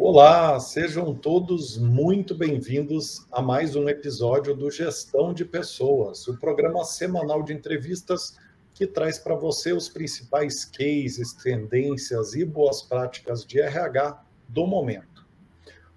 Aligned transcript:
Olá, 0.00 0.60
sejam 0.60 1.12
todos 1.12 1.76
muito 1.76 2.32
bem-vindos 2.32 3.26
a 3.32 3.42
mais 3.42 3.74
um 3.74 3.88
episódio 3.88 4.54
do 4.54 4.70
Gestão 4.70 5.34
de 5.34 5.44
Pessoas, 5.44 6.28
o 6.28 6.38
programa 6.38 6.84
semanal 6.84 7.42
de 7.42 7.52
entrevistas 7.52 8.36
que 8.72 8.86
traz 8.86 9.18
para 9.18 9.34
você 9.34 9.72
os 9.72 9.88
principais 9.88 10.64
cases, 10.64 11.32
tendências 11.32 12.34
e 12.34 12.44
boas 12.44 12.80
práticas 12.80 13.44
de 13.44 13.60
RH 13.60 14.24
do 14.48 14.68
momento. 14.68 15.26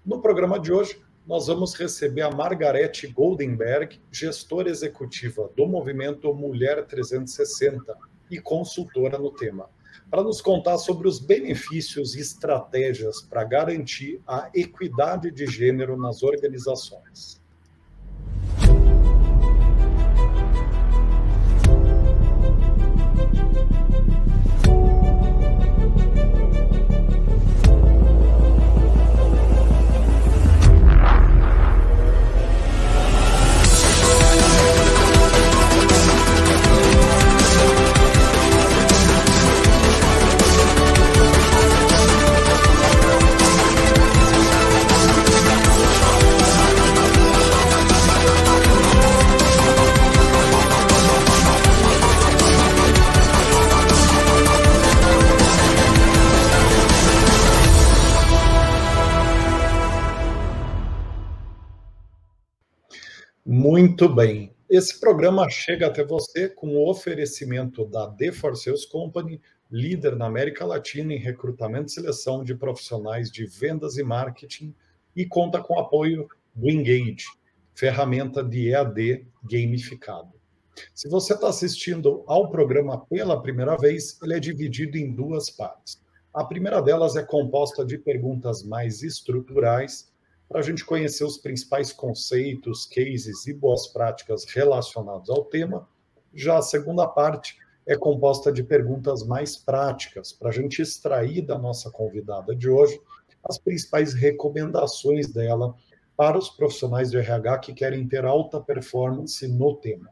No 0.04 0.20
programa 0.20 0.58
de 0.58 0.72
hoje, 0.72 1.00
nós 1.24 1.46
vamos 1.46 1.72
receber 1.74 2.22
a 2.22 2.30
Margarete 2.32 3.06
Goldenberg, 3.06 4.00
gestora 4.10 4.68
executiva 4.68 5.48
do 5.56 5.64
movimento 5.64 6.34
Mulher 6.34 6.84
360 6.86 7.96
e 8.28 8.40
consultora 8.40 9.16
no 9.16 9.30
tema 9.30 9.70
para 10.12 10.22
nos 10.22 10.42
contar 10.42 10.76
sobre 10.76 11.08
os 11.08 11.18
benefícios 11.18 12.14
e 12.14 12.20
estratégias 12.20 13.22
para 13.22 13.44
garantir 13.44 14.20
a 14.26 14.50
equidade 14.54 15.30
de 15.30 15.46
gênero 15.46 15.96
nas 15.96 16.22
organizações. 16.22 17.41
Muito 63.92 64.08
bem. 64.08 64.56
Esse 64.70 64.98
programa 64.98 65.50
chega 65.50 65.86
até 65.86 66.02
você 66.02 66.48
com 66.48 66.68
o 66.68 66.88
oferecimento 66.88 67.84
da 67.84 68.08
The 68.08 68.32
For 68.32 68.56
Sales 68.56 68.86
Company, 68.86 69.38
líder 69.70 70.16
na 70.16 70.24
América 70.24 70.64
Latina 70.64 71.12
em 71.12 71.18
recrutamento 71.18 71.90
e 71.90 71.92
seleção 71.92 72.42
de 72.42 72.54
profissionais 72.54 73.30
de 73.30 73.44
vendas 73.44 73.98
e 73.98 74.02
marketing, 74.02 74.74
e 75.14 75.26
conta 75.26 75.60
com 75.60 75.74
o 75.74 75.78
apoio 75.78 76.26
do 76.54 76.70
Engage, 76.70 77.26
ferramenta 77.74 78.42
de 78.42 78.70
EAD 78.70 79.26
gamificado. 79.44 80.32
Se 80.94 81.06
você 81.06 81.34
está 81.34 81.50
assistindo 81.50 82.24
ao 82.26 82.48
programa 82.48 83.04
pela 83.04 83.42
primeira 83.42 83.76
vez, 83.76 84.18
ele 84.22 84.32
é 84.32 84.40
dividido 84.40 84.96
em 84.96 85.12
duas 85.12 85.50
partes. 85.50 86.00
A 86.32 86.42
primeira 86.42 86.80
delas 86.80 87.14
é 87.14 87.22
composta 87.22 87.84
de 87.84 87.98
perguntas 87.98 88.62
mais 88.62 89.02
estruturais 89.02 90.10
para 90.52 90.60
a 90.60 90.64
gente 90.64 90.84
conhecer 90.84 91.24
os 91.24 91.38
principais 91.38 91.94
conceitos, 91.94 92.84
cases 92.84 93.46
e 93.46 93.54
boas 93.54 93.86
práticas 93.86 94.44
relacionados 94.44 95.30
ao 95.30 95.46
tema. 95.46 95.88
Já 96.34 96.58
a 96.58 96.62
segunda 96.62 97.08
parte 97.08 97.56
é 97.86 97.96
composta 97.96 98.52
de 98.52 98.62
perguntas 98.62 99.26
mais 99.26 99.56
práticas, 99.56 100.30
para 100.30 100.50
a 100.50 100.52
gente 100.52 100.82
extrair 100.82 101.40
da 101.40 101.58
nossa 101.58 101.90
convidada 101.90 102.54
de 102.54 102.68
hoje 102.68 103.00
as 103.42 103.56
principais 103.56 104.12
recomendações 104.12 105.32
dela 105.32 105.74
para 106.14 106.36
os 106.36 106.50
profissionais 106.50 107.10
de 107.10 107.16
RH 107.16 107.58
que 107.58 107.72
querem 107.72 108.06
ter 108.06 108.26
alta 108.26 108.60
performance 108.60 109.48
no 109.48 109.76
tema. 109.76 110.10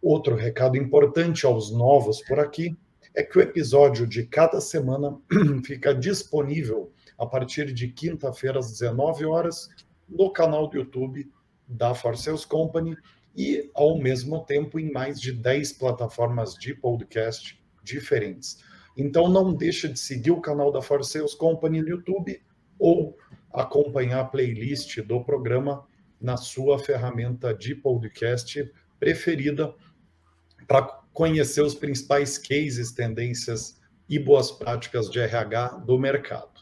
Outro 0.00 0.36
recado 0.36 0.76
importante 0.76 1.46
aos 1.46 1.72
novos 1.72 2.20
por 2.20 2.38
aqui 2.38 2.76
é 3.14 3.22
que 3.22 3.38
o 3.38 3.40
episódio 3.40 4.06
de 4.06 4.26
cada 4.26 4.60
semana 4.60 5.18
fica 5.64 5.94
disponível 5.94 6.92
a 7.18 7.26
partir 7.26 7.72
de 7.72 7.88
quinta-feira 7.88 8.58
às 8.58 8.70
19 8.70 9.26
horas 9.26 9.68
no 10.08 10.30
canal 10.30 10.68
do 10.68 10.76
YouTube 10.76 11.30
da 11.66 11.94
For 11.94 12.16
Sales 12.16 12.44
Company 12.44 12.96
e 13.36 13.70
ao 13.74 13.98
mesmo 13.98 14.44
tempo 14.44 14.78
em 14.78 14.90
mais 14.90 15.20
de 15.20 15.32
10 15.32 15.72
plataformas 15.74 16.54
de 16.54 16.74
podcast 16.74 17.60
diferentes. 17.82 18.62
Então 18.96 19.28
não 19.28 19.54
deixe 19.54 19.88
de 19.88 19.98
seguir 19.98 20.30
o 20.30 20.40
canal 20.40 20.72
da 20.72 20.80
For 20.80 21.04
Sales 21.04 21.34
Company 21.34 21.82
no 21.82 21.88
YouTube 21.88 22.40
ou 22.78 23.16
acompanhar 23.52 24.20
a 24.20 24.24
playlist 24.24 25.00
do 25.02 25.22
programa 25.22 25.86
na 26.20 26.36
sua 26.36 26.78
ferramenta 26.78 27.54
de 27.54 27.74
podcast 27.74 28.70
preferida 28.98 29.74
para 30.66 30.82
conhecer 31.12 31.62
os 31.62 31.74
principais 31.74 32.36
cases, 32.38 32.92
tendências 32.92 33.80
e 34.08 34.18
boas 34.18 34.50
práticas 34.50 35.10
de 35.10 35.18
RH 35.20 35.68
do 35.86 35.98
mercado. 35.98 36.57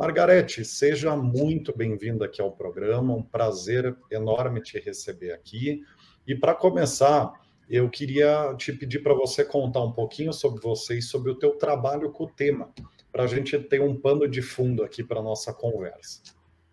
Margarete, 0.00 0.64
seja 0.64 1.14
muito 1.14 1.76
bem-vinda 1.76 2.24
aqui 2.24 2.40
ao 2.40 2.50
programa, 2.50 3.12
um 3.12 3.22
prazer 3.22 3.94
enorme 4.10 4.62
te 4.62 4.78
receber 4.80 5.30
aqui. 5.30 5.82
E 6.26 6.34
para 6.34 6.54
começar, 6.54 7.30
eu 7.68 7.86
queria 7.90 8.54
te 8.56 8.72
pedir 8.72 9.00
para 9.00 9.12
você 9.12 9.44
contar 9.44 9.82
um 9.82 9.92
pouquinho 9.92 10.32
sobre 10.32 10.58
você 10.62 10.96
e 10.96 11.02
sobre 11.02 11.30
o 11.30 11.34
teu 11.34 11.50
trabalho 11.50 12.10
com 12.10 12.24
o 12.24 12.30
tema, 12.30 12.70
para 13.12 13.24
a 13.24 13.26
gente 13.26 13.58
ter 13.58 13.82
um 13.82 13.94
pano 13.94 14.26
de 14.26 14.40
fundo 14.40 14.82
aqui 14.82 15.04
para 15.04 15.20
a 15.20 15.22
nossa 15.22 15.52
conversa. 15.52 16.22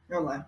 Olá. 0.09 0.47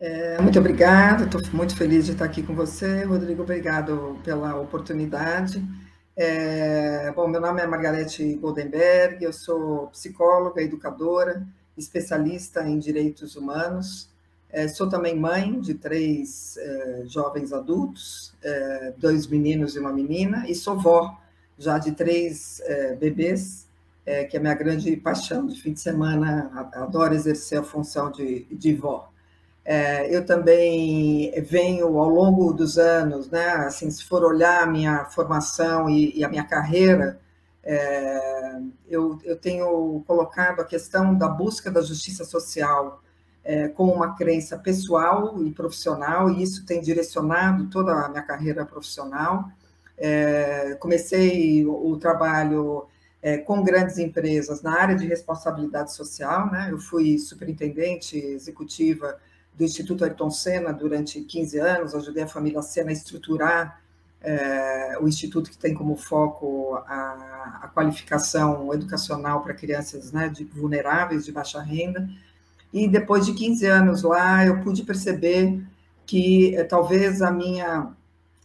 É, 0.00 0.40
muito 0.40 0.58
obrigada, 0.58 1.24
estou 1.24 1.42
muito 1.52 1.76
feliz 1.76 2.06
de 2.06 2.12
estar 2.12 2.24
aqui 2.24 2.42
com 2.42 2.54
você. 2.54 3.04
Rodrigo, 3.04 3.42
obrigado 3.42 4.18
pela 4.24 4.58
oportunidade. 4.58 5.62
É, 6.16 7.12
bom, 7.12 7.28
meu 7.28 7.40
nome 7.42 7.60
é 7.60 7.66
Margarete 7.66 8.36
Goldenberg, 8.36 9.22
eu 9.22 9.32
sou 9.32 9.88
psicóloga, 9.88 10.62
educadora, 10.62 11.46
especialista 11.76 12.66
em 12.68 12.78
direitos 12.78 13.36
humanos. 13.36 14.08
É, 14.50 14.68
sou 14.68 14.88
também 14.88 15.18
mãe 15.18 15.60
de 15.60 15.74
três 15.74 16.56
é, 16.56 17.02
jovens 17.06 17.52
adultos, 17.52 18.32
é, 18.40 18.92
dois 18.96 19.26
meninos 19.26 19.74
e 19.74 19.80
uma 19.80 19.92
menina, 19.92 20.48
e 20.48 20.54
sou 20.54 20.78
vó 20.78 21.18
já 21.58 21.76
de 21.78 21.92
três 21.92 22.60
bebês, 22.98 23.68
que 24.28 24.36
é 24.36 24.40
minha 24.40 24.54
grande 24.54 24.96
paixão 24.96 25.46
de 25.46 25.60
fim 25.60 25.72
de 25.72 25.78
semana, 25.78 26.50
adoro 26.74 27.14
exercer 27.14 27.60
a 27.60 27.62
função 27.62 28.10
de, 28.10 28.44
de 28.50 28.74
vó. 28.74 29.08
Eu 30.10 30.26
também 30.26 31.32
venho 31.42 31.96
ao 31.96 32.08
longo 32.08 32.52
dos 32.52 32.76
anos, 32.76 33.30
né, 33.30 33.50
assim, 33.50 33.88
se 33.88 34.04
for 34.04 34.24
olhar 34.24 34.64
a 34.64 34.66
minha 34.66 35.04
formação 35.04 35.88
e, 35.88 36.18
e 36.18 36.24
a 36.24 36.28
minha 36.28 36.42
carreira, 36.42 37.20
é, 37.64 38.60
eu, 38.88 39.18
eu, 39.24 39.36
tenho 39.36 40.04
colocado 40.06 40.60
a 40.60 40.64
questão 40.64 41.14
da 41.14 41.26
busca 41.26 41.70
da 41.70 41.80
justiça 41.80 42.24
social 42.24 43.02
é, 43.42 43.68
como 43.68 43.92
uma 43.92 44.14
crença 44.14 44.58
pessoal 44.58 45.42
e 45.42 45.50
profissional, 45.50 46.30
e 46.30 46.42
isso 46.42 46.66
tem 46.66 46.80
direcionado 46.80 47.68
toda 47.70 47.92
a 47.92 48.08
minha 48.08 48.22
carreira 48.22 48.66
profissional. 48.66 49.48
É, 49.96 50.76
comecei 50.78 51.64
o, 51.64 51.92
o 51.92 51.96
trabalho 51.96 52.86
é, 53.22 53.38
com 53.38 53.62
grandes 53.62 53.96
empresas 53.96 54.60
na 54.60 54.78
área 54.78 54.94
de 54.94 55.06
responsabilidade 55.06 55.94
social, 55.94 56.50
né? 56.50 56.68
eu 56.70 56.78
fui 56.78 57.18
superintendente 57.18 58.18
executiva 58.18 59.18
do 59.54 59.64
Instituto 59.64 60.04
Ayrton 60.04 60.30
Senna 60.30 60.72
durante 60.72 61.22
15 61.22 61.58
anos, 61.58 61.94
ajudei 61.94 62.24
a 62.24 62.28
família 62.28 62.60
Senna 62.60 62.90
a 62.90 62.92
estruturar 62.92 63.80
é, 64.24 64.96
o 65.00 65.06
instituto 65.06 65.50
que 65.50 65.58
tem 65.58 65.74
como 65.74 65.96
foco 65.96 66.76
a, 66.86 67.60
a 67.62 67.68
qualificação 67.68 68.72
educacional 68.72 69.42
para 69.42 69.52
crianças 69.52 70.10
né, 70.12 70.28
de, 70.28 70.44
vulneráveis, 70.44 71.24
de 71.24 71.32
baixa 71.32 71.60
renda. 71.60 72.08
E 72.72 72.88
depois 72.88 73.26
de 73.26 73.34
15 73.34 73.66
anos 73.66 74.02
lá, 74.02 74.44
eu 74.44 74.60
pude 74.62 74.82
perceber 74.82 75.62
que 76.06 76.56
é, 76.56 76.64
talvez 76.64 77.20
a 77.22 77.30
minha 77.30 77.92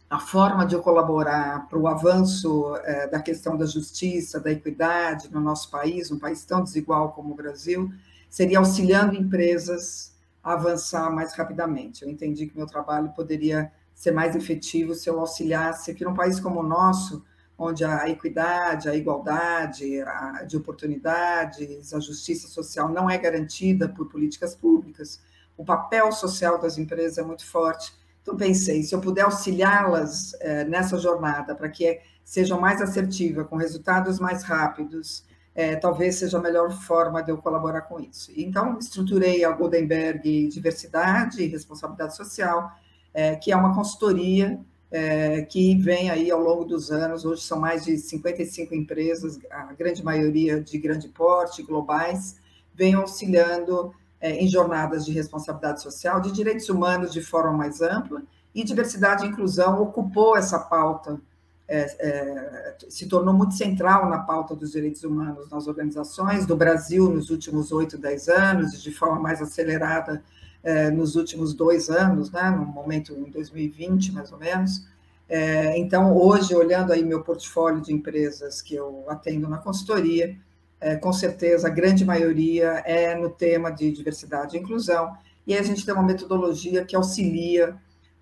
a 0.10 0.20
forma 0.20 0.66
de 0.66 0.74
eu 0.74 0.82
colaborar 0.82 1.68
para 1.68 1.78
o 1.78 1.88
avanço 1.88 2.76
é, 2.78 3.08
da 3.08 3.22
questão 3.22 3.56
da 3.56 3.68
justiça, 3.68 4.40
da 4.40 4.52
equidade 4.52 5.32
no 5.32 5.40
nosso 5.40 5.70
país, 5.70 6.10
um 6.10 6.18
país 6.18 6.44
tão 6.44 6.64
desigual 6.64 7.12
como 7.12 7.34
o 7.34 7.36
Brasil, 7.36 7.94
seria 8.28 8.58
auxiliando 8.58 9.16
empresas 9.16 10.12
a 10.44 10.54
avançar 10.54 11.12
mais 11.12 11.36
rapidamente. 11.36 12.04
Eu 12.04 12.10
entendi 12.10 12.48
que 12.48 12.58
meu 12.58 12.66
trabalho 12.66 13.10
poderia 13.10 13.72
ser 14.00 14.14
mais 14.14 14.34
efetivo 14.34 14.96
se 14.96 15.10
eu 15.10 15.20
auxiliasse 15.20 15.92
aqui 15.92 16.06
num 16.06 16.14
país 16.14 16.40
como 16.40 16.62
o 16.62 16.64
nosso, 16.64 17.22
onde 17.58 17.84
a 17.84 18.08
equidade, 18.08 18.88
a 18.88 18.96
igualdade 18.96 20.02
a, 20.04 20.44
de 20.44 20.56
oportunidades, 20.56 21.94
a 21.94 22.00
justiça 22.00 22.48
social 22.48 22.88
não 22.88 23.10
é 23.10 23.18
garantida 23.18 23.90
por 23.90 24.08
políticas 24.08 24.56
públicas, 24.56 25.22
o 25.58 25.66
papel 25.66 26.14
social 26.14 26.58
das 26.58 26.78
empresas 26.78 27.18
é 27.18 27.24
muito 27.24 27.46
forte. 27.46 27.94
Então, 28.22 28.38
pensei, 28.38 28.84
se 28.84 28.96
eu 28.96 29.02
puder 29.02 29.24
auxiliá-las 29.24 30.34
é, 30.40 30.64
nessa 30.64 30.98
jornada 30.98 31.54
para 31.54 31.68
que 31.68 32.00
seja 32.24 32.58
mais 32.58 32.82
assertiva, 32.82 33.44
com 33.44 33.58
resultados 33.58 34.18
mais 34.18 34.44
rápidos 34.44 35.26
é, 35.54 35.76
talvez 35.76 36.16
seja 36.16 36.38
a 36.38 36.42
melhor 36.42 36.72
forma 36.72 37.22
de 37.22 37.32
eu 37.32 37.38
colaborar 37.38 37.82
com 37.82 38.00
isso. 38.00 38.32
Então, 38.34 38.80
estruturei 38.80 39.44
a 39.44 39.52
Goldenberg 39.52 40.48
Diversidade 40.48 41.44
e 41.44 41.48
Responsabilidade 41.48 42.16
Social, 42.16 42.72
é, 43.14 43.36
que 43.36 43.52
é 43.52 43.56
uma 43.56 43.74
consultoria 43.74 44.60
é, 44.92 45.44
que 45.44 45.76
vem 45.76 46.10
aí 46.10 46.32
ao 46.32 46.42
longo 46.42 46.66
dos 46.66 46.92
anos, 46.92 47.26
hoje 47.26 47.44
são 47.44 47.60
mais 47.60 47.86
de 47.86 47.98
55 47.98 48.74
empresas, 48.74 49.40
a 49.50 49.74
grande 49.74 50.04
maioria 50.04 50.60
de 50.60 50.78
grande 50.78 51.08
porte, 51.08 51.62
globais, 51.62 52.38
vem 52.74 52.96
auxiliando 52.96 53.94
é, 54.20 54.32
em 54.32 54.48
jornadas 54.48 55.06
de 55.06 55.12
responsabilidade 55.12 55.82
social, 55.82 56.20
de 56.20 56.32
direitos 56.32 56.70
humanos 56.70 57.14
de 57.14 57.22
forma 57.22 57.54
mais 57.54 57.82
ampla, 57.82 58.24
e 58.54 58.64
diversidade 58.64 59.26
e 59.26 59.30
inclusão 59.30 59.82
ocupou 59.82 60.36
essa 60.36 60.58
pauta, 60.58 61.22
é, 61.68 61.82
é, 62.00 62.76
se 62.90 63.08
tornou 63.08 63.32
muito 63.32 63.54
central 63.54 64.10
na 64.10 64.18
pauta 64.20 64.56
dos 64.56 64.72
direitos 64.72 65.04
humanos 65.04 65.52
nas 65.52 65.68
organizações 65.68 66.48
do 66.48 66.56
Brasil 66.56 67.08
nos 67.10 67.30
últimos 67.30 67.72
oito, 67.72 67.96
dez 67.96 68.28
anos, 68.28 68.74
e 68.74 68.82
de 68.82 68.92
forma 68.92 69.20
mais 69.20 69.40
acelerada 69.40 70.24
é, 70.64 70.90
nos 70.90 71.16
últimos 71.16 71.54
dois 71.54 71.90
anos, 71.90 72.32
né, 72.32 72.50
no 72.50 72.66
momento 72.66 73.14
em 73.14 73.30
2020, 73.30 74.12
mais 74.12 74.32
ou 74.32 74.38
menos. 74.38 74.86
É, 75.28 75.78
então, 75.78 76.16
hoje, 76.18 76.56
olhando 76.56 76.92
aí 76.92 77.04
meu 77.04 77.22
portfólio 77.22 77.82
de 77.82 77.94
empresas 77.94 78.62
que 78.62 78.76
eu 78.76 79.06
atendo 79.08 79.48
na 79.48 79.58
consultoria, 79.58 80.36
é, 80.82 80.96
com 80.96 81.14
certeza 81.14 81.68
a 81.68 81.72
grande 81.72 82.04
maioria 82.06 82.82
é 82.86 83.14
no 83.16 83.30
tema 83.30 83.70
de 83.70 83.92
diversidade 83.92 84.58
e 84.58 84.60
inclusão, 84.60 85.16
e 85.46 85.56
a 85.56 85.62
gente 85.62 85.86
tem 85.86 85.94
uma 85.94 86.04
metodologia 86.04 86.86
que 86.86 86.96
auxilia 86.96 87.78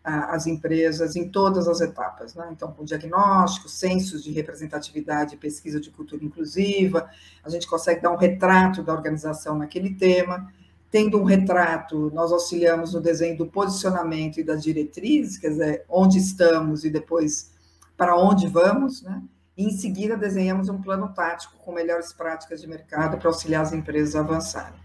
as 0.07 0.47
empresas 0.47 1.17
em 1.17 1.27
todas 1.27 1.67
as 1.67 1.81
etapas, 1.81 2.33
né? 2.33 2.47
Então, 2.51 2.71
com 2.71 2.85
diagnóstico, 2.85 3.67
censos 3.67 4.23
de 4.23 4.31
representatividade 4.31 5.35
pesquisa 5.35 5.81
de 5.81 5.91
cultura 5.91 6.23
inclusiva, 6.23 7.09
a 7.43 7.49
gente 7.49 7.67
consegue 7.67 8.01
dar 8.01 8.11
um 8.11 8.15
retrato 8.15 8.81
da 8.81 8.93
organização 8.93 9.57
naquele 9.57 9.95
tema, 9.95 10.49
Tendo 10.89 11.19
um 11.19 11.23
retrato, 11.23 12.11
nós 12.13 12.31
auxiliamos 12.31 12.93
no 12.93 13.01
desenho 13.01 13.37
do 13.37 13.45
posicionamento 13.45 14.39
e 14.39 14.43
das 14.43 14.63
diretrizes, 14.63 15.37
quer 15.37 15.49
dizer, 15.49 15.85
onde 15.89 16.17
estamos 16.17 16.85
e 16.85 16.89
depois 16.89 17.51
para 17.97 18.15
onde 18.15 18.47
vamos, 18.47 19.01
né? 19.01 19.21
E 19.57 19.65
em 19.65 19.71
seguida 19.71 20.15
desenhamos 20.15 20.69
um 20.69 20.79
plano 20.79 21.11
tático 21.13 21.57
com 21.57 21.71
melhores 21.71 22.13
práticas 22.13 22.61
de 22.61 22.67
mercado 22.67 23.17
para 23.17 23.27
auxiliar 23.27 23.63
as 23.63 23.73
empresas 23.73 24.15
a 24.15 24.19
avançarem. 24.19 24.79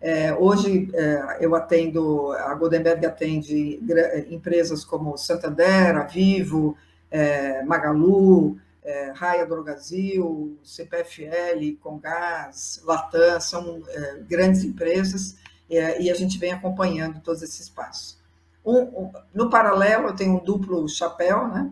É, 0.00 0.34
hoje 0.34 0.90
é, 0.92 1.38
eu 1.40 1.54
atendo, 1.54 2.32
a 2.32 2.54
Goldenberg 2.54 3.04
atende 3.06 3.80
empresas 4.28 4.84
como 4.84 5.16
Santander, 5.16 6.08
Vivo, 6.08 6.76
é, 7.10 7.64
Magalu, 7.64 8.58
é, 8.88 9.12
Raia 9.14 9.44
Drogazil, 9.44 10.58
CPFL, 10.64 11.76
Congás, 11.78 12.80
Latam, 12.84 13.38
são 13.38 13.82
é, 13.86 14.20
grandes 14.26 14.64
empresas 14.64 15.36
é, 15.70 16.00
e 16.00 16.10
a 16.10 16.14
gente 16.14 16.38
vem 16.38 16.52
acompanhando 16.52 17.20
todos 17.20 17.42
esses 17.42 17.68
passos. 17.68 18.18
Um, 18.64 18.78
um, 18.78 19.12
no 19.34 19.50
paralelo, 19.50 20.08
eu 20.08 20.16
tenho 20.16 20.36
um 20.36 20.42
duplo 20.42 20.88
chapéu, 20.88 21.48
né? 21.48 21.70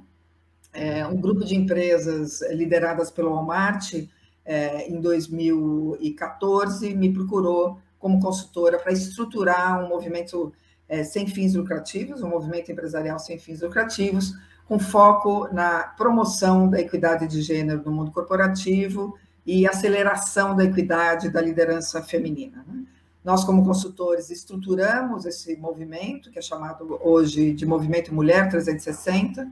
É, 0.74 1.06
um 1.06 1.18
grupo 1.18 1.42
de 1.42 1.56
empresas 1.56 2.42
lideradas 2.50 3.10
pelo 3.10 3.30
Walmart, 3.30 3.94
é, 4.44 4.86
em 4.86 5.00
2014, 5.00 6.94
me 6.94 7.10
procurou 7.14 7.78
como 7.98 8.20
consultora 8.20 8.78
para 8.78 8.92
estruturar 8.92 9.82
um 9.82 9.88
movimento 9.88 10.52
é, 10.86 11.02
sem 11.02 11.26
fins 11.26 11.54
lucrativos, 11.54 12.22
um 12.22 12.28
movimento 12.28 12.70
empresarial 12.70 13.18
sem 13.18 13.38
fins 13.38 13.62
lucrativos, 13.62 14.34
com 14.68 14.78
foco 14.78 15.48
na 15.52 15.80
promoção 15.96 16.68
da 16.68 16.80
equidade 16.80 17.26
de 17.28 17.40
gênero 17.40 17.82
no 17.84 17.92
mundo 17.92 18.10
corporativo 18.10 19.16
e 19.46 19.66
aceleração 19.66 20.56
da 20.56 20.64
equidade 20.64 21.30
da 21.30 21.40
liderança 21.40 22.02
feminina. 22.02 22.64
Né? 22.66 22.82
Nós, 23.24 23.44
como 23.44 23.64
consultores, 23.64 24.30
estruturamos 24.30 25.24
esse 25.24 25.56
movimento, 25.56 26.30
que 26.30 26.38
é 26.38 26.42
chamado 26.42 26.98
hoje 27.02 27.52
de 27.52 27.64
Movimento 27.64 28.14
Mulher 28.14 28.48
360, 28.48 29.48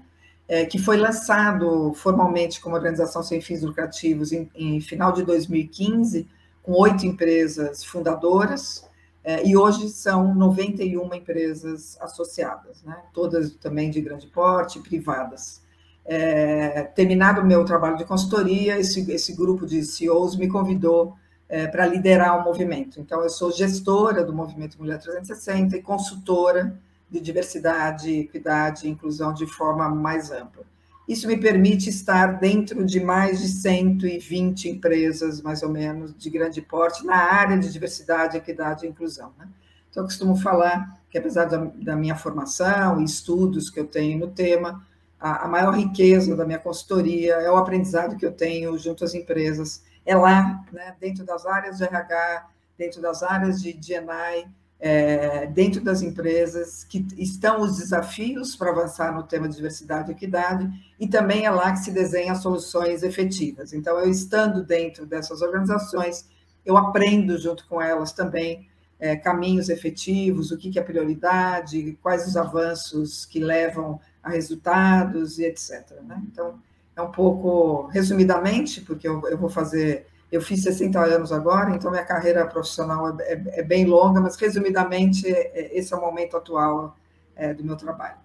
é, 0.46 0.64
que 0.64 0.78
foi 0.78 0.96
lançado 0.96 1.92
formalmente 1.94 2.60
como 2.60 2.76
organização 2.76 3.22
sem 3.22 3.40
fins 3.40 3.62
lucrativos 3.62 4.32
em, 4.32 4.48
em 4.54 4.80
final 4.80 5.12
de 5.12 5.24
2015, 5.24 6.28
com 6.62 6.72
oito 6.72 7.06
empresas 7.06 7.84
fundadoras, 7.84 8.84
é, 9.24 9.46
e 9.46 9.56
hoje 9.56 9.88
são 9.88 10.34
91 10.34 11.14
empresas 11.14 11.96
associadas, 11.98 12.82
né? 12.84 12.94
todas 13.14 13.52
também 13.54 13.90
de 13.90 14.00
grande 14.02 14.26
porte, 14.26 14.78
privadas. 14.80 15.62
É, 16.04 16.82
terminado 16.82 17.40
o 17.40 17.46
meu 17.46 17.64
trabalho 17.64 17.96
de 17.96 18.04
consultoria, 18.04 18.78
esse, 18.78 19.10
esse 19.10 19.32
grupo 19.32 19.64
de 19.64 19.82
CEOs 19.82 20.36
me 20.36 20.46
convidou 20.46 21.16
é, 21.48 21.66
para 21.66 21.86
liderar 21.86 22.38
o 22.38 22.44
movimento. 22.44 23.00
Então, 23.00 23.22
eu 23.22 23.30
sou 23.30 23.50
gestora 23.50 24.22
do 24.22 24.34
Movimento 24.34 24.76
Mulher 24.78 24.98
360 24.98 25.74
e 25.76 25.82
consultora 25.82 26.78
de 27.10 27.18
diversidade, 27.18 28.12
equidade 28.12 28.86
e 28.86 28.90
inclusão 28.90 29.32
de 29.32 29.46
forma 29.46 29.88
mais 29.88 30.30
ampla. 30.30 30.64
Isso 31.06 31.26
me 31.26 31.36
permite 31.36 31.90
estar 31.90 32.38
dentro 32.38 32.84
de 32.84 32.98
mais 32.98 33.40
de 33.40 33.48
120 33.48 34.70
empresas, 34.70 35.42
mais 35.42 35.62
ou 35.62 35.68
menos, 35.68 36.14
de 36.16 36.30
grande 36.30 36.62
porte, 36.62 37.04
na 37.04 37.16
área 37.16 37.58
de 37.58 37.70
diversidade, 37.70 38.38
equidade 38.38 38.86
e 38.86 38.88
inclusão. 38.88 39.32
Né? 39.38 39.46
Então, 39.90 40.02
eu 40.02 40.06
costumo 40.06 40.34
falar 40.36 40.98
que, 41.10 41.18
apesar 41.18 41.44
da, 41.44 41.70
da, 41.76 41.94
minha 41.94 42.16
formação 42.16 43.00
e 43.00 43.04
estudos 43.04 43.68
que 43.68 43.78
eu 43.78 43.86
tenho 43.86 44.18
no 44.18 44.28
tema, 44.28 44.84
a, 45.20 45.44
a, 45.44 45.48
maior 45.48 45.74
riqueza 45.74 46.34
da 46.34 46.44
minha 46.46 46.58
consultoria 46.58 47.34
é 47.34 47.50
o 47.50 47.56
aprendizado 47.56 48.16
que 48.16 48.24
eu 48.24 48.32
tenho 48.32 48.76
junto 48.78 49.04
às 49.04 49.14
empresas. 49.14 49.84
É 50.06 50.16
lá, 50.16 50.64
né, 50.72 50.96
dentro 50.98 51.24
das 51.24 51.44
áreas 51.44 51.76
de 51.78 51.84
RH, 51.84 52.46
dentro 52.78 53.02
das 53.02 53.22
áreas 53.22 53.60
de 53.60 53.74
D&I, 53.74 54.46
é, 54.80 55.46
dentro 55.46 55.82
das 55.82 56.02
empresas 56.02 56.84
que 56.84 57.06
estão 57.16 57.62
os 57.62 57.78
desafios 57.78 58.54
para 58.54 58.70
avançar 58.70 59.14
no 59.14 59.22
tema 59.22 59.48
de 59.48 59.56
diversidade 59.56 60.10
e 60.10 60.14
equidade, 60.14 60.68
e 61.00 61.08
também 61.08 61.46
é 61.46 61.50
lá 61.50 61.72
que 61.72 61.78
se 61.78 61.90
desenha 61.90 62.34
soluções 62.34 63.02
efetivas. 63.02 63.72
Então, 63.72 63.98
eu 63.98 64.10
estando 64.10 64.62
dentro 64.62 65.06
dessas 65.06 65.40
organizações, 65.40 66.28
eu 66.64 66.76
aprendo 66.76 67.38
junto 67.38 67.66
com 67.66 67.80
elas 67.80 68.12
também 68.12 68.68
é, 68.98 69.16
caminhos 69.16 69.68
efetivos, 69.68 70.50
o 70.50 70.58
que, 70.58 70.70
que 70.70 70.78
é 70.78 70.82
prioridade, 70.82 71.98
quais 72.02 72.26
os 72.26 72.36
avanços 72.36 73.24
que 73.24 73.38
levam 73.38 74.00
a 74.22 74.30
resultados 74.30 75.38
e 75.38 75.44
etc. 75.44 75.90
Né? 76.02 76.22
Então, 76.30 76.58
é 76.96 77.02
um 77.02 77.10
pouco, 77.10 77.86
resumidamente, 77.88 78.80
porque 78.80 79.06
eu, 79.06 79.26
eu 79.28 79.36
vou 79.36 79.50
fazer 79.50 80.06
eu 80.30 80.40
fiz 80.40 80.62
60 80.62 80.98
anos 80.98 81.32
agora, 81.32 81.74
então 81.74 81.90
minha 81.90 82.04
carreira 82.04 82.46
profissional 82.46 83.18
é, 83.20 83.32
é, 83.32 83.60
é 83.60 83.62
bem 83.62 83.84
longa, 83.84 84.20
mas 84.20 84.36
resumidamente, 84.36 85.28
é, 85.28 85.76
esse 85.76 85.92
é 85.92 85.96
o 85.96 86.00
momento 86.00 86.36
atual 86.36 86.96
é, 87.36 87.54
do 87.54 87.64
meu 87.64 87.76
trabalho. 87.76 88.16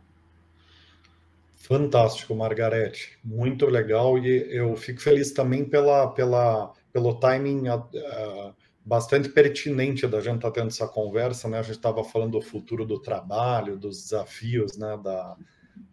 Fantástico, 1.56 2.34
Margarete. 2.34 3.20
Muito 3.24 3.68
legal 3.68 4.18
e 4.18 4.52
eu 4.52 4.76
fico 4.76 5.00
feliz 5.02 5.32
também 5.32 5.64
pela, 5.64 6.08
pela, 6.08 6.74
pelo 6.92 7.20
timing 7.20 7.70
uh, 7.70 8.56
bastante 8.84 9.30
pertinente 9.30 10.08
da 10.08 10.20
gente 10.20 10.38
estar 10.38 10.50
tá 10.50 10.62
tendo 10.62 10.70
essa 10.70 10.88
conversa, 10.88 11.48
né? 11.48 11.60
A 11.60 11.62
gente 11.62 11.76
estava 11.76 12.04
falando 12.04 12.40
do 12.40 12.42
futuro 12.42 12.86
do 12.86 13.00
trabalho, 13.00 13.78
dos 13.78 14.02
desafios, 14.02 14.78
né? 14.78 15.00
Da, 15.04 15.38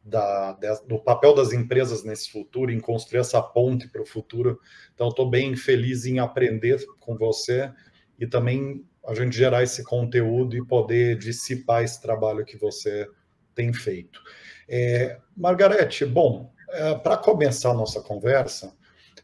da, 0.05 0.53
do 0.87 0.99
papel 0.99 1.35
das 1.35 1.53
empresas 1.53 2.05
nesse 2.05 2.31
futuro, 2.31 2.71
em 2.71 2.79
construir 2.79 3.21
essa 3.21 3.43
ponte 3.43 3.89
para 3.89 4.03
o 4.03 4.07
futuro. 4.07 4.61
Então, 4.95 5.09
estou 5.09 5.29
bem 5.29 5.57
feliz 5.57 6.07
em 6.07 6.19
aprender 6.19 6.85
com 7.01 7.17
você 7.17 7.73
e 8.19 8.27
também 8.27 8.85
a 9.07 9.15
gente 9.15 9.37
gerar 9.37 9.63
esse 9.63 9.85
conteúdo 9.85 10.57
e 10.57 10.65
poder 10.65 11.17
dissipar 11.19 11.83
esse 11.83 12.01
trabalho 12.01 12.45
que 12.45 12.57
você 12.57 13.09
tem 13.55 13.73
feito. 13.73 14.21
É, 14.69 15.19
Margarete, 15.37 16.05
bom, 16.05 16.53
é, 16.71 16.95
para 16.95 17.17
começar 17.17 17.71
a 17.71 17.75
nossa 17.75 18.01
conversa, 18.01 18.73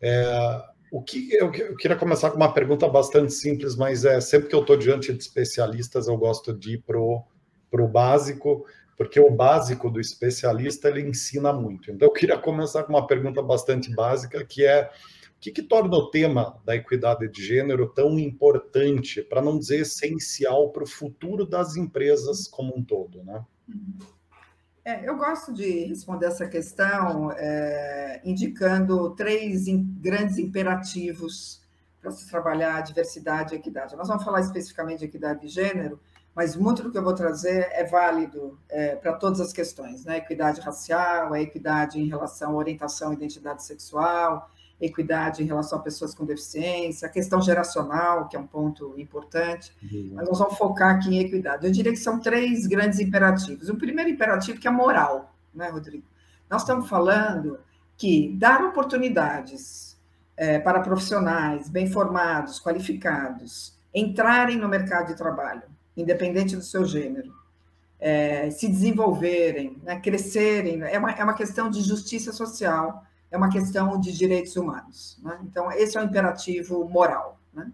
é, 0.01 0.63
o 0.91 1.03
que 1.03 1.33
eu, 1.33 1.53
eu, 1.55 1.77
queria 1.77 1.97
começar 1.97 2.31
com 2.31 2.37
uma 2.37 2.53
pergunta 2.53 2.89
bastante 2.89 3.33
simples, 3.33 3.77
mas 3.77 4.05
é 4.05 4.21
sempre 4.21 4.49
que 4.49 4.55
eu 4.55 4.61
estou 4.61 4.77
diante 4.77 5.13
de 5.13 5.23
especialistas, 5.23 6.07
eu 6.07 6.17
gosto 6.17 6.53
de 6.53 6.75
ir 6.75 6.83
para 6.83 6.99
o 6.99 7.89
básico 7.89 8.65
porque 8.97 9.19
o 9.19 9.31
básico 9.31 9.91
do 9.91 10.01
especialista 10.01 10.89
ele 10.89 11.03
ensina 11.03 11.53
muito. 11.53 11.91
Então, 11.91 12.09
eu 12.09 12.13
queria 12.13 12.39
começar 12.39 12.85
com 12.85 12.93
uma 12.93 13.07
pergunta 13.07 13.43
bastante 13.43 13.95
básica, 13.95 14.45
que 14.45 14.65
é 14.65 14.91
o 15.37 15.41
que, 15.41 15.51
que 15.51 15.63
torna 15.63 15.97
o 15.97 16.11
tema 16.11 16.61
da 16.65 16.77
equidade 16.77 17.29
de 17.29 17.45
gênero 17.45 17.89
tão 17.89 18.19
importante, 18.19 19.23
para 19.23 19.43
não 19.43 19.59
dizer 19.59 19.81
essencial, 19.81 20.71
para 20.71 20.85
o 20.85 20.87
futuro 20.87 21.45
das 21.45 21.77
empresas 21.77 22.47
como 22.47 22.77
um 22.77 22.85
todo, 22.85 23.25
né? 23.25 23.45
É, 24.85 25.09
eu 25.09 25.17
gosto 25.17 25.53
de 25.53 25.85
responder 25.85 26.27
essa 26.27 26.49
questão 26.49 27.31
é, 27.33 28.21
indicando 28.25 29.15
três 29.15 29.69
in, 29.69 29.85
grandes 30.01 30.39
imperativos 30.39 31.63
para 32.01 32.11
se 32.11 32.29
trabalhar 32.29 32.77
a 32.77 32.81
diversidade 32.81 33.55
e 33.55 33.59
equidade. 33.59 33.95
Nós 33.95 34.09
vamos 34.09 34.25
falar 34.25 34.41
especificamente 34.41 34.99
de 34.99 35.05
equidade 35.05 35.43
de 35.43 35.49
gênero, 35.49 36.01
mas 36.35 36.57
muito 36.57 36.83
do 36.83 36.91
que 36.91 36.97
eu 36.97 37.03
vou 37.03 37.15
trazer 37.15 37.69
é 37.73 37.85
válido 37.85 38.59
é, 38.69 38.97
para 38.97 39.13
todas 39.15 39.41
as 39.41 39.53
questões, 39.53 40.05
né? 40.05 40.19
Equidade 40.19 40.61
racial, 40.61 41.33
a 41.33 41.41
equidade 41.41 42.01
em 42.01 42.07
relação 42.07 42.53
à 42.53 42.55
orientação 42.55 43.13
e 43.13 43.17
identidade 43.17 43.63
sexual, 43.63 44.51
equidade 44.81 45.43
em 45.43 45.47
relação 45.47 45.79
a 45.79 45.83
pessoas 45.83 46.15
com 46.15 46.25
deficiência, 46.25 47.07
a 47.07 47.11
questão 47.11 47.41
geracional, 47.41 48.29
que 48.29 48.37
é 48.37 48.41
um 48.41 48.47
ponto 48.47 48.95
importante, 48.99 49.73
uhum. 49.83 50.13
mas 50.15 50.29
nós 50.29 50.39
vamos 50.39 50.59
focar 50.59 50.97
aqui 50.97 51.15
em 51.15 51.21
equidade. 51.21 51.67
Eu 51.67 51.73
diria 51.73 51.93
que 51.93 51.99
são 51.99 52.19
três 52.19 52.67
grandes 52.67 52.99
imperativos. 52.99 53.69
O 53.69 53.77
primeiro 53.77 54.11
imperativo 54.11 54.59
que 54.59 54.67
é 54.67 54.71
moral, 54.71 55.35
né, 55.55 55.69
Rodrigo? 55.69 56.05
Nós 56.51 56.63
estamos 56.63 56.89
falando 56.89 57.61
que 57.97 58.35
dar 58.37 58.65
oportunidades 58.65 59.97
é, 60.37 60.59
para 60.59 60.81
profissionais 60.81 61.69
bem 61.69 61.91
formados, 61.91 62.59
qualificados, 62.59 63.79
entrarem 63.95 64.57
no 64.57 64.69
mercado 64.69 65.09
de 65.09 65.17
trabalho, 65.17 65.63
independente 65.97 66.57
do 66.57 66.63
seu 66.63 66.85
gênero, 66.85 67.33
é, 67.99 68.51
se 68.51 68.67
desenvolverem, 68.69 69.77
né, 69.85 70.01
crescerem, 70.01 70.83
é 70.83 70.99
uma, 70.99 71.13
é 71.13 71.23
uma 71.23 71.35
questão 71.35 71.71
de 71.71 71.81
justiça 71.81 72.33
social, 72.33 73.05
é 73.31 73.37
uma 73.37 73.49
questão 73.49 73.99
de 73.99 74.13
direitos 74.13 74.57
humanos. 74.57 75.19
Né? 75.23 75.39
Então, 75.45 75.71
esse 75.71 75.97
é 75.97 76.01
o 76.01 76.05
imperativo 76.05 76.89
moral. 76.89 77.39
Né? 77.55 77.71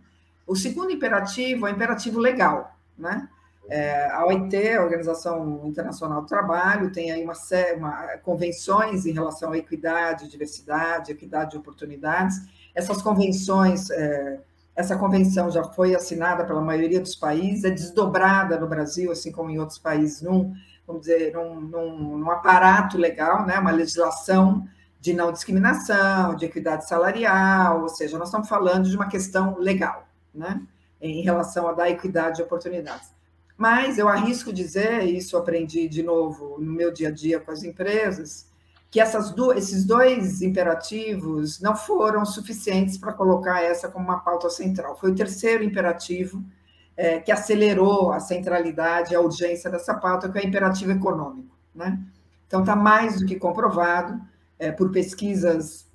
O 0.47 0.55
segundo 0.55 0.91
imperativo 0.91 1.67
é 1.67 1.73
o 1.73 1.75
imperativo 1.75 2.21
legal. 2.21 2.77
Né? 2.97 3.29
É, 3.71 4.11
a 4.11 4.25
OIT, 4.27 4.57
a 4.69 4.83
Organização 4.83 5.67
Internacional 5.67 6.23
do 6.23 6.27
Trabalho, 6.27 6.93
tem 6.93 7.11
aí 7.11 7.25
uma, 7.25 7.35
uma 7.77 8.19
convenções 8.19 9.05
em 9.05 9.13
relação 9.13 9.53
à 9.53 9.59
equidade, 9.59 10.29
diversidade, 10.29 11.11
equidade 11.11 11.53
de 11.53 11.57
oportunidades. 11.57 12.37
Essas 12.75 13.03
convenções 13.03 13.91
é, 13.91 14.41
essa 14.79 14.97
convenção 14.97 15.51
já 15.51 15.65
foi 15.65 15.93
assinada 15.93 16.45
pela 16.45 16.61
maioria 16.61 17.01
dos 17.01 17.17
países, 17.17 17.65
é 17.65 17.71
desdobrada 17.71 18.61
no 18.61 18.69
Brasil, 18.69 19.11
assim 19.11 19.33
como 19.33 19.51
em 19.51 19.59
outros 19.59 19.77
países, 19.77 20.23
num, 20.23 20.55
vamos 20.87 21.03
dizer, 21.03 21.35
num, 21.35 21.61
num, 21.61 22.19
num 22.19 22.31
aparato 22.31 22.97
legal, 22.97 23.45
né, 23.45 23.59
uma 23.59 23.73
legislação 23.73 24.65
de 25.01 25.13
não 25.13 25.33
discriminação, 25.33 26.37
de 26.37 26.45
equidade 26.45 26.87
salarial, 26.87 27.83
ou 27.83 27.89
seja, 27.89 28.17
nós 28.17 28.29
estamos 28.29 28.49
falando 28.49 28.89
de 28.89 28.95
uma 28.95 29.09
questão 29.09 29.59
legal, 29.59 30.07
né, 30.33 30.63
em 31.01 31.23
relação 31.23 31.67
a 31.67 31.73
dar 31.73 31.91
equidade 31.91 32.37
de 32.37 32.43
oportunidades. 32.43 33.13
Mas 33.57 33.99
eu 33.99 34.09
arrisco 34.09 34.53
dizer, 34.53 35.03
e 35.03 35.17
isso 35.17 35.37
aprendi 35.37 35.89
de 35.89 36.05
novo 36.05 36.57
no 36.61 36.73
meu 36.73 36.93
dia 36.93 37.09
a 37.09 37.11
dia 37.11 37.41
com 37.41 37.51
as 37.51 37.65
empresas, 37.65 38.48
que 38.91 39.01
essas 39.01 39.31
do, 39.31 39.53
esses 39.53 39.85
dois 39.85 40.41
imperativos 40.41 41.61
não 41.61 41.77
foram 41.77 42.25
suficientes 42.25 42.97
para 42.97 43.13
colocar 43.13 43.63
essa 43.63 43.89
como 43.89 44.05
uma 44.05 44.21
pauta 44.21 44.49
central. 44.49 44.97
Foi 44.97 45.11
o 45.11 45.15
terceiro 45.15 45.63
imperativo 45.63 46.43
é, 46.97 47.21
que 47.21 47.31
acelerou 47.31 48.13
a 48.13 48.19
centralidade 48.19 49.15
a 49.15 49.21
urgência 49.21 49.71
dessa 49.71 49.95
pauta, 49.95 50.29
que 50.29 50.39
é 50.39 50.43
o 50.43 50.47
imperativo 50.47 50.93
econômico. 50.93 51.57
Né? 51.75 51.99
Então, 52.47 52.61
está 52.61 52.75
mais 52.75 53.21
do 53.21 53.27
que 53.27 53.37
comprovado 53.37 54.21
é, 54.59 54.73
por 54.73 54.91
pesquisas 54.91 55.87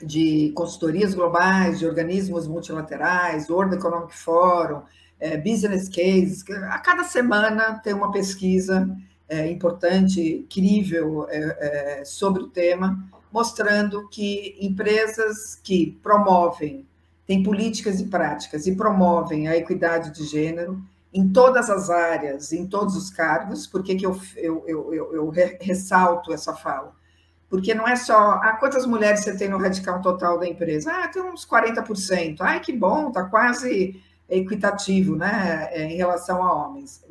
de 0.00 0.52
consultorias 0.54 1.14
globais, 1.14 1.78
de 1.78 1.86
organismos 1.86 2.46
multilaterais, 2.46 3.50
World 3.50 3.74
Economic 3.74 4.14
Forum, 4.14 4.82
é, 5.18 5.36
Business 5.36 5.88
Cases. 5.88 6.44
A 6.70 6.78
cada 6.78 7.02
semana 7.04 7.80
tem 7.80 7.92
uma 7.92 8.12
pesquisa 8.12 8.88
é, 9.28 9.50
importante, 9.50 10.46
crível 10.50 11.26
é, 11.28 12.00
é, 12.00 12.04
sobre 12.04 12.42
o 12.42 12.48
tema, 12.48 12.98
mostrando 13.32 14.08
que 14.08 14.56
empresas 14.60 15.54
que 15.62 15.98
promovem, 16.02 16.86
têm 17.26 17.42
políticas 17.42 18.00
e 18.00 18.06
práticas 18.06 18.66
e 18.66 18.74
promovem 18.74 19.48
a 19.48 19.56
equidade 19.56 20.12
de 20.12 20.24
gênero 20.24 20.82
em 21.12 21.28
todas 21.28 21.68
as 21.68 21.90
áreas, 21.90 22.52
em 22.52 22.66
todos 22.66 22.96
os 22.96 23.10
cargos, 23.10 23.66
por 23.66 23.82
que, 23.82 23.96
que 23.96 24.06
eu, 24.06 24.18
eu, 24.36 24.64
eu, 24.66 25.14
eu, 25.14 25.32
ressalto 25.60 26.32
essa 26.32 26.54
fala? 26.54 26.92
Porque 27.48 27.74
não 27.74 27.88
é 27.88 27.96
só, 27.96 28.32
ah, 28.42 28.56
quantas 28.60 28.84
mulheres 28.84 29.20
você 29.20 29.36
tem 29.36 29.48
no 29.48 29.58
radical 29.58 30.02
total 30.02 30.38
da 30.38 30.46
empresa? 30.46 30.92
Ah, 30.92 31.08
tem 31.08 31.22
uns 31.22 31.46
40%. 31.46 32.36
Ai, 32.40 32.60
que 32.60 32.72
bom, 32.72 33.08
está 33.08 33.24
quase 33.24 34.02
equitativo 34.28 35.16
né, 35.16 35.68
é, 35.70 35.84
em 35.84 35.96
relação 35.96 36.42
a 36.42 36.52
homens. 36.52 37.02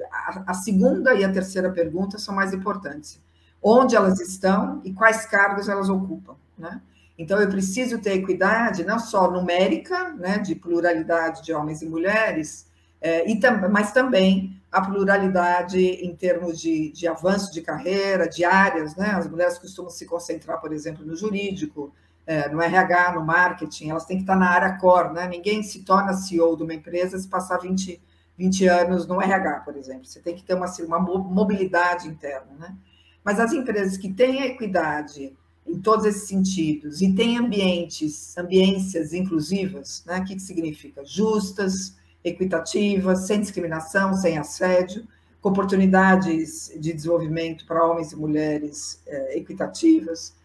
A, 0.46 0.54
segunda 0.54 1.14
e 1.16 1.24
a 1.24 1.32
terceira 1.32 1.72
pergunta 1.72 2.20
são 2.20 2.36
mais 2.36 2.54
importantes. 2.54 3.20
Onde 3.62 3.96
elas 3.96 4.20
estão 4.20 4.82
e 4.84 4.94
quais 4.94 5.26
cargos 5.26 5.68
elas 5.68 5.90
ocupam. 5.90 6.36
Né? 6.58 6.80
Então, 7.18 7.40
eu 7.40 7.50
preciso 7.50 7.98
ter 7.98 8.14
equidade 8.14 8.86
não 8.86 9.00
só 9.00 9.32
numérica, 9.32 10.12
né, 10.14 10.38
de 10.38 10.54
pluralidade 10.54 11.44
de 11.44 11.52
homens 11.52 11.82
e 11.82 11.88
mulheres, 11.88 12.68
é, 13.02 13.30
e 13.30 13.40
tam, 13.40 13.68
mas 13.70 13.92
também 13.92 14.62
a 14.72 14.82
pluralidade 14.82 15.80
em 15.80 16.16
termos 16.16 16.60
de, 16.60 16.92
de 16.92 17.08
avanço 17.08 17.52
de 17.52 17.62
carreira, 17.62 18.30
de 18.30 18.44
áreas. 18.46 18.96
Né? 18.96 19.08
As 19.08 19.28
mulheres 19.28 19.58
costumam 19.58 19.90
se 19.90 20.06
concentrar, 20.06 20.62
por 20.62 20.72
exemplo, 20.72 21.04
no 21.04 21.16
jurídico, 21.16 21.92
é, 22.28 22.50
no 22.50 22.62
RH, 22.62 23.14
no 23.14 23.26
marketing, 23.26 23.90
elas 23.90 24.06
têm 24.06 24.18
que 24.18 24.24
estar 24.24 24.36
na 24.36 24.50
área 24.50 24.78
core, 24.78 25.14
né? 25.14 25.28
Ninguém 25.30 25.64
se 25.64 25.84
torna 25.84 26.14
CEO 26.14 26.58
de 26.58 26.64
uma 26.64 26.74
empresa 26.74 27.18
se 27.18 27.28
passar 27.28 27.58
20, 27.58 28.02
20 28.38 28.68
anos 28.68 29.08
no 29.08 29.22
RH, 29.22 29.62
por 29.62 29.78
exemplo. 29.78 30.06
Você 30.06 30.20
tem 30.20 30.36
que 30.36 30.44
ter 30.44 30.54
uma, 30.54 30.68
uma 30.68 31.00
mobilidade 31.00 32.10
interna, 32.10 32.52
né? 32.60 32.76
Mas 33.24 33.40
as 33.40 33.54
empresas 33.54 33.98
que 33.98 34.12
têm 34.12 34.44
equidade 34.44 35.34
em 35.66 35.80
todos 35.80 36.06
esses 36.06 36.28
sentidos 36.28 37.02
e 37.02 37.14
têm 37.14 37.38
ambientes, 37.38 38.38
ambiências 38.38 39.14
inclusivas, 39.14 40.04
né? 40.06 40.20
O 40.20 40.26
que, 40.26 40.36
que 40.36 40.42
significa? 40.42 41.06
Justas, 41.06 41.96
equitativas, 42.26 43.26
sem 43.26 43.40
discriminação, 43.40 44.14
sem 44.14 44.38
assédio, 44.38 45.08
com 45.40 45.50
oportunidades 45.50 46.74
de 46.78 46.92
desenvolvimento 46.92 47.66
para 47.66 47.86
homens 47.86 48.12
e 48.12 48.18
mulheres 48.18 49.02
é, 49.08 49.38
equitativas, 49.38 50.36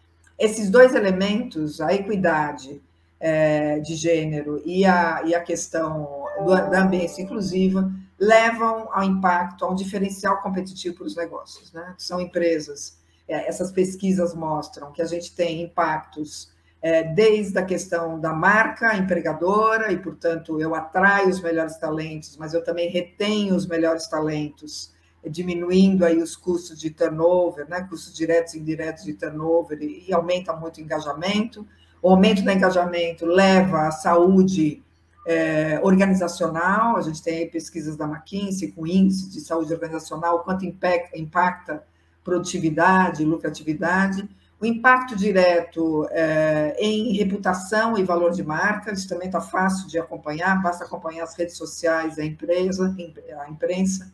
esses 0.43 0.69
dois 0.69 0.93
elementos, 0.93 1.79
a 1.79 1.93
equidade 1.93 2.81
é, 3.19 3.79
de 3.79 3.95
gênero 3.95 4.61
e 4.65 4.85
a, 4.85 5.23
e 5.25 5.33
a 5.33 5.41
questão 5.41 6.25
do, 6.43 6.53
da 6.69 6.83
ambiência 6.83 7.21
inclusiva, 7.21 7.89
levam 8.19 8.89
ao 8.91 9.03
impacto, 9.03 9.63
a 9.63 9.69
um 9.69 9.75
diferencial 9.75 10.41
competitivo 10.41 10.97
para 10.97 11.07
os 11.07 11.15
negócios. 11.15 11.71
Né? 11.71 11.95
São 11.97 12.19
empresas, 12.19 12.97
é, 13.25 13.47
essas 13.47 13.71
pesquisas 13.71 14.35
mostram 14.35 14.91
que 14.91 15.01
a 15.01 15.05
gente 15.05 15.33
tem 15.33 15.61
impactos 15.61 16.51
é, 16.81 17.03
desde 17.03 17.57
a 17.57 17.63
questão 17.63 18.19
da 18.19 18.33
marca 18.33 18.97
empregadora, 18.97 19.93
e, 19.93 19.97
portanto, 19.97 20.59
eu 20.59 20.75
atraio 20.75 21.29
os 21.29 21.41
melhores 21.41 21.77
talentos, 21.77 22.35
mas 22.35 22.53
eu 22.53 22.61
também 22.61 22.89
retenho 22.89 23.55
os 23.55 23.65
melhores 23.65 24.07
talentos 24.07 24.92
diminuindo 25.29 26.05
aí 26.05 26.17
os 26.17 26.35
custos 26.35 26.79
de 26.79 26.89
turnover, 26.89 27.67
né, 27.69 27.81
custos 27.89 28.13
diretos 28.13 28.53
e 28.53 28.59
indiretos 28.59 29.03
de 29.03 29.13
turnover, 29.13 29.81
e, 29.81 30.05
e 30.07 30.13
aumenta 30.13 30.53
muito 30.53 30.77
o 30.77 30.81
engajamento. 30.81 31.65
O 32.01 32.09
aumento 32.09 32.43
do 32.43 32.51
engajamento 32.51 33.25
leva 33.25 33.87
à 33.87 33.91
saúde 33.91 34.83
é, 35.25 35.79
organizacional, 35.81 36.97
a 36.97 37.01
gente 37.01 37.23
tem 37.23 37.49
pesquisas 37.49 37.95
da 37.95 38.05
McKinsey 38.05 38.71
com 38.71 38.85
índice 38.85 39.29
de 39.29 39.39
saúde 39.39 39.73
organizacional, 39.73 40.43
quanto 40.43 40.65
impacta, 40.65 41.17
impacta 41.17 41.83
produtividade, 42.23 43.23
lucratividade. 43.23 44.27
O 44.59 44.65
impacto 44.65 45.15
direto 45.15 46.07
é, 46.11 46.75
em 46.79 47.13
reputação 47.13 47.97
e 47.97 48.03
valor 48.03 48.31
de 48.31 48.43
marca, 48.43 48.91
isso 48.91 49.07
também 49.07 49.27
está 49.27 49.41
fácil 49.41 49.87
de 49.87 49.97
acompanhar, 49.97 50.61
basta 50.61 50.85
acompanhar 50.85 51.23
as 51.23 51.35
redes 51.35 51.57
sociais 51.57 52.15
da 52.15 52.25
empresa, 52.25 52.93
a 53.39 53.49
imprensa 53.49 54.11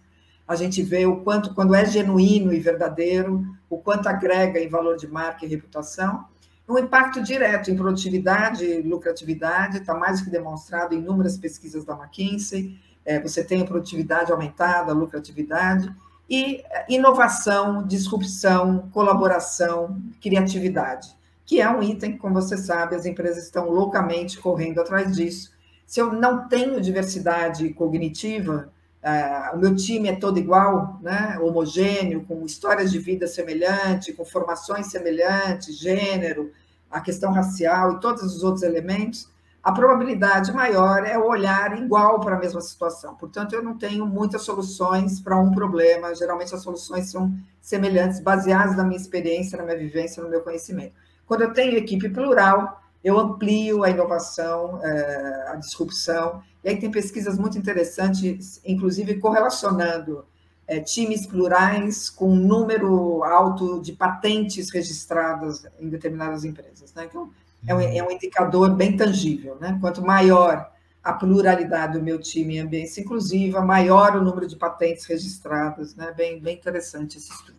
a 0.49 0.55
gente 0.55 0.81
vê 0.81 1.05
o 1.05 1.17
quanto, 1.17 1.53
quando 1.53 1.75
é 1.75 1.85
genuíno 1.85 2.51
e 2.51 2.59
verdadeiro, 2.59 3.45
o 3.69 3.77
quanto 3.77 4.09
agrega 4.09 4.59
em 4.59 4.67
valor 4.67 4.97
de 4.97 5.07
marca 5.07 5.45
e 5.45 5.47
reputação. 5.47 6.25
Um 6.67 6.79
impacto 6.79 7.21
direto 7.21 7.69
em 7.69 7.75
produtividade 7.75 8.81
lucratividade, 8.81 9.77
está 9.77 9.93
mais 9.93 10.21
que 10.21 10.29
demonstrado 10.31 10.95
em 10.95 10.97
inúmeras 10.97 11.37
pesquisas 11.37 11.85
da 11.85 11.93
McKinsey. 11.93 12.79
É, 13.05 13.19
você 13.19 13.43
tem 13.43 13.61
a 13.61 13.65
produtividade 13.65 14.31
aumentada, 14.31 14.91
a 14.91 14.95
lucratividade, 14.95 15.93
e 16.27 16.63
inovação, 16.89 17.85
disrupção, 17.85 18.89
colaboração, 18.91 20.01
criatividade, 20.19 21.15
que 21.45 21.61
é 21.61 21.69
um 21.69 21.83
item 21.83 22.13
que, 22.13 22.17
como 22.17 22.33
você 22.33 22.57
sabe, 22.57 22.95
as 22.95 23.05
empresas 23.05 23.43
estão 23.43 23.69
loucamente 23.69 24.39
correndo 24.39 24.81
atrás 24.81 25.15
disso. 25.15 25.51
Se 25.85 25.99
eu 25.99 26.11
não 26.11 26.47
tenho 26.47 26.81
diversidade 26.81 27.71
cognitiva, 27.75 28.71
Uh, 29.01 29.55
o 29.55 29.59
meu 29.59 29.75
time 29.75 30.09
é 30.09 30.15
todo 30.15 30.37
igual, 30.37 30.99
né? 31.01 31.37
homogêneo, 31.39 32.25
com 32.25 32.45
histórias 32.45 32.91
de 32.91 32.99
vida 32.99 33.27
semelhantes, 33.27 34.15
com 34.15 34.25
formações 34.25 34.87
semelhantes, 34.87 35.77
gênero, 35.77 36.51
a 36.91 36.99
questão 36.99 37.31
racial 37.31 37.93
e 37.93 37.99
todos 37.99 38.23
os 38.23 38.43
outros 38.43 38.63
elementos, 38.63 39.29
a 39.63 39.71
probabilidade 39.71 40.51
maior 40.51 41.05
é 41.05 41.17
olhar 41.17 41.77
igual 41.77 42.19
para 42.19 42.35
a 42.35 42.39
mesma 42.39 42.61
situação. 42.61 43.15
Portanto, 43.15 43.53
eu 43.53 43.61
não 43.61 43.77
tenho 43.77 44.05
muitas 44.05 44.41
soluções 44.41 45.19
para 45.19 45.39
um 45.39 45.51
problema, 45.51 46.15
geralmente 46.15 46.55
as 46.55 46.61
soluções 46.61 47.11
são 47.11 47.33
semelhantes, 47.61 48.19
baseadas 48.19 48.75
na 48.75 48.83
minha 48.83 48.99
experiência, 48.99 49.57
na 49.57 49.63
minha 49.63 49.77
vivência, 49.77 50.23
no 50.23 50.29
meu 50.29 50.41
conhecimento. 50.41 50.93
Quando 51.25 51.41
eu 51.41 51.53
tenho 51.53 51.77
equipe 51.77 52.09
plural, 52.09 52.81
eu 53.03 53.19
amplio 53.19 53.83
a 53.83 53.89
inovação, 53.89 54.79
eh, 54.83 55.45
a 55.47 55.55
disrupção, 55.55 56.41
e 56.63 56.69
aí 56.69 56.77
tem 56.77 56.91
pesquisas 56.91 57.37
muito 57.37 57.57
interessantes, 57.57 58.59
inclusive 58.65 59.15
correlacionando 59.19 60.25
é, 60.69 60.79
times 60.79 61.25
plurais 61.25 62.09
com 62.09 62.29
um 62.29 62.35
número 62.35 63.23
alto 63.23 63.81
de 63.81 63.93
patentes 63.93 64.69
registradas 64.69 65.65
em 65.79 65.89
determinadas 65.89 66.45
empresas. 66.45 66.93
Né? 66.93 67.05
Então, 67.09 67.31
é 67.67 67.73
um, 67.73 67.79
é 67.79 68.03
um 68.03 68.11
indicador 68.11 68.75
bem 68.75 68.95
tangível. 68.95 69.57
Né? 69.59 69.77
Quanto 69.81 70.01
maior 70.03 70.71
a 71.03 71.13
pluralidade 71.13 71.97
do 71.97 72.03
meu 72.03 72.19
time 72.19 72.57
em 72.57 72.59
ambiência 72.59 73.01
inclusiva, 73.01 73.61
maior 73.61 74.15
o 74.15 74.23
número 74.23 74.45
de 74.45 74.55
patentes 74.55 75.05
registradas. 75.05 75.95
Né? 75.95 76.13
Bem, 76.15 76.39
bem 76.39 76.55
interessante 76.55 77.17
esse 77.17 77.31
estudo. 77.31 77.57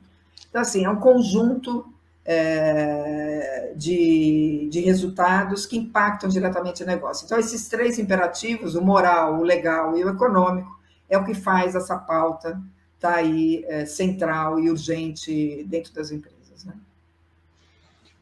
Então, 0.49 0.61
assim, 0.61 0.85
é 0.85 0.90
um 0.90 1.00
conjunto 1.00 1.92
é, 2.33 3.73
de, 3.75 4.69
de 4.71 4.81
resultados 4.81 5.67
que 5.67 5.77
impactam 5.77 6.31
diretamente 6.31 6.81
o 6.85 6.87
negócio. 6.87 7.25
Então, 7.25 7.37
esses 7.37 7.69
três 7.69 7.99
imperativos, 7.99 8.77
o 8.77 8.83
moral, 8.83 9.41
o 9.41 9.43
legal 9.43 9.99
e 9.99 10.05
o 10.05 10.11
econômico, 10.11 10.71
é 11.09 11.19
o 11.19 11.25
que 11.25 11.35
faz 11.35 11.75
essa 11.75 11.99
pauta 11.99 12.51
estar 12.95 13.15
tá 13.15 13.17
aí 13.17 13.65
é, 13.67 13.85
central 13.85 14.61
e 14.61 14.71
urgente 14.71 15.65
dentro 15.65 15.93
das 15.93 16.13
empresas. 16.13 16.65
Né? 16.65 16.75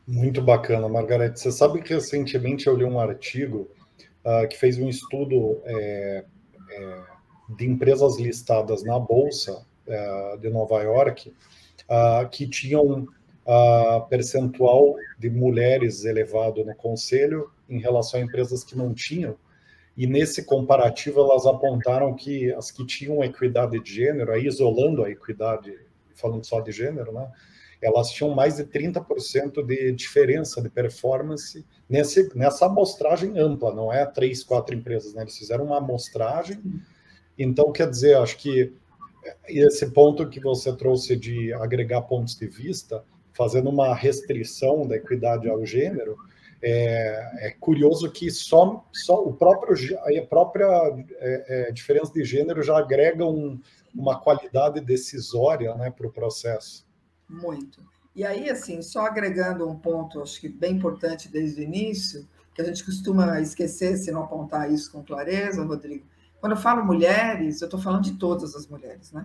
Muito 0.06 0.40
bacana, 0.40 0.88
Margarete. 0.88 1.38
Você 1.38 1.52
sabe 1.52 1.82
que 1.82 1.92
recentemente 1.92 2.66
eu 2.66 2.74
li 2.74 2.86
um 2.86 2.98
artigo 2.98 3.68
uh, 4.24 4.48
que 4.48 4.56
fez 4.56 4.78
um 4.78 4.88
estudo 4.88 5.60
é, 5.66 6.24
é, 6.70 7.02
de 7.58 7.66
empresas 7.66 8.18
listadas 8.18 8.82
na 8.82 8.98
Bolsa 8.98 9.66
de 10.40 10.50
Nova 10.50 10.82
York 10.82 11.32
uh, 11.88 12.28
que 12.28 12.46
tinham 12.46 13.08
percentual 14.10 14.96
de 15.18 15.30
mulheres 15.30 16.04
elevado 16.04 16.64
no 16.64 16.74
conselho 16.74 17.50
em 17.68 17.78
relação 17.80 18.20
a 18.20 18.22
empresas 18.22 18.62
que 18.62 18.76
não 18.76 18.92
tinham. 18.92 19.36
E 19.96 20.06
nesse 20.06 20.44
comparativo, 20.44 21.20
elas 21.20 21.46
apontaram 21.46 22.14
que 22.14 22.52
as 22.52 22.70
que 22.70 22.86
tinham 22.86 23.24
equidade 23.24 23.80
de 23.80 23.94
gênero, 23.94 24.32
aí 24.32 24.46
isolando 24.46 25.02
a 25.02 25.10
equidade, 25.10 25.76
falando 26.14 26.44
só 26.44 26.60
de 26.60 26.70
gênero, 26.70 27.10
né, 27.10 27.28
elas 27.80 28.10
tinham 28.10 28.34
mais 28.34 28.56
de 28.56 28.64
30% 28.64 29.64
de 29.64 29.92
diferença 29.92 30.60
de 30.60 30.68
performance 30.68 31.64
nesse, 31.88 32.30
nessa 32.36 32.66
amostragem 32.66 33.38
ampla, 33.38 33.74
não 33.74 33.92
é 33.92 34.04
três, 34.04 34.44
quatro 34.44 34.74
empresas, 34.74 35.14
né? 35.14 35.22
Eles 35.22 35.38
fizeram 35.38 35.64
uma 35.64 35.78
amostragem. 35.78 36.60
Então, 37.38 37.72
quer 37.72 37.88
dizer, 37.88 38.16
acho 38.16 38.36
que 38.36 38.72
esse 39.46 39.90
ponto 39.90 40.28
que 40.28 40.40
você 40.40 40.74
trouxe 40.76 41.16
de 41.16 41.52
agregar 41.54 42.02
pontos 42.02 42.36
de 42.36 42.46
vista, 42.46 43.04
fazendo 43.38 43.70
uma 43.70 43.94
restrição 43.94 44.84
da 44.84 44.96
equidade 44.96 45.48
ao 45.48 45.64
gênero, 45.64 46.18
é, 46.60 47.46
é 47.46 47.50
curioso 47.60 48.10
que 48.10 48.32
só, 48.32 48.84
só 48.92 49.22
o 49.22 49.32
próprio, 49.32 49.76
a 50.00 50.26
própria 50.26 50.66
é, 51.20 51.68
é, 51.68 51.72
diferença 51.72 52.12
de 52.12 52.24
gênero 52.24 52.64
já 52.64 52.76
agrega 52.76 53.24
um, 53.24 53.60
uma 53.94 54.18
qualidade 54.18 54.80
decisória 54.80 55.72
né, 55.76 55.88
para 55.88 56.08
o 56.08 56.12
processo. 56.12 56.84
Muito. 57.28 57.80
E 58.12 58.24
aí, 58.24 58.50
assim, 58.50 58.82
só 58.82 59.06
agregando 59.06 59.68
um 59.68 59.78
ponto, 59.78 60.20
acho 60.20 60.40
que 60.40 60.48
bem 60.48 60.74
importante 60.74 61.28
desde 61.30 61.60
o 61.60 61.64
início, 61.64 62.28
que 62.52 62.60
a 62.60 62.64
gente 62.64 62.84
costuma 62.84 63.40
esquecer 63.40 63.96
se 63.96 64.10
não 64.10 64.24
apontar 64.24 64.72
isso 64.72 64.90
com 64.90 65.04
clareza, 65.04 65.62
Rodrigo. 65.62 66.04
Quando 66.40 66.52
eu 66.52 66.58
falo 66.58 66.84
mulheres, 66.84 67.60
eu 67.60 67.66
estou 67.66 67.78
falando 67.78 68.02
de 68.02 68.14
todas 68.14 68.56
as 68.56 68.66
mulheres, 68.66 69.12
né? 69.12 69.24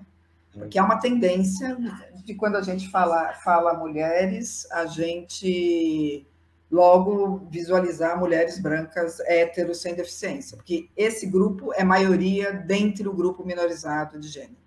Porque 0.54 0.78
há 0.78 0.86
uma 0.86 1.00
tendência 1.00 1.78
de 2.24 2.36
quando 2.36 2.56
a 2.56 2.62
gente 2.62 2.90
fala, 2.90 3.34
fala 3.34 3.74
mulheres, 3.74 4.70
a 4.72 4.86
gente 4.86 6.26
logo 6.72 7.48
visualizar 7.52 8.18
mulheres 8.20 8.60
brancas 8.60 9.20
héteros 9.22 9.80
sem 9.82 9.94
deficiência, 9.94 10.58
porque 10.58 10.90
esse 10.98 11.28
grupo 11.28 11.72
é 11.74 11.84
maioria 11.84 12.52
dentro 12.52 13.04
do 13.04 13.14
grupo 13.14 13.46
minorizado 13.46 14.20
de 14.20 14.28
gênero. 14.28 14.58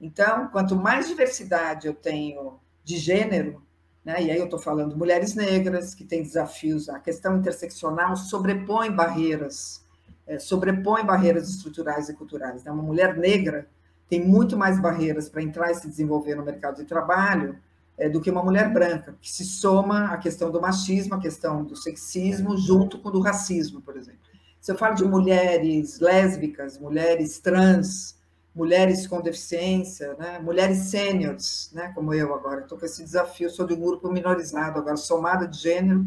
Então, 0.00 0.48
quanto 0.48 0.74
mais 0.74 1.06
diversidade 1.06 1.86
eu 1.86 1.94
tenho 1.94 2.58
de 2.82 2.96
gênero, 2.96 3.62
né, 4.04 4.22
e 4.22 4.30
aí 4.30 4.38
eu 4.38 4.44
estou 4.46 4.58
falando 4.58 4.96
mulheres 4.96 5.34
negras 5.34 5.94
que 5.94 6.04
têm 6.04 6.22
desafios, 6.22 6.88
a 6.88 6.98
questão 6.98 7.36
interseccional 7.36 8.16
sobrepõe 8.16 8.90
barreiras, 8.90 9.84
é, 10.26 10.38
sobrepõe 10.38 11.04
barreiras 11.04 11.48
estruturais 11.48 12.08
e 12.08 12.14
culturais. 12.14 12.64
Né? 12.64 12.72
Uma 12.72 12.82
mulher 12.82 13.16
negra 13.16 13.68
tem 14.08 14.24
muito 14.24 14.56
mais 14.56 14.80
barreiras 14.80 15.28
para 15.28 15.42
entrar 15.42 15.70
e 15.70 15.74
se 15.74 15.88
desenvolver 15.88 16.34
no 16.34 16.44
mercado 16.44 16.76
de 16.76 16.84
trabalho 16.84 17.56
é, 17.96 18.08
do 18.08 18.20
que 18.20 18.30
uma 18.30 18.42
mulher 18.42 18.72
branca, 18.72 19.14
que 19.20 19.30
se 19.30 19.44
soma 19.44 20.06
à 20.06 20.18
questão 20.18 20.50
do 20.50 20.60
machismo, 20.60 21.14
à 21.14 21.20
questão 21.20 21.64
do 21.64 21.76
sexismo, 21.76 22.56
junto 22.56 22.98
com 22.98 23.08
o 23.08 23.12
do 23.12 23.20
racismo, 23.20 23.80
por 23.80 23.96
exemplo. 23.96 24.20
Se 24.60 24.72
eu 24.72 24.76
falo 24.76 24.94
de 24.94 25.04
mulheres 25.04 26.00
lésbicas, 26.00 26.78
mulheres 26.78 27.38
trans, 27.38 28.16
mulheres 28.54 29.06
com 29.06 29.20
deficiência, 29.20 30.14
né? 30.14 30.38
mulheres 30.38 30.78
sêniores, 30.78 31.70
né? 31.74 31.92
como 31.94 32.14
eu 32.14 32.32
agora, 32.34 32.60
estou 32.60 32.78
com 32.78 32.86
esse 32.86 33.02
desafio, 33.02 33.50
sou 33.50 33.66
de 33.66 33.74
um 33.74 33.80
grupo 33.80 34.10
minorizado, 34.10 34.78
agora 34.78 34.96
somada 34.96 35.46
de 35.46 35.58
gênero, 35.58 36.06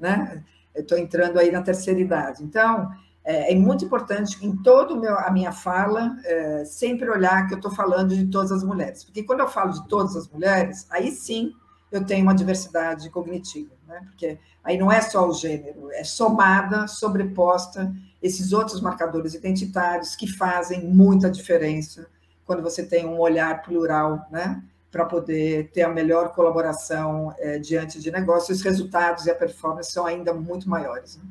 né? 0.00 0.42
estou 0.74 0.96
entrando 0.96 1.38
aí 1.38 1.50
na 1.50 1.62
terceira 1.62 2.00
idade. 2.00 2.42
Então, 2.42 2.90
é, 3.24 3.52
é 3.52 3.56
muito 3.56 3.84
importante 3.84 4.44
em 4.44 4.56
toda 4.56 4.94
a 5.16 5.30
minha 5.30 5.52
fala 5.52 6.16
é, 6.24 6.64
sempre 6.64 7.10
olhar 7.10 7.46
que 7.46 7.54
eu 7.54 7.58
estou 7.58 7.70
falando 7.70 8.14
de 8.14 8.26
todas 8.26 8.50
as 8.52 8.64
mulheres, 8.64 9.04
porque 9.04 9.22
quando 9.22 9.40
eu 9.40 9.48
falo 9.48 9.72
de 9.72 9.86
todas 9.88 10.16
as 10.16 10.28
mulheres, 10.28 10.86
aí 10.90 11.10
sim 11.10 11.52
eu 11.90 12.04
tenho 12.04 12.22
uma 12.22 12.34
diversidade 12.34 13.10
cognitiva, 13.10 13.74
né? 13.86 14.00
porque 14.04 14.38
aí 14.62 14.78
não 14.78 14.90
é 14.90 15.00
só 15.00 15.28
o 15.28 15.32
gênero, 15.32 15.90
é 15.92 16.04
somada, 16.04 16.86
sobreposta 16.86 17.92
esses 18.22 18.52
outros 18.52 18.80
marcadores 18.80 19.34
identitários 19.34 20.14
que 20.14 20.26
fazem 20.26 20.86
muita 20.86 21.30
diferença 21.30 22.06
quando 22.44 22.62
você 22.62 22.84
tem 22.84 23.06
um 23.06 23.18
olhar 23.18 23.62
plural, 23.62 24.26
né? 24.30 24.62
para 24.90 25.04
poder 25.04 25.70
ter 25.70 25.82
a 25.82 25.88
melhor 25.88 26.34
colaboração 26.34 27.32
é, 27.38 27.58
diante 27.58 28.00
de 28.00 28.10
negócios, 28.10 28.58
os 28.58 28.64
resultados 28.64 29.26
e 29.26 29.30
a 29.30 29.34
performance 29.34 29.92
são 29.92 30.04
ainda 30.04 30.34
muito 30.34 30.68
maiores. 30.68 31.16
Né? 31.16 31.24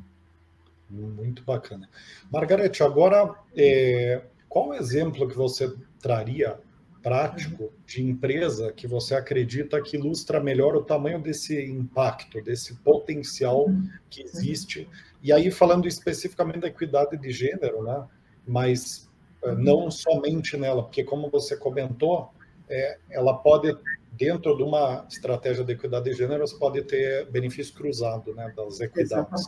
Muito 0.90 1.44
bacana. 1.44 1.88
Margarete, 2.30 2.82
agora, 2.82 3.34
é, 3.56 4.22
qual 4.48 4.68
o 4.68 4.74
exemplo 4.74 5.28
que 5.28 5.36
você 5.36 5.72
traria 6.00 6.58
prático 7.00 7.72
de 7.86 8.02
empresa 8.02 8.72
que 8.72 8.86
você 8.86 9.14
acredita 9.14 9.80
que 9.80 9.96
ilustra 9.96 10.40
melhor 10.40 10.74
o 10.76 10.82
tamanho 10.82 11.20
desse 11.20 11.64
impacto, 11.64 12.42
desse 12.42 12.74
potencial 12.76 13.66
que 14.10 14.22
existe? 14.22 14.88
E 15.22 15.32
aí, 15.32 15.50
falando 15.50 15.86
especificamente 15.86 16.60
da 16.60 16.68
equidade 16.68 17.16
de 17.16 17.30
gênero, 17.30 17.82
né? 17.82 18.04
mas 18.46 19.08
é, 19.44 19.54
não 19.54 19.90
somente 19.90 20.56
nela, 20.56 20.82
porque, 20.82 21.04
como 21.04 21.30
você 21.30 21.56
comentou, 21.56 22.30
é, 22.68 22.98
ela 23.10 23.34
pode 23.34 23.76
dentro 24.20 24.54
de 24.54 24.62
uma 24.62 25.06
estratégia 25.08 25.64
de 25.64 25.72
equidade 25.72 26.10
de 26.10 26.12
gênero, 26.14 26.46
você 26.46 26.54
pode 26.56 26.82
ter 26.82 27.24
benefício 27.30 27.72
cruzado 27.72 28.34
né, 28.34 28.52
das 28.54 28.78
equidades. 28.78 29.46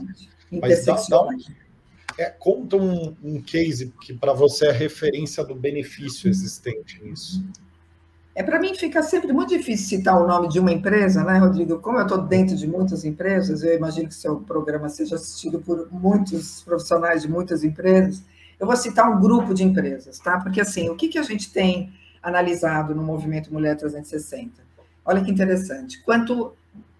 Mas 0.50 0.86
dá, 0.86 0.96
dá 1.10 1.22
um, 1.24 1.38
é, 2.18 2.30
conta 2.30 2.76
um, 2.78 3.14
um 3.22 3.42
case 3.42 3.92
que 4.00 4.14
para 4.14 4.32
você 4.32 4.68
é 4.68 4.72
referência 4.72 5.44
do 5.44 5.54
benefício 5.54 6.26
existente 6.30 7.04
nisso. 7.04 7.44
É 8.34 8.42
para 8.42 8.58
mim 8.58 8.74
fica 8.74 9.02
sempre 9.02 9.30
muito 9.30 9.54
difícil 9.54 9.98
citar 9.98 10.18
o 10.18 10.26
nome 10.26 10.48
de 10.48 10.58
uma 10.58 10.72
empresa, 10.72 11.22
né, 11.22 11.36
Rodrigo? 11.36 11.78
Como 11.80 11.98
eu 11.98 12.04
estou 12.04 12.22
dentro 12.22 12.56
de 12.56 12.66
muitas 12.66 13.04
empresas, 13.04 13.62
eu 13.62 13.76
imagino 13.76 14.08
que 14.08 14.14
seu 14.14 14.36
programa 14.40 14.88
seja 14.88 15.16
assistido 15.16 15.60
por 15.60 15.92
muitos 15.92 16.62
profissionais 16.62 17.20
de 17.20 17.28
muitas 17.28 17.62
empresas. 17.62 18.24
Eu 18.58 18.66
vou 18.66 18.76
citar 18.76 19.10
um 19.10 19.20
grupo 19.20 19.52
de 19.52 19.64
empresas, 19.64 20.18
tá? 20.18 20.40
Porque 20.40 20.62
assim, 20.62 20.88
o 20.88 20.96
que, 20.96 21.08
que 21.08 21.18
a 21.18 21.22
gente 21.22 21.52
tem 21.52 21.92
analisado 22.22 22.94
no 22.94 23.02
movimento 23.02 23.52
Mulher 23.52 23.76
360. 23.76 24.62
Olha 25.04 25.22
que 25.22 25.30
interessante. 25.30 26.00
Quanto 26.02 26.54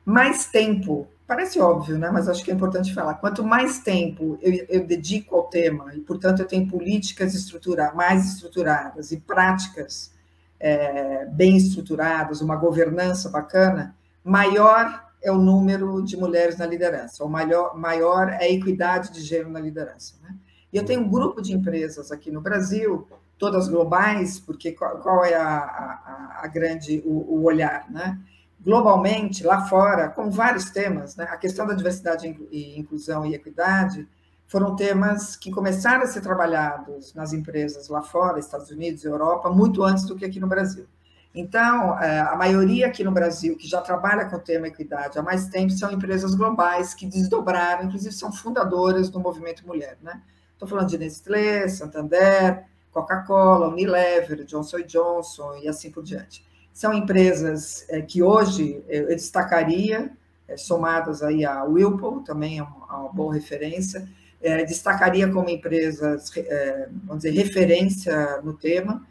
mais 0.05 0.47
tempo, 0.47 1.07
parece 1.27 1.61
óbvio, 1.61 1.99
né? 1.99 2.11
mas 2.11 2.29
acho 2.29 2.45
que 2.45 2.51
é 2.51 2.55
importante 2.55 2.93
falar, 2.93 3.15
quanto 3.15 3.45
mais 3.45 3.79
tempo 3.79 4.39
eu, 4.43 4.67
eu 4.69 4.87
dedico 4.87 5.37
ao 5.37 5.45
tema, 5.45 5.95
e, 5.95 6.01
portanto, 6.01 6.41
eu 6.41 6.47
tenho 6.47 6.69
políticas 6.69 7.35
estrutura, 7.35 7.93
mais 7.95 8.27
estruturadas 8.27 9.13
e 9.13 9.19
práticas 9.19 10.13
é, 10.59 11.25
bem 11.27 11.57
estruturadas, 11.57 12.41
uma 12.41 12.57
governança 12.57 13.29
bacana, 13.29 13.95
maior 14.25 15.11
é 15.23 15.31
o 15.31 15.39
número 15.39 16.03
de 16.03 16.17
mulheres 16.17 16.59
na 16.59 16.67
liderança, 16.67 17.23
ou 17.23 17.31
maior, 17.31 17.77
maior 17.79 18.29
é 18.29 18.45
a 18.45 18.51
equidade 18.51 19.13
de 19.13 19.21
gênero 19.21 19.51
na 19.51 19.61
liderança. 19.61 20.17
Né? 20.23 20.35
E 20.73 20.77
eu 20.77 20.85
tenho 20.85 21.03
um 21.03 21.09
grupo 21.09 21.41
de 21.41 21.53
empresas 21.53 22.11
aqui 22.11 22.31
no 22.31 22.41
Brasil 22.41 23.07
todas 23.43 23.67
globais, 23.67 24.39
porque 24.39 24.71
qual, 24.71 24.99
qual 24.99 25.25
é 25.25 25.35
a, 25.35 25.59
a, 25.59 26.41
a 26.45 26.47
grande 26.47 27.03
o, 27.05 27.11
o, 27.11 27.43
olhar, 27.43 27.91
né? 27.91 28.17
Globalmente, 28.61 29.43
lá 29.43 29.67
fora, 29.67 30.09
com 30.11 30.31
vários 30.31 30.71
temas, 30.71 31.17
né? 31.17 31.25
A 31.25 31.37
questão 31.37 31.67
da 31.67 31.75
diversidade 31.75 32.25
e 32.53 32.79
inclusão 32.79 33.27
e 33.27 33.35
equidade 33.35 34.09
foram 34.47 34.77
temas 34.77 35.35
que 35.35 35.51
começaram 35.51 36.05
a 36.05 36.07
ser 36.07 36.21
trabalhados 36.21 37.13
nas 37.15 37.33
empresas 37.33 37.89
lá 37.89 38.01
fora, 38.01 38.39
Estados 38.39 38.71
Unidos, 38.71 39.05
Europa, 39.05 39.51
muito 39.51 39.83
antes 39.83 40.05
do 40.05 40.15
que 40.15 40.25
aqui 40.25 40.39
no 40.39 40.47
Brasil. 40.47 40.87
Então, 41.35 41.99
é, 41.99 42.21
a 42.21 42.37
maioria 42.37 42.87
aqui 42.87 43.03
no 43.03 43.11
Brasil 43.11 43.57
que 43.57 43.67
já 43.67 43.81
trabalha 43.81 44.27
com 44.27 44.37
o 44.37 44.39
tema 44.39 44.69
equidade 44.69 45.19
há 45.19 45.23
mais 45.23 45.49
tempo 45.49 45.73
são 45.73 45.91
empresas 45.91 46.33
globais 46.37 46.95
que 46.95 47.07
desdobraram, 47.07 47.87
inclusive 47.87 48.15
são 48.15 48.33
fundadoras 48.33 49.11
do 49.11 49.19
movimento 49.19 49.67
mulher, 49.67 49.99
né? 50.01 50.23
Estou 50.53 50.69
falando 50.69 50.91
de 50.91 50.97
Nestlé, 50.97 51.67
Santander, 51.67 52.71
Coca-Cola, 52.93 53.69
Unilever, 53.69 54.45
Johnson 54.45 54.83
Johnson 54.83 55.57
e 55.63 55.69
assim 55.69 55.91
por 55.91 56.03
diante. 56.03 56.45
São 56.73 56.93
empresas 56.93 57.85
é, 57.89 58.01
que 58.01 58.23
hoje 58.23 58.83
eu 58.89 59.07
destacaria 59.09 60.13
é, 60.49 60.57
somadas 60.57 61.23
aí 61.23 61.45
à 61.45 61.65
Whirlpool, 61.65 62.23
também 62.23 62.59
é 62.59 62.63
uma, 62.63 63.01
uma 63.01 63.09
boa 63.13 63.35
referência. 63.35 64.09
É, 64.41 64.65
destacaria 64.65 65.29
como 65.29 65.49
empresas, 65.49 66.31
é, 66.37 66.89
vamos 67.05 67.23
dizer, 67.23 67.31
referência 67.31 68.41
no 68.43 68.55
tema, 68.55 69.07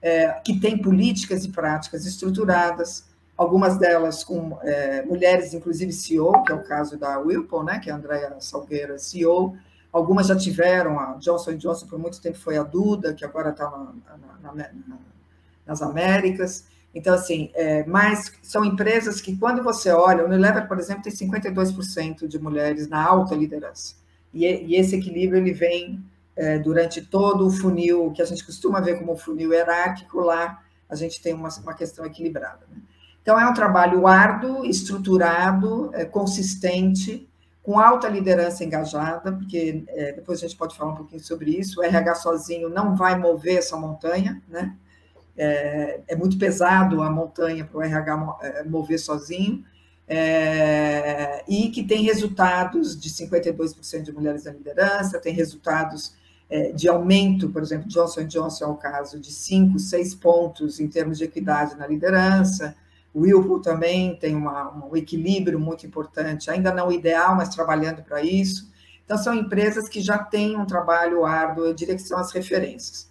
é, 0.00 0.28
que 0.44 0.58
tem 0.58 0.76
políticas 0.76 1.44
e 1.44 1.48
práticas 1.48 2.04
estruturadas, 2.04 3.04
algumas 3.36 3.78
delas 3.78 4.24
com 4.24 4.58
é, 4.62 5.02
mulheres, 5.02 5.54
inclusive 5.54 5.92
CEO, 5.92 6.42
que 6.42 6.52
é 6.52 6.54
o 6.54 6.64
caso 6.64 6.98
da 6.98 7.18
Whirlpool, 7.18 7.64
né, 7.64 7.78
que 7.78 7.88
é 7.88 7.92
a 7.92 7.96
Andrea 7.96 8.36
Salgueira, 8.40 8.98
CEO, 8.98 9.56
algumas 9.92 10.26
já 10.26 10.36
tiveram, 10.36 10.98
a 10.98 11.14
Johnson 11.18 11.56
Johnson 11.56 11.86
por 11.86 11.98
muito 11.98 12.20
tempo 12.20 12.38
foi 12.38 12.56
a 12.56 12.62
Duda, 12.62 13.14
que 13.14 13.24
agora 13.24 13.50
está 13.50 13.70
na, 13.70 13.94
na, 14.42 14.54
na, 14.54 14.98
nas 15.66 15.82
Américas, 15.82 16.64
então, 16.94 17.14
assim, 17.14 17.50
é, 17.54 17.84
mas 17.86 18.32
são 18.42 18.64
empresas 18.64 19.20
que, 19.20 19.36
quando 19.36 19.62
você 19.62 19.90
olha, 19.90 20.22
o 20.22 20.26
Unilever, 20.26 20.68
por 20.68 20.78
exemplo, 20.78 21.02
tem 21.02 21.12
52% 21.12 22.26
de 22.26 22.38
mulheres 22.38 22.88
na 22.88 23.02
alta 23.02 23.34
liderança. 23.34 23.94
E, 24.32 24.44
e 24.44 24.76
esse 24.76 24.96
equilíbrio 24.96 25.40
ele 25.40 25.52
vem 25.52 26.04
é, 26.36 26.58
durante 26.58 27.00
todo 27.00 27.46
o 27.46 27.50
funil, 27.50 28.12
que 28.12 28.20
a 28.20 28.24
gente 28.24 28.44
costuma 28.44 28.80
ver 28.80 28.98
como 28.98 29.16
funil 29.16 29.52
hierárquico, 29.52 30.20
lá 30.20 30.62
a 30.88 30.94
gente 30.94 31.22
tem 31.22 31.32
uma, 31.32 31.48
uma 31.62 31.72
questão 31.72 32.04
equilibrada. 32.04 32.60
Né? 32.70 32.76
Então, 33.22 33.40
é 33.40 33.48
um 33.48 33.54
trabalho 33.54 34.06
árduo, 34.06 34.66
estruturado, 34.66 35.90
é, 35.94 36.04
consistente, 36.04 37.26
com 37.62 37.78
alta 37.78 38.08
liderança 38.08 38.64
engajada, 38.64 39.32
porque 39.32 39.84
é, 39.88 40.12
depois 40.12 40.38
a 40.38 40.42
gente 40.42 40.56
pode 40.56 40.76
falar 40.76 40.92
um 40.92 40.96
pouquinho 40.96 41.22
sobre 41.22 41.50
isso. 41.50 41.80
O 41.80 41.84
RH 41.84 42.16
sozinho 42.16 42.68
não 42.68 42.96
vai 42.96 43.18
mover 43.18 43.58
essa 43.58 43.76
montanha, 43.76 44.42
né? 44.48 44.76
é, 45.36 46.00
é 46.08 46.16
muito 46.16 46.38
pesado 46.38 47.02
a 47.02 47.10
montanha 47.10 47.64
para 47.64 47.78
o 47.78 47.82
RH 47.82 48.38
é, 48.42 48.64
mover 48.64 48.98
sozinho, 48.98 49.64
é, 50.06 51.42
e 51.48 51.70
que 51.70 51.82
tem 51.82 52.02
resultados 52.02 53.00
de 53.00 53.08
52% 53.08 54.02
de 54.02 54.12
mulheres 54.12 54.44
na 54.44 54.52
liderança, 54.52 55.18
tem 55.18 55.32
resultados 55.32 56.14
é, 56.50 56.72
de 56.72 56.88
aumento, 56.88 57.48
por 57.48 57.62
exemplo, 57.62 57.88
Johnson 57.88 58.24
Johnson 58.24 58.64
é 58.64 58.68
o 58.68 58.74
caso 58.74 59.18
de 59.18 59.32
5, 59.32 59.78
6 59.78 60.14
pontos 60.16 60.80
em 60.80 60.88
termos 60.88 61.16
de 61.16 61.24
equidade 61.24 61.76
na 61.76 61.86
liderança, 61.86 62.74
o 63.14 63.20
Whirlpool 63.20 63.60
também 63.60 64.16
tem 64.16 64.34
uma, 64.34 64.86
um 64.86 64.96
equilíbrio 64.96 65.60
muito 65.60 65.86
importante, 65.86 66.50
ainda 66.50 66.72
não 66.72 66.90
ideal, 66.90 67.34
mas 67.34 67.54
trabalhando 67.54 68.02
para 68.02 68.22
isso. 68.22 68.72
Então, 69.04 69.18
são 69.18 69.34
empresas 69.34 69.88
que 69.88 70.00
já 70.00 70.18
têm 70.18 70.56
um 70.56 70.64
trabalho 70.64 71.24
árduo, 71.24 71.74
que 71.74 71.98
são 71.98 72.18
as 72.18 72.32
referências. 72.32 73.10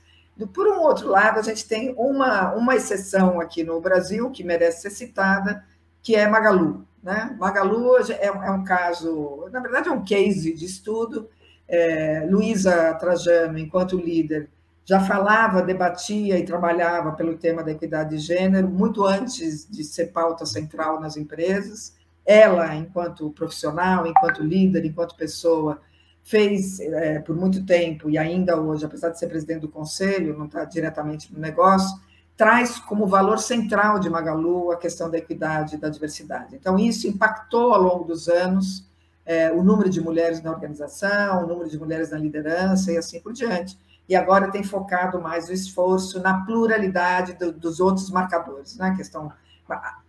Por 0.53 0.67
um 0.67 0.79
outro 0.79 1.07
lado, 1.07 1.39
a 1.39 1.43
gente 1.43 1.67
tem 1.67 1.93
uma, 1.95 2.53
uma 2.53 2.75
exceção 2.75 3.39
aqui 3.39 3.63
no 3.63 3.79
Brasil 3.79 4.31
que 4.31 4.43
merece 4.43 4.81
ser 4.81 4.89
citada, 4.89 5.63
que 6.01 6.15
é 6.15 6.27
Magalu. 6.27 6.87
Né? 7.03 7.35
Magalu 7.39 7.97
é, 7.97 8.25
é 8.25 8.51
um 8.51 8.63
caso, 8.63 9.47
na 9.51 9.59
verdade, 9.59 9.89
é 9.89 9.91
um 9.91 10.03
case 10.03 10.53
de 10.53 10.65
estudo. 10.65 11.29
É, 11.67 12.27
Luísa 12.29 12.93
Trajano, 12.95 13.57
enquanto 13.57 13.97
líder, 13.97 14.49
já 14.91 14.99
falava, 14.99 15.61
debatia 15.61 16.37
e 16.37 16.43
trabalhava 16.43 17.13
pelo 17.13 17.37
tema 17.37 17.63
da 17.63 17.71
equidade 17.71 18.09
de 18.09 18.17
gênero 18.17 18.67
muito 18.67 19.05
antes 19.05 19.65
de 19.65 19.85
ser 19.85 20.07
pauta 20.07 20.45
central 20.45 20.99
nas 20.99 21.15
empresas. 21.15 21.95
Ela, 22.25 22.75
enquanto 22.75 23.29
profissional, 23.29 24.05
enquanto 24.05 24.43
líder, 24.43 24.83
enquanto 24.83 25.15
pessoa, 25.15 25.79
fez 26.21 26.81
é, 26.81 27.19
por 27.19 27.37
muito 27.37 27.65
tempo 27.65 28.09
e 28.09 28.17
ainda 28.17 28.59
hoje, 28.59 28.83
apesar 28.83 29.11
de 29.11 29.17
ser 29.17 29.27
presidente 29.27 29.61
do 29.61 29.69
conselho, 29.69 30.37
não 30.37 30.47
está 30.47 30.65
diretamente 30.65 31.33
no 31.33 31.39
negócio, 31.39 31.97
traz 32.35 32.77
como 32.77 33.07
valor 33.07 33.39
central 33.39 33.97
de 33.97 34.09
Magalu 34.09 34.71
a 34.73 34.77
questão 34.77 35.09
da 35.09 35.17
equidade 35.17 35.75
e 35.75 35.77
da 35.77 35.87
diversidade. 35.87 36.53
Então, 36.53 36.77
isso 36.77 37.07
impactou 37.07 37.73
ao 37.73 37.81
longo 37.81 38.03
dos 38.03 38.27
anos 38.27 38.85
é, 39.25 39.53
o 39.53 39.63
número 39.63 39.89
de 39.89 40.01
mulheres 40.01 40.43
na 40.43 40.51
organização, 40.51 41.45
o 41.45 41.47
número 41.47 41.69
de 41.69 41.79
mulheres 41.79 42.11
na 42.11 42.17
liderança 42.17 42.91
e 42.91 42.97
assim 42.97 43.21
por 43.21 43.31
diante. 43.31 43.79
E 44.11 44.15
agora 44.15 44.51
tem 44.51 44.63
focado 44.63 45.21
mais 45.21 45.47
o 45.47 45.53
esforço 45.53 46.19
na 46.19 46.45
pluralidade 46.45 47.33
do, 47.33 47.51
dos 47.51 47.79
outros 47.79 48.09
marcadores, 48.11 48.77
né? 48.77 48.93
Questão, 48.95 49.31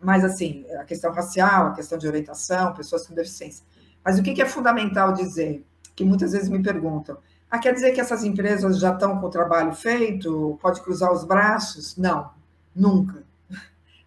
mais 0.00 0.24
assim, 0.24 0.66
a 0.80 0.84
questão 0.84 1.12
racial, 1.12 1.68
a 1.68 1.72
questão 1.72 1.96
de 1.96 2.06
orientação, 2.06 2.74
pessoas 2.74 3.06
com 3.06 3.14
deficiência. 3.14 3.64
Mas 4.04 4.18
o 4.18 4.22
que 4.22 4.42
é 4.42 4.46
fundamental 4.46 5.12
dizer? 5.12 5.64
que 5.94 6.04
muitas 6.04 6.32
vezes 6.32 6.48
me 6.48 6.62
perguntam: 6.62 7.16
ah, 7.50 7.58
quer 7.58 7.72
dizer 7.72 7.92
que 7.92 8.00
essas 8.00 8.24
empresas 8.24 8.78
já 8.78 8.92
estão 8.92 9.18
com 9.18 9.26
o 9.26 9.30
trabalho 9.30 9.72
feito? 9.72 10.58
Pode 10.60 10.80
cruzar 10.82 11.12
os 11.12 11.24
braços? 11.24 11.96
Não, 11.96 12.30
nunca. 12.74 13.22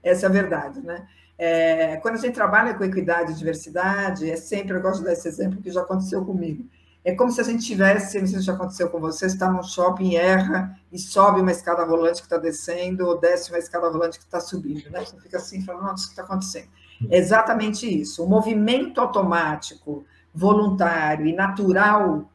Essa 0.04 0.26
é 0.26 0.30
a 0.30 0.32
verdade, 0.32 0.82
né? 0.82 1.08
É, 1.38 1.98
quando 1.98 2.16
a 2.16 2.20
gente 2.20 2.34
trabalha 2.34 2.74
com 2.74 2.84
equidade 2.84 3.32
e 3.32 3.36
diversidade, 3.36 4.30
é 4.30 4.38
sempre, 4.38 4.78
eu 4.78 4.82
gosto 4.82 5.00
de 5.00 5.06
dar 5.06 5.14
esse 5.14 5.28
exemplo 5.28 5.62
que 5.62 5.70
já 5.70 5.82
aconteceu 5.82 6.24
comigo. 6.24 6.66
É 7.06 7.14
como 7.14 7.32
se 7.32 7.40
a 7.40 7.44
gente 7.44 7.64
tivesse, 7.64 8.20
não 8.20 8.26
sei 8.26 8.40
se 8.40 8.46
já 8.46 8.54
aconteceu 8.54 8.90
com 8.90 9.00
você, 9.00 9.28
está 9.28 9.48
num 9.48 9.62
shopping, 9.62 10.16
erra 10.16 10.76
e 10.92 10.98
sobe 10.98 11.40
uma 11.40 11.52
escada 11.52 11.86
rolante 11.86 12.20
que 12.20 12.26
está 12.26 12.38
descendo, 12.38 13.06
ou 13.06 13.20
desce 13.20 13.52
uma 13.52 13.60
escada 13.60 13.88
rolante 13.88 14.18
que 14.18 14.26
está 14.26 14.40
subindo, 14.40 14.90
né? 14.90 15.06
Você 15.06 15.16
fica 15.22 15.38
assim, 15.38 15.64
falando, 15.64 15.84
nossa, 15.84 16.06
o 16.06 16.08
que 16.08 16.14
está 16.14 16.24
acontecendo? 16.24 16.68
É 17.12 17.18
exatamente 17.20 17.86
isso. 17.86 18.24
O 18.24 18.28
movimento 18.28 19.00
automático 19.00 20.04
voluntário 20.34 21.28
e 21.28 21.34
natural 21.34 22.28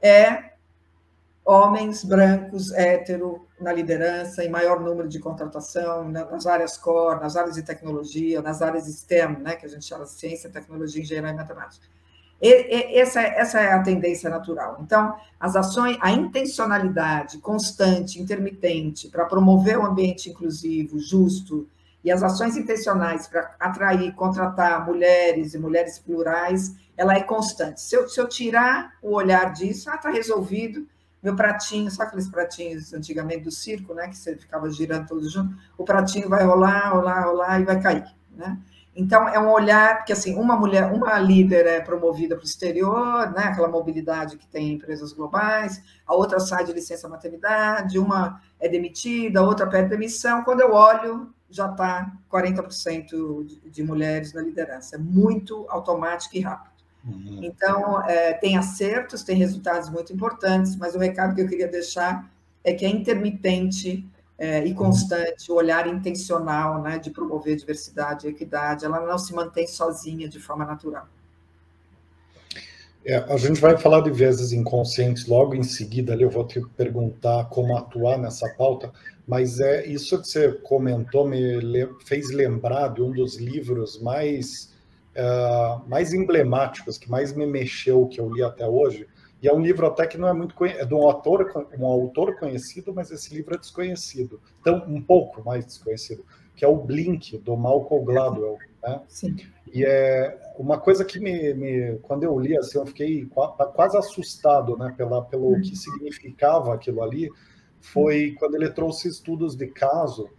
é 0.00 0.52
homens 1.44 2.04
brancos, 2.04 2.72
hétero, 2.72 3.44
na 3.60 3.72
liderança, 3.72 4.44
em 4.44 4.48
maior 4.48 4.78
número 4.80 5.08
de 5.08 5.18
contratação, 5.18 6.08
nas 6.08 6.46
áreas 6.46 6.78
core, 6.78 7.20
nas 7.20 7.34
áreas 7.36 7.56
de 7.56 7.64
tecnologia, 7.64 8.40
nas 8.40 8.62
áreas 8.62 8.86
STEM, 8.86 9.40
né, 9.40 9.56
que 9.56 9.66
a 9.66 9.68
gente 9.68 9.84
chama 9.84 10.06
ciência, 10.06 10.48
tecnologia, 10.48 11.02
engenharia 11.02 11.32
e 11.32 11.34
matemática. 11.34 11.93
Essa, 12.46 13.22
essa 13.22 13.60
é 13.60 13.72
a 13.72 13.82
tendência 13.82 14.28
natural. 14.28 14.78
Então, 14.82 15.16
as 15.40 15.56
ações, 15.56 15.96
a 16.00 16.10
intencionalidade 16.10 17.38
constante, 17.38 18.20
intermitente, 18.20 19.08
para 19.08 19.24
promover 19.24 19.78
um 19.78 19.86
ambiente 19.86 20.28
inclusivo, 20.28 20.98
justo, 20.98 21.66
e 22.04 22.12
as 22.12 22.22
ações 22.22 22.54
intencionais 22.54 23.26
para 23.26 23.54
atrair, 23.58 24.14
contratar 24.14 24.84
mulheres 24.84 25.54
e 25.54 25.58
mulheres 25.58 25.98
plurais, 25.98 26.74
ela 26.96 27.14
é 27.14 27.22
constante. 27.22 27.80
Se 27.80 27.96
eu, 27.96 28.06
se 28.08 28.20
eu 28.20 28.28
tirar 28.28 28.92
o 29.02 29.14
olhar 29.14 29.52
disso, 29.54 29.88
ah, 29.88 29.94
está 29.94 30.10
resolvido, 30.10 30.86
meu 31.22 31.34
pratinho, 31.34 31.90
sabe 31.90 32.08
aqueles 32.08 32.28
pratinhos 32.28 32.92
antigamente 32.92 33.44
do 33.44 33.50
circo, 33.50 33.94
né, 33.94 34.08
que 34.08 34.18
você 34.18 34.36
ficava 34.36 34.70
girando 34.70 35.08
todos 35.08 35.32
juntos, 35.32 35.56
o 35.78 35.84
pratinho 35.84 36.28
vai 36.28 36.44
rolar, 36.44 36.90
rolar, 36.90 37.24
rolar 37.24 37.60
e 37.60 37.64
vai 37.64 37.80
cair, 37.80 38.04
né? 38.36 38.58
Então, 38.96 39.28
é 39.28 39.40
um 39.40 39.50
olhar, 39.50 39.98
porque 39.98 40.12
assim, 40.12 40.36
uma 40.36 40.56
mulher, 40.56 40.92
uma 40.92 41.18
líder 41.18 41.66
é 41.66 41.80
promovida 41.80 42.36
para 42.36 42.42
o 42.42 42.46
exterior, 42.46 43.32
né, 43.32 43.44
aquela 43.44 43.68
mobilidade 43.68 44.36
que 44.36 44.46
tem 44.46 44.68
em 44.68 44.74
empresas 44.74 45.12
globais, 45.12 45.82
a 46.06 46.14
outra 46.14 46.38
sai 46.38 46.64
de 46.64 46.72
licença 46.72 47.08
maternidade, 47.08 47.98
uma 47.98 48.40
é 48.60 48.68
demitida, 48.68 49.40
a 49.40 49.42
outra 49.42 49.66
pede 49.66 49.88
demissão. 49.88 50.44
Quando 50.44 50.60
eu 50.60 50.72
olho, 50.72 51.34
já 51.50 51.70
está 51.70 52.12
40% 52.30 53.60
de, 53.70 53.82
mulheres 53.82 54.32
na 54.32 54.42
liderança. 54.42 54.96
É 54.96 54.98
muito 54.98 55.66
automático 55.68 56.36
e 56.36 56.40
rápido. 56.40 56.74
Uhum. 57.04 57.40
Então, 57.42 58.02
é, 58.02 58.32
tem 58.32 58.56
acertos, 58.56 59.22
tem 59.22 59.36
resultados 59.36 59.90
muito 59.90 60.12
importantes, 60.12 60.76
mas 60.76 60.94
o 60.94 60.98
recado 60.98 61.34
que 61.34 61.42
eu 61.42 61.48
queria 61.48 61.68
deixar 61.68 62.28
é 62.62 62.72
que 62.72 62.84
é 62.84 62.88
intermitente 62.88 64.08
é, 64.38 64.64
e 64.64 64.74
constante 64.74 65.50
o 65.50 65.54
olhar 65.54 65.86
intencional 65.86 66.82
né, 66.82 66.98
de 66.98 67.10
promover 67.10 67.56
diversidade 67.56 68.26
e 68.26 68.30
equidade, 68.30 68.84
ela 68.84 69.00
não 69.00 69.18
se 69.18 69.32
mantém 69.32 69.66
sozinha 69.66 70.28
de 70.28 70.40
forma 70.40 70.64
natural. 70.64 71.06
É, 73.04 73.16
a 73.16 73.36
gente 73.36 73.60
vai 73.60 73.76
falar 73.76 74.00
de 74.00 74.10
vezes 74.10 74.52
inconscientes 74.52 75.26
logo 75.26 75.54
em 75.54 75.62
seguida, 75.62 76.14
ali 76.14 76.22
eu 76.22 76.30
vou 76.30 76.46
te 76.46 76.60
perguntar 76.74 77.44
como 77.50 77.76
atuar 77.76 78.18
nessa 78.18 78.48
pauta, 78.54 78.90
mas 79.26 79.60
é 79.60 79.86
isso 79.86 80.20
que 80.20 80.26
você 80.26 80.52
comentou 80.52 81.28
me 81.28 81.60
fez 82.06 82.30
lembrar 82.30 82.88
de 82.88 83.02
um 83.02 83.12
dos 83.12 83.36
livros 83.36 84.00
mais 84.00 84.74
uh, 85.14 85.88
mais 85.88 86.12
emblemáticos, 86.12 86.98
que 86.98 87.10
mais 87.10 87.32
me 87.32 87.46
mexeu, 87.46 88.06
que 88.06 88.20
eu 88.20 88.32
li 88.32 88.42
até 88.42 88.66
hoje. 88.66 89.06
E 89.44 89.48
é 89.48 89.52
um 89.52 89.60
livro 89.60 89.86
até 89.86 90.06
que 90.06 90.16
não 90.16 90.26
é 90.26 90.32
muito 90.32 90.54
conhecido, 90.54 90.82
é 90.82 90.86
de 90.86 90.94
um 90.94 91.02
autor, 91.02 91.68
um 91.78 91.84
autor 91.84 92.34
conhecido, 92.38 92.94
mas 92.94 93.10
esse 93.10 93.34
livro 93.34 93.54
é 93.54 93.58
desconhecido, 93.58 94.40
então 94.58 94.82
um 94.88 95.02
pouco 95.02 95.44
mais 95.44 95.66
desconhecido, 95.66 96.24
que 96.56 96.64
é 96.64 96.68
o 96.68 96.78
Blink 96.78 97.36
do 97.36 97.54
Malcolm 97.54 98.06
Gladwell. 98.06 98.56
Né? 98.82 99.02
Sim. 99.06 99.36
E 99.70 99.84
é 99.84 100.40
uma 100.58 100.80
coisa 100.80 101.04
que 101.04 101.20
me, 101.20 101.52
me, 101.52 101.98
quando 101.98 102.22
eu 102.22 102.38
li 102.38 102.56
assim, 102.56 102.78
eu 102.78 102.86
fiquei 102.86 103.28
quase 103.74 103.98
assustado, 103.98 104.78
né, 104.78 104.94
pela 104.96 105.20
pelo 105.22 105.48
uhum. 105.48 105.60
que 105.60 105.76
significava 105.76 106.72
aquilo 106.72 107.02
ali, 107.02 107.28
foi 107.82 108.34
quando 108.38 108.54
ele 108.54 108.70
trouxe 108.70 109.08
estudos 109.08 109.54
de 109.54 109.66
caso 109.66 110.30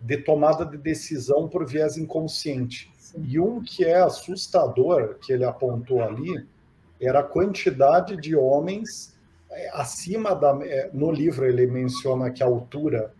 de 0.00 0.16
tomada 0.16 0.64
de 0.64 0.78
decisão 0.78 1.46
por 1.46 1.66
viés 1.66 1.98
inconsciente. 1.98 2.90
E 3.18 3.38
um 3.38 3.62
que 3.62 3.84
é 3.84 3.96
assustador, 3.96 5.16
que 5.16 5.30
ele 5.30 5.44
apontou 5.44 6.00
ali, 6.00 6.46
era 7.00 7.20
a 7.20 7.22
quantidade 7.22 8.16
de 8.16 8.34
homens 8.34 9.14
é, 9.50 9.70
acima 9.72 10.34
da. 10.34 10.58
É, 10.62 10.90
no 10.92 11.10
livro 11.10 11.46
ele 11.46 11.66
menciona 11.66 12.30
que 12.30 12.42
a 12.42 12.46
altura 12.46 13.12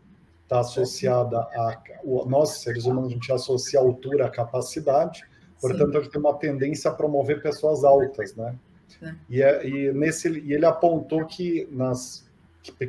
está 0.43 0.61
associada 0.61 1.41
a. 1.41 1.83
Nós, 2.27 2.59
seres 2.59 2.85
humanos, 2.85 3.11
a 3.11 3.15
gente 3.15 3.33
associa 3.33 3.81
a 3.81 3.83
altura 3.83 4.27
à 4.27 4.31
capacidade, 4.31 5.25
Portanto, 5.61 5.93
Sim. 5.93 5.97
a 5.97 6.01
gente 6.01 6.13
tem 6.13 6.21
uma 6.21 6.35
tendência 6.35 6.91
a 6.91 6.95
promover 6.95 7.43
pessoas 7.43 7.85
altas, 7.85 8.35
né? 8.35 8.55
É. 9.03 9.15
E, 9.29 9.43
é, 9.43 9.69
e, 9.69 9.93
nesse, 9.93 10.29
e 10.29 10.53
ele 10.53 10.67
apontou 10.67 11.25
que 11.27 11.69
nas 11.71 12.25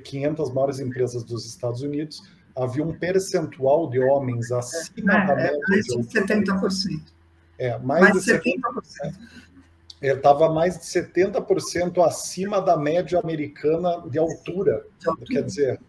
500 0.03 0.53
maiores 0.53 0.79
empresas 0.79 1.23
dos 1.23 1.45
Estados 1.45 1.81
Unidos 1.81 2.21
havia 2.55 2.83
um 2.83 2.97
percentual 2.97 3.89
de 3.89 3.99
homens 3.99 4.51
acima 4.51 5.13
é, 5.13 5.27
da 5.27 5.35
média. 5.35 5.57
É, 5.57 5.69
mais 5.69 5.85
de 5.85 6.03
70%. 6.07 7.01
É, 7.59 7.77
mais, 7.79 8.01
mais 8.01 8.25
de 8.25 8.31
70%. 8.31 8.41
70%. 9.01 9.15
Ele 10.01 10.13
estava 10.13 10.49
mais 10.53 10.77
de 10.77 10.85
70% 10.85 12.05
acima 12.05 12.61
da 12.61 12.77
média 12.77 13.19
americana 13.19 14.03
de 14.07 14.19
altura. 14.19 14.85
altura. 15.05 15.25
Quer 15.27 15.43
dizer, 15.43 15.79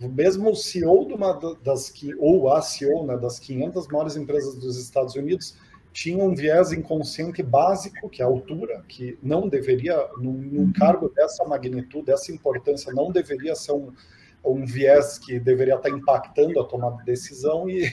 mesmo 0.00 0.50
o 0.50 0.56
CEO 0.56 1.06
de 1.06 1.14
uma 1.14 1.32
das 1.62 1.90
que 1.90 2.14
ou 2.16 2.52
a 2.52 2.62
CEO 2.62 3.04
né, 3.04 3.16
das 3.16 3.38
500 3.40 3.88
maiores 3.88 4.16
empresas 4.16 4.54
dos 4.54 4.76
Estados 4.76 5.16
Unidos 5.16 5.56
tinha 5.92 6.22
um 6.22 6.34
viés 6.34 6.70
inconsciente 6.70 7.42
básico, 7.42 8.08
que 8.08 8.22
é 8.22 8.24
a 8.24 8.28
altura, 8.28 8.84
que 8.86 9.18
não 9.20 9.48
deveria, 9.48 9.96
num, 10.18 10.32
num 10.32 10.60
uhum. 10.60 10.72
cargo 10.72 11.08
dessa 11.08 11.44
magnitude, 11.44 12.06
dessa 12.06 12.30
importância, 12.30 12.92
não 12.92 13.10
deveria 13.10 13.56
ser 13.56 13.72
um, 13.72 13.92
um 14.44 14.64
viés 14.64 15.18
que 15.18 15.40
deveria 15.40 15.74
estar 15.74 15.90
impactando 15.90 16.60
a 16.60 16.64
tomada 16.64 16.98
de 16.98 17.04
decisão. 17.04 17.68
E 17.68 17.90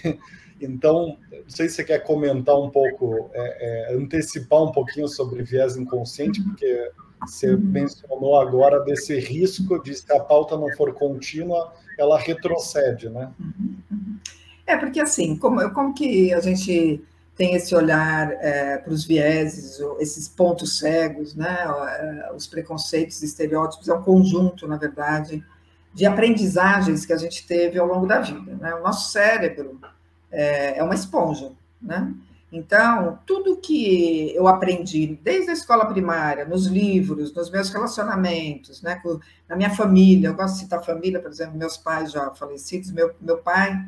então, 0.65 1.17
não 1.31 1.49
sei 1.49 1.69
se 1.69 1.75
você 1.75 1.83
quer 1.83 1.99
comentar 1.99 2.59
um 2.59 2.69
pouco, 2.69 3.29
é, 3.33 3.91
é, 3.91 3.95
antecipar 3.95 4.63
um 4.63 4.71
pouquinho 4.71 5.07
sobre 5.07 5.43
viés 5.43 5.77
inconsciente, 5.77 6.41
porque 6.41 6.91
você 7.21 7.51
uhum. 7.53 7.61
mencionou 7.61 8.39
agora 8.39 8.81
desse 8.81 9.17
risco 9.19 9.81
de 9.81 9.93
se 9.95 10.11
a 10.13 10.19
pauta 10.19 10.57
não 10.57 10.69
for 10.75 10.93
contínua, 10.93 11.73
ela 11.97 12.19
retrocede, 12.19 13.09
né? 13.09 13.31
É, 14.67 14.75
porque 14.75 14.99
assim, 14.99 15.35
como, 15.37 15.69
como 15.71 15.93
que 15.93 16.33
a 16.33 16.39
gente 16.39 17.01
tem 17.35 17.53
esse 17.53 17.75
olhar 17.75 18.31
é, 18.41 18.77
para 18.77 18.93
os 18.93 19.05
vieses, 19.05 19.79
esses 19.99 20.27
pontos 20.27 20.79
cegos, 20.79 21.35
né, 21.35 21.65
é, 21.99 22.31
os 22.33 22.47
preconceitos, 22.47 23.21
estereótipos, 23.21 23.89
é 23.89 23.93
um 23.93 24.01
conjunto, 24.01 24.67
na 24.67 24.77
verdade, 24.77 25.43
de 25.93 26.05
aprendizagens 26.05 27.05
que 27.05 27.13
a 27.13 27.17
gente 27.17 27.45
teve 27.45 27.77
ao 27.77 27.87
longo 27.87 28.07
da 28.07 28.19
vida. 28.19 28.55
Né? 28.55 28.73
O 28.75 28.83
nosso 28.83 29.11
cérebro 29.11 29.79
é, 30.31 30.79
é 30.79 30.83
uma 30.83 30.95
esponja, 30.95 31.51
né? 31.81 32.13
Então, 32.51 33.19
tudo 33.25 33.57
que 33.57 34.33
eu 34.33 34.47
aprendi 34.47 35.19
desde 35.21 35.49
a 35.49 35.53
escola 35.53 35.85
primária, 35.85 36.45
nos 36.45 36.67
livros, 36.67 37.33
nos 37.33 37.49
meus 37.49 37.69
relacionamentos, 37.69 38.81
né, 38.81 39.01
na 39.49 39.57
minha 39.57 39.71
família, 39.71 40.29
eu 40.29 40.33
gosto 40.33 40.53
de 40.53 40.59
citar 40.61 40.81
família, 40.81 41.19
por 41.19 41.29
exemplo, 41.29 41.57
meus 41.57 41.75
pais 41.75 42.11
já 42.11 42.31
falecidos, 42.31 42.91
meu, 42.91 43.13
meu 43.19 43.39
pai 43.39 43.85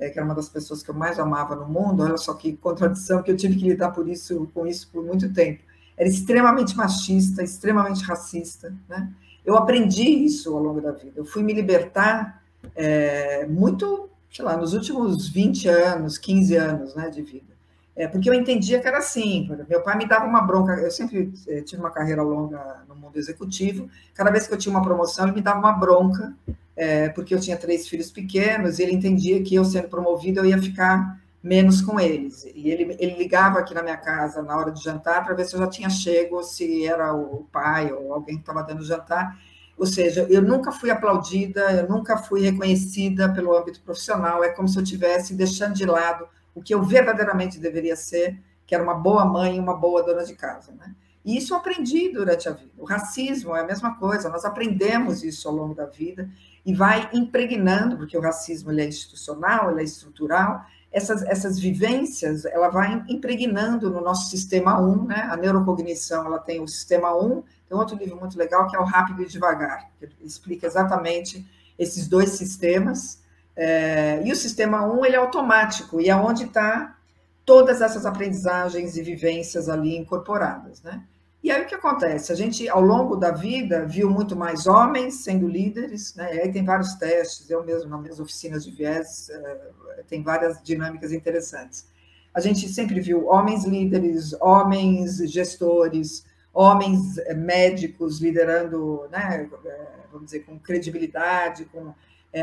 é, 0.00 0.08
que 0.08 0.18
era 0.18 0.24
uma 0.24 0.34
das 0.34 0.48
pessoas 0.48 0.82
que 0.82 0.90
eu 0.90 0.94
mais 0.94 1.18
amava 1.18 1.54
no 1.54 1.68
mundo, 1.68 2.02
olha 2.02 2.16
só 2.16 2.34
que 2.34 2.56
contradição 2.56 3.22
que 3.22 3.30
eu 3.30 3.36
tive 3.36 3.56
que 3.56 3.68
lidar 3.68 3.90
por 3.90 4.08
isso, 4.08 4.50
com 4.54 4.66
isso 4.66 4.88
por 4.90 5.04
muito 5.04 5.32
tempo. 5.32 5.62
Era 5.96 6.08
extremamente 6.08 6.74
machista, 6.76 7.42
extremamente 7.42 8.02
racista, 8.02 8.74
né? 8.88 9.12
Eu 9.44 9.56
aprendi 9.56 10.02
isso 10.02 10.54
ao 10.54 10.62
longo 10.62 10.80
da 10.80 10.92
vida. 10.92 11.12
Eu 11.16 11.24
fui 11.24 11.42
me 11.42 11.52
libertar 11.52 12.42
é, 12.74 13.46
muito, 13.46 14.08
sei 14.30 14.44
lá, 14.44 14.56
nos 14.56 14.74
últimos 14.74 15.28
20 15.28 15.68
anos, 15.68 16.18
15 16.18 16.56
anos 16.56 16.94
né, 16.94 17.10
de 17.10 17.22
vida. 17.22 17.50
É, 17.96 18.06
porque 18.06 18.30
eu 18.30 18.34
entendia 18.34 18.80
que 18.80 18.88
era 18.88 18.98
assim. 18.98 19.50
Meu 19.68 19.82
pai 19.82 19.98
me 19.98 20.06
dava 20.06 20.24
uma 20.24 20.40
bronca. 20.40 20.72
Eu 20.74 20.90
sempre 20.90 21.32
é, 21.48 21.60
tive 21.60 21.82
uma 21.82 21.90
carreira 21.90 22.22
longa 22.22 22.82
no 22.88 22.94
mundo 22.94 23.18
executivo. 23.18 23.90
Cada 24.14 24.30
vez 24.30 24.46
que 24.46 24.54
eu 24.54 24.58
tinha 24.58 24.74
uma 24.74 24.82
promoção, 24.82 25.26
ele 25.26 25.34
me 25.34 25.42
dava 25.42 25.58
uma 25.58 25.72
bronca 25.72 26.34
é, 26.80 27.10
porque 27.10 27.34
eu 27.34 27.40
tinha 27.40 27.58
três 27.58 27.86
filhos 27.86 28.10
pequenos, 28.10 28.78
e 28.78 28.82
ele 28.82 28.92
entendia 28.92 29.42
que 29.42 29.54
eu 29.54 29.66
sendo 29.66 29.88
promovido 29.88 30.40
eu 30.40 30.46
ia 30.46 30.56
ficar 30.56 31.20
menos 31.42 31.82
com 31.82 32.00
eles. 32.00 32.46
E 32.54 32.70
ele, 32.70 32.96
ele 32.98 33.18
ligava 33.18 33.58
aqui 33.58 33.74
na 33.74 33.82
minha 33.82 33.98
casa 33.98 34.40
na 34.40 34.56
hora 34.56 34.70
de 34.70 34.82
jantar 34.82 35.22
para 35.22 35.34
ver 35.34 35.44
se 35.44 35.54
eu 35.54 35.60
já 35.60 35.66
tinha 35.66 35.90
chego, 35.90 36.42
se 36.42 36.86
era 36.86 37.12
o 37.12 37.46
pai 37.52 37.92
ou 37.92 38.14
alguém 38.14 38.36
que 38.36 38.40
estava 38.40 38.62
dando 38.62 38.82
jantar. 38.82 39.38
Ou 39.80 39.86
seja, 39.86 40.26
eu 40.28 40.42
nunca 40.42 40.70
fui 40.70 40.90
aplaudida, 40.90 41.72
eu 41.72 41.88
nunca 41.88 42.18
fui 42.18 42.42
reconhecida 42.42 43.32
pelo 43.32 43.56
âmbito 43.56 43.80
profissional. 43.80 44.44
É 44.44 44.50
como 44.50 44.68
se 44.68 44.76
eu 44.76 44.82
estivesse 44.82 45.32
deixando 45.32 45.72
de 45.72 45.86
lado 45.86 46.28
o 46.54 46.60
que 46.62 46.74
eu 46.74 46.82
verdadeiramente 46.82 47.58
deveria 47.58 47.96
ser, 47.96 48.38
que 48.66 48.74
era 48.74 48.84
uma 48.84 48.92
boa 48.92 49.24
mãe 49.24 49.58
uma 49.58 49.74
boa 49.74 50.02
dona 50.02 50.22
de 50.22 50.34
casa. 50.34 50.70
Né? 50.72 50.94
E 51.24 51.34
isso 51.34 51.54
eu 51.54 51.56
aprendi 51.56 52.12
durante 52.12 52.46
a 52.46 52.52
vida. 52.52 52.72
O 52.76 52.84
racismo 52.84 53.56
é 53.56 53.62
a 53.62 53.66
mesma 53.66 53.94
coisa, 53.94 54.28
nós 54.28 54.44
aprendemos 54.44 55.24
isso 55.24 55.48
ao 55.48 55.54
longo 55.54 55.74
da 55.74 55.86
vida 55.86 56.28
e 56.66 56.74
vai 56.74 57.08
impregnando, 57.14 57.96
porque 57.96 58.18
o 58.18 58.20
racismo 58.20 58.70
ele 58.70 58.82
é 58.82 58.86
institucional, 58.86 59.70
ele 59.70 59.80
é 59.80 59.84
estrutural, 59.84 60.62
essas, 60.92 61.22
essas 61.22 61.58
vivências, 61.58 62.44
ela 62.44 62.68
vai 62.68 63.04
impregnando 63.08 63.90
no 63.90 64.00
nosso 64.00 64.28
sistema 64.28 64.80
1, 64.80 65.04
né? 65.04 65.28
A 65.30 65.36
neurocognição, 65.36 66.26
ela 66.26 66.38
tem 66.38 66.60
o 66.60 66.66
sistema 66.66 67.16
1, 67.16 67.42
tem 67.68 67.78
outro 67.78 67.96
livro 67.96 68.18
muito 68.18 68.36
legal 68.36 68.66
que 68.66 68.74
é 68.74 68.80
o 68.80 68.84
Rápido 68.84 69.22
e 69.22 69.26
Devagar, 69.26 69.88
que 69.98 70.08
explica 70.24 70.66
exatamente 70.66 71.46
esses 71.78 72.08
dois 72.08 72.30
sistemas. 72.30 73.20
É, 73.56 74.20
e 74.24 74.32
o 74.32 74.36
sistema 74.36 74.84
1, 74.84 75.04
ele 75.04 75.16
é 75.16 75.18
automático, 75.18 76.00
e 76.00 76.08
é 76.08 76.16
onde 76.16 76.44
está 76.44 76.96
todas 77.44 77.80
essas 77.80 78.04
aprendizagens 78.04 78.96
e 78.96 79.02
vivências 79.02 79.68
ali 79.68 79.96
incorporadas, 79.96 80.82
né? 80.82 81.02
E 81.42 81.50
aí 81.50 81.62
o 81.62 81.66
que 81.66 81.74
acontece? 81.74 82.32
A 82.32 82.34
gente, 82.34 82.68
ao 82.68 82.82
longo 82.82 83.16
da 83.16 83.30
vida, 83.30 83.86
viu 83.86 84.10
muito 84.10 84.36
mais 84.36 84.66
homens 84.66 85.24
sendo 85.24 85.48
líderes, 85.48 86.14
né? 86.14 86.36
E 86.36 86.40
aí 86.40 86.52
tem 86.52 86.62
vários 86.62 86.94
testes, 86.94 87.48
eu 87.48 87.64
mesmo, 87.64 87.88
nas 87.88 88.00
minhas 88.00 88.20
oficinas 88.20 88.62
de 88.62 88.70
viés, 88.70 89.30
eh, 89.30 90.04
tem 90.06 90.22
várias 90.22 90.62
dinâmicas 90.62 91.12
interessantes. 91.12 91.88
A 92.34 92.40
gente 92.40 92.68
sempre 92.68 93.00
viu 93.00 93.26
homens 93.26 93.64
líderes, 93.64 94.34
homens 94.38 95.16
gestores, 95.30 96.26
homens 96.52 97.16
eh, 97.16 97.32
médicos 97.32 98.20
liderando, 98.20 99.08
né, 99.10 99.48
eh, 99.64 99.88
vamos 100.12 100.26
dizer, 100.26 100.40
com 100.40 100.58
credibilidade, 100.58 101.64
com 101.66 101.94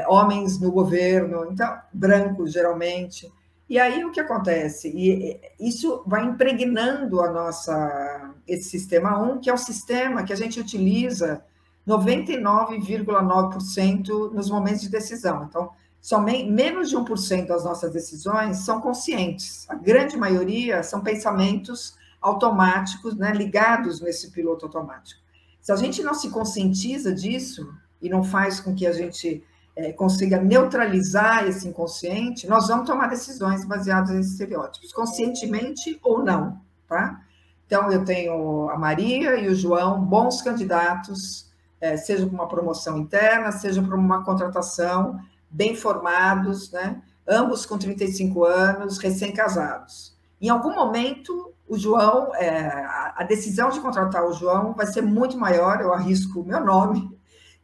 homens 0.09 0.59
no 0.59 0.69
governo, 0.69 1.47
então, 1.49 1.79
brancos 1.93 2.51
geralmente. 2.51 3.31
E 3.69 3.77
aí 3.77 4.05
o 4.05 4.11
que 4.11 4.19
acontece? 4.19 4.89
E 4.89 5.39
isso 5.59 6.01
vai 6.07 6.23
impregnando 6.23 7.21
a 7.21 7.31
nossa 7.31 8.33
esse 8.47 8.67
sistema 8.69 9.19
1, 9.19 9.41
que 9.41 9.49
é 9.49 9.53
o 9.53 9.57
sistema 9.57 10.23
que 10.23 10.31
a 10.31 10.37
gente 10.37 10.57
utiliza 10.59 11.43
99,9% 11.85 14.31
nos 14.31 14.49
momentos 14.49 14.81
de 14.81 14.89
decisão. 14.89 15.45
Então, 15.49 15.69
somente 16.01 16.49
menos 16.49 16.89
de 16.89 16.97
1% 16.97 17.47
das 17.47 17.65
nossas 17.65 17.91
decisões 17.91 18.59
são 18.59 18.79
conscientes. 18.79 19.69
A 19.69 19.75
grande 19.75 20.15
maioria 20.15 20.81
são 20.81 21.01
pensamentos 21.01 21.97
automáticos, 22.21 23.15
né, 23.15 23.33
ligados 23.33 23.99
nesse 24.01 24.31
piloto 24.31 24.65
automático. 24.65 25.19
Se 25.61 25.73
a 25.73 25.75
gente 25.75 26.01
não 26.01 26.13
se 26.13 26.29
conscientiza 26.29 27.13
disso 27.13 27.69
e 28.01 28.07
não 28.09 28.23
faz 28.23 28.61
com 28.61 28.73
que 28.73 28.87
a 28.87 28.93
gente 28.93 29.43
é, 29.77 29.93
consiga 29.93 30.41
neutralizar 30.41 31.47
esse 31.47 31.67
inconsciente, 31.67 32.47
nós 32.47 32.67
vamos 32.67 32.87
tomar 32.87 33.07
decisões 33.07 33.63
baseadas 33.63 34.09
em 34.09 34.19
estereótipos, 34.19 34.91
conscientemente 34.91 35.99
ou 36.03 36.23
não, 36.23 36.59
tá? 36.87 37.21
Então, 37.67 37.91
eu 37.91 38.03
tenho 38.03 38.69
a 38.71 38.77
Maria 38.77 39.37
e 39.37 39.47
o 39.47 39.55
João, 39.55 40.01
bons 40.03 40.41
candidatos, 40.41 41.51
é, 41.79 41.95
seja 41.95 42.25
para 42.25 42.33
uma 42.33 42.47
promoção 42.47 42.97
interna, 42.97 43.51
seja 43.51 43.83
para 43.83 43.95
uma 43.95 44.23
contratação, 44.23 45.19
bem 45.49 45.75
formados, 45.75 46.71
né? 46.71 46.99
ambos 47.27 47.65
com 47.65 47.77
35 47.77 48.45
anos, 48.45 48.97
recém-casados. 48.97 50.17
Em 50.41 50.49
algum 50.49 50.73
momento, 50.73 51.53
o 51.67 51.77
João, 51.77 52.33
é, 52.35 52.67
a 53.15 53.23
decisão 53.27 53.69
de 53.69 53.79
contratar 53.79 54.25
o 54.25 54.33
João 54.33 54.73
vai 54.73 54.87
ser 54.87 55.01
muito 55.01 55.37
maior, 55.37 55.81
eu 55.81 55.93
arrisco 55.93 56.39
o 56.39 56.45
meu 56.45 56.63
nome, 56.63 57.15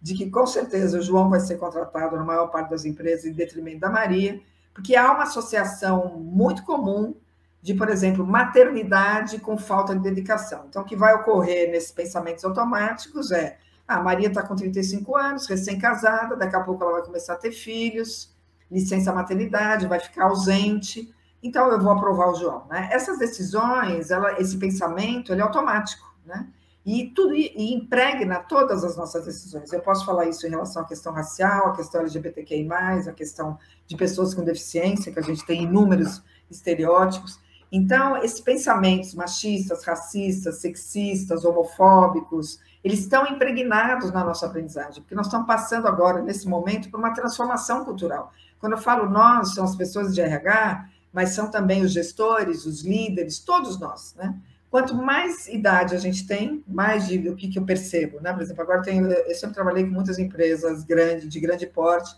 de 0.03 0.13
que 0.13 0.29
com 0.29 0.45
certeza 0.45 0.99
o 0.99 1.01
João 1.01 1.29
vai 1.29 1.39
ser 1.39 1.55
contratado 1.55 2.17
na 2.17 2.25
maior 2.25 2.47
parte 2.47 2.69
das 2.71 2.83
empresas 2.83 3.23
em 3.23 3.31
detrimento 3.31 3.79
da 3.79 3.89
Maria, 3.89 4.41
porque 4.73 4.97
há 4.97 5.09
uma 5.13 5.23
associação 5.23 6.19
muito 6.19 6.63
comum 6.63 7.15
de, 7.61 7.73
por 7.73 7.87
exemplo, 7.87 8.27
maternidade 8.27 9.39
com 9.39 9.57
falta 9.57 9.95
de 9.95 10.01
dedicação. 10.01 10.65
Então, 10.67 10.81
o 10.81 10.85
que 10.85 10.97
vai 10.97 11.13
ocorrer 11.15 11.71
nesses 11.71 11.93
pensamentos 11.93 12.43
automáticos 12.43 13.31
é: 13.31 13.57
ah, 13.87 13.95
a 13.95 14.03
Maria 14.03 14.27
está 14.27 14.43
com 14.43 14.57
35 14.57 15.15
anos, 15.15 15.47
recém-casada, 15.47 16.35
daqui 16.35 16.57
a 16.57 16.59
pouco 16.59 16.83
ela 16.83 16.93
vai 16.93 17.03
começar 17.03 17.33
a 17.33 17.37
ter 17.37 17.53
filhos, 17.53 18.29
licença 18.69 19.13
maternidade, 19.13 19.87
vai 19.87 20.01
ficar 20.01 20.25
ausente, 20.25 21.15
então 21.41 21.71
eu 21.71 21.79
vou 21.79 21.93
aprovar 21.93 22.27
o 22.27 22.35
João. 22.35 22.65
Né? 22.69 22.89
Essas 22.91 23.17
decisões, 23.17 24.11
ela, 24.11 24.37
esse 24.41 24.57
pensamento, 24.57 25.31
ele 25.31 25.39
é 25.39 25.43
automático, 25.45 26.13
né? 26.25 26.45
E 26.85 27.07
tudo 27.15 27.33
e 27.33 27.73
impregna 27.73 28.39
todas 28.39 28.83
as 28.83 28.97
nossas 28.97 29.25
decisões. 29.25 29.71
Eu 29.71 29.81
posso 29.81 30.05
falar 30.05 30.25
isso 30.25 30.45
em 30.45 30.49
relação 30.49 30.81
à 30.81 30.85
questão 30.85 31.13
racial, 31.13 31.67
à 31.67 31.75
questão 31.75 32.01
LGBTQI+, 32.01 32.67
à 33.07 33.13
questão 33.13 33.57
de 33.87 33.95
pessoas 33.95 34.33
com 34.33 34.43
deficiência, 34.43 35.11
que 35.11 35.19
a 35.19 35.23
gente 35.23 35.45
tem 35.45 35.63
inúmeros 35.63 36.21
estereótipos. 36.51 37.39
Então, 37.71 38.17
esses 38.17 38.39
pensamentos 38.39 39.15
machistas, 39.15 39.83
racistas, 39.83 40.57
sexistas, 40.57 41.43
homofóbicos, 41.45 42.59
eles 42.83 42.99
estão 42.99 43.25
impregnados 43.25 44.11
na 44.11 44.23
nossa 44.23 44.45
aprendizagem, 44.45 45.01
porque 45.01 45.15
nós 45.15 45.27
estamos 45.27 45.47
passando 45.47 45.87
agora, 45.87 46.21
nesse 46.21 46.47
momento, 46.47 46.91
por 46.91 46.99
uma 46.99 47.13
transformação 47.13 47.85
cultural. 47.85 48.31
Quando 48.59 48.73
eu 48.73 48.77
falo 48.77 49.09
nós, 49.09 49.53
são 49.53 49.63
as 49.63 49.75
pessoas 49.75 50.13
de 50.13 50.21
RH, 50.21 50.87
mas 51.11 51.29
são 51.29 51.49
também 51.49 51.81
os 51.81 51.91
gestores, 51.91 52.65
os 52.65 52.83
líderes, 52.83 53.39
todos 53.39 53.79
nós, 53.79 54.13
né? 54.15 54.35
Quanto 54.73 54.95
mais 54.95 55.47
idade 55.49 55.93
a 55.93 55.99
gente 55.99 56.25
tem, 56.25 56.63
mais 56.67 57.07
de, 57.07 57.29
o 57.29 57.35
que, 57.35 57.47
que 57.47 57.59
eu 57.59 57.63
percebo, 57.63 58.19
né? 58.19 58.33
Por 58.33 58.41
exemplo, 58.41 58.63
agora 58.63 58.81
tenho, 58.81 59.05
eu 59.05 59.35
sempre 59.35 59.53
trabalhei 59.53 59.83
com 59.83 59.91
muitas 59.91 60.17
empresas 60.17 60.83
grandes, 60.83 61.29
de 61.29 61.39
grande 61.39 61.67
porte. 61.67 62.15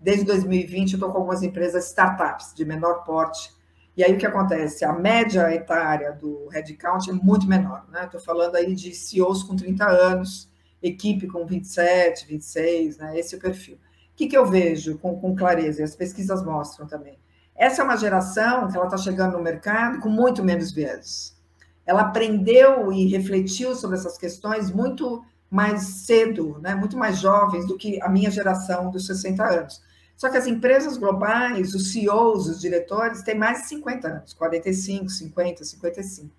Desde 0.00 0.24
2020 0.24 0.94
eu 0.94 0.96
estou 0.96 1.12
com 1.12 1.18
algumas 1.18 1.44
empresas 1.44 1.86
startups 1.90 2.54
de 2.56 2.64
menor 2.64 3.04
porte. 3.04 3.54
E 3.96 4.02
aí 4.02 4.14
o 4.14 4.18
que 4.18 4.26
acontece? 4.26 4.84
A 4.84 4.92
média 4.92 5.54
etária 5.54 6.10
do 6.10 6.48
headcount 6.48 7.08
é 7.08 7.12
muito 7.12 7.46
menor, 7.46 7.86
né? 7.88 8.06
Estou 8.06 8.20
falando 8.20 8.56
aí 8.56 8.74
de 8.74 8.92
CEOs 8.92 9.44
com 9.44 9.54
30 9.54 9.86
anos, 9.88 10.50
equipe 10.82 11.28
com 11.28 11.46
27, 11.46 12.26
26, 12.26 12.98
né? 12.98 13.16
Esse 13.16 13.36
é 13.36 13.38
o 13.38 13.40
perfil. 13.40 13.76
O 13.76 14.16
que, 14.16 14.26
que 14.26 14.36
eu 14.36 14.44
vejo 14.44 14.98
com, 14.98 15.20
com 15.20 15.36
clareza? 15.36 15.82
E 15.82 15.84
as 15.84 15.94
pesquisas 15.94 16.44
mostram 16.44 16.84
também. 16.84 17.16
Essa 17.54 17.80
é 17.80 17.84
uma 17.84 17.96
geração 17.96 18.66
que 18.66 18.76
ela 18.76 18.86
está 18.86 18.98
chegando 18.98 19.34
no 19.38 19.40
mercado 19.44 20.00
com 20.00 20.08
muito 20.08 20.42
menos 20.42 20.72
viés 20.72 21.40
ela 21.86 22.02
aprendeu 22.02 22.92
e 22.92 23.06
refletiu 23.08 23.74
sobre 23.74 23.96
essas 23.96 24.16
questões 24.16 24.70
muito 24.70 25.24
mais 25.50 25.82
cedo, 26.06 26.58
né? 26.60 26.74
muito 26.74 26.96
mais 26.96 27.18
jovens 27.18 27.66
do 27.66 27.76
que 27.76 28.00
a 28.00 28.08
minha 28.08 28.30
geração 28.30 28.90
dos 28.90 29.06
60 29.06 29.44
anos. 29.44 29.82
Só 30.16 30.30
que 30.30 30.36
as 30.36 30.46
empresas 30.46 30.96
globais, 30.96 31.74
os 31.74 31.92
CEOs, 31.92 32.46
os 32.46 32.60
diretores, 32.60 33.22
têm 33.22 33.36
mais 33.36 33.62
de 33.62 33.68
50 33.68 34.08
anos, 34.08 34.32
45, 34.34 35.08
50, 35.08 35.64
55. 35.64 36.30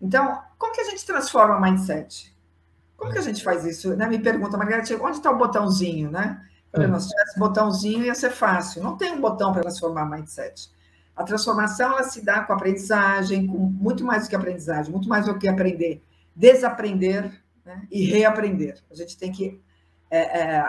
Então, 0.00 0.40
como 0.58 0.72
que 0.72 0.80
a 0.80 0.84
gente 0.84 1.04
transforma 1.04 1.56
o 1.56 1.60
mindset? 1.60 2.34
Como 2.96 3.12
que 3.12 3.18
a 3.18 3.22
gente 3.22 3.42
faz 3.42 3.64
isso? 3.64 3.96
Né? 3.96 4.06
Me 4.06 4.18
pergunta, 4.18 4.56
Margarete, 4.56 4.94
onde 4.94 5.16
está 5.16 5.30
o 5.30 5.36
botãozinho, 5.36 6.10
né? 6.10 6.40
Falei, 6.72 6.88
se 7.00 7.08
tivesse 7.08 7.38
botãozinho 7.38 8.04
ia 8.04 8.14
ser 8.14 8.30
fácil. 8.30 8.82
Não 8.82 8.96
tem 8.96 9.12
um 9.12 9.20
botão 9.20 9.52
para 9.52 9.62
transformar 9.62 10.06
mindset. 10.06 10.70
A 11.16 11.24
transformação 11.24 11.92
ela 11.92 12.04
se 12.04 12.24
dá 12.24 12.42
com 12.42 12.52
aprendizagem, 12.52 13.46
com 13.46 13.58
muito 13.58 14.04
mais 14.04 14.24
do 14.24 14.30
que 14.30 14.36
aprendizagem, 14.36 14.90
muito 14.90 15.08
mais 15.08 15.26
do 15.26 15.38
que 15.38 15.46
aprender, 15.46 16.02
desaprender 16.34 17.42
né? 17.64 17.82
e 17.90 18.04
reaprender. 18.04 18.78
A 18.90 18.94
gente 18.94 19.16
tem 19.16 19.30
que 19.30 19.60
é, 20.10 20.18
é, 20.18 20.64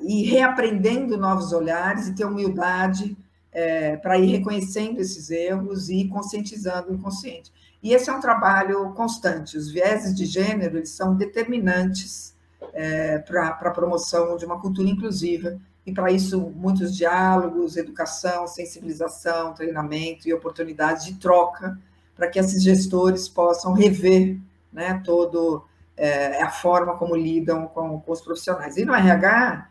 ir 0.00 0.30
reaprendendo 0.30 1.16
novos 1.16 1.52
olhares 1.52 2.08
e 2.08 2.14
ter 2.14 2.24
humildade 2.24 3.16
é, 3.52 3.96
para 3.96 4.18
ir 4.18 4.26
reconhecendo 4.26 5.00
esses 5.00 5.30
erros 5.30 5.88
e 5.88 6.06
conscientizando 6.08 6.90
o 6.90 6.94
inconsciente. 6.94 7.52
E 7.82 7.92
esse 7.92 8.10
é 8.10 8.12
um 8.12 8.20
trabalho 8.20 8.92
constante. 8.92 9.56
Os 9.56 9.70
vieses 9.70 10.14
de 10.14 10.26
gênero 10.26 10.78
eles 10.78 10.90
são 10.90 11.14
determinantes 11.14 12.34
é, 12.72 13.18
para 13.18 13.48
a 13.48 13.70
promoção 13.70 14.36
de 14.36 14.44
uma 14.44 14.60
cultura 14.60 14.88
inclusiva 14.88 15.60
e 15.88 15.94
para 15.94 16.12
isso 16.12 16.52
muitos 16.54 16.94
diálogos, 16.94 17.78
educação, 17.78 18.46
sensibilização, 18.46 19.54
treinamento 19.54 20.28
e 20.28 20.34
oportunidades 20.34 21.06
de 21.06 21.14
troca 21.14 21.78
para 22.14 22.28
que 22.28 22.38
esses 22.38 22.62
gestores 22.62 23.26
possam 23.26 23.72
rever 23.72 24.36
né, 24.70 25.00
todo 25.02 25.64
é, 25.96 26.42
a 26.42 26.50
forma 26.50 26.94
como 26.98 27.16
lidam 27.16 27.66
com, 27.68 28.00
com, 28.00 28.12
os 28.12 28.20
profissionais. 28.20 28.76
E 28.76 28.84
no 28.84 28.94
RH, 28.94 29.66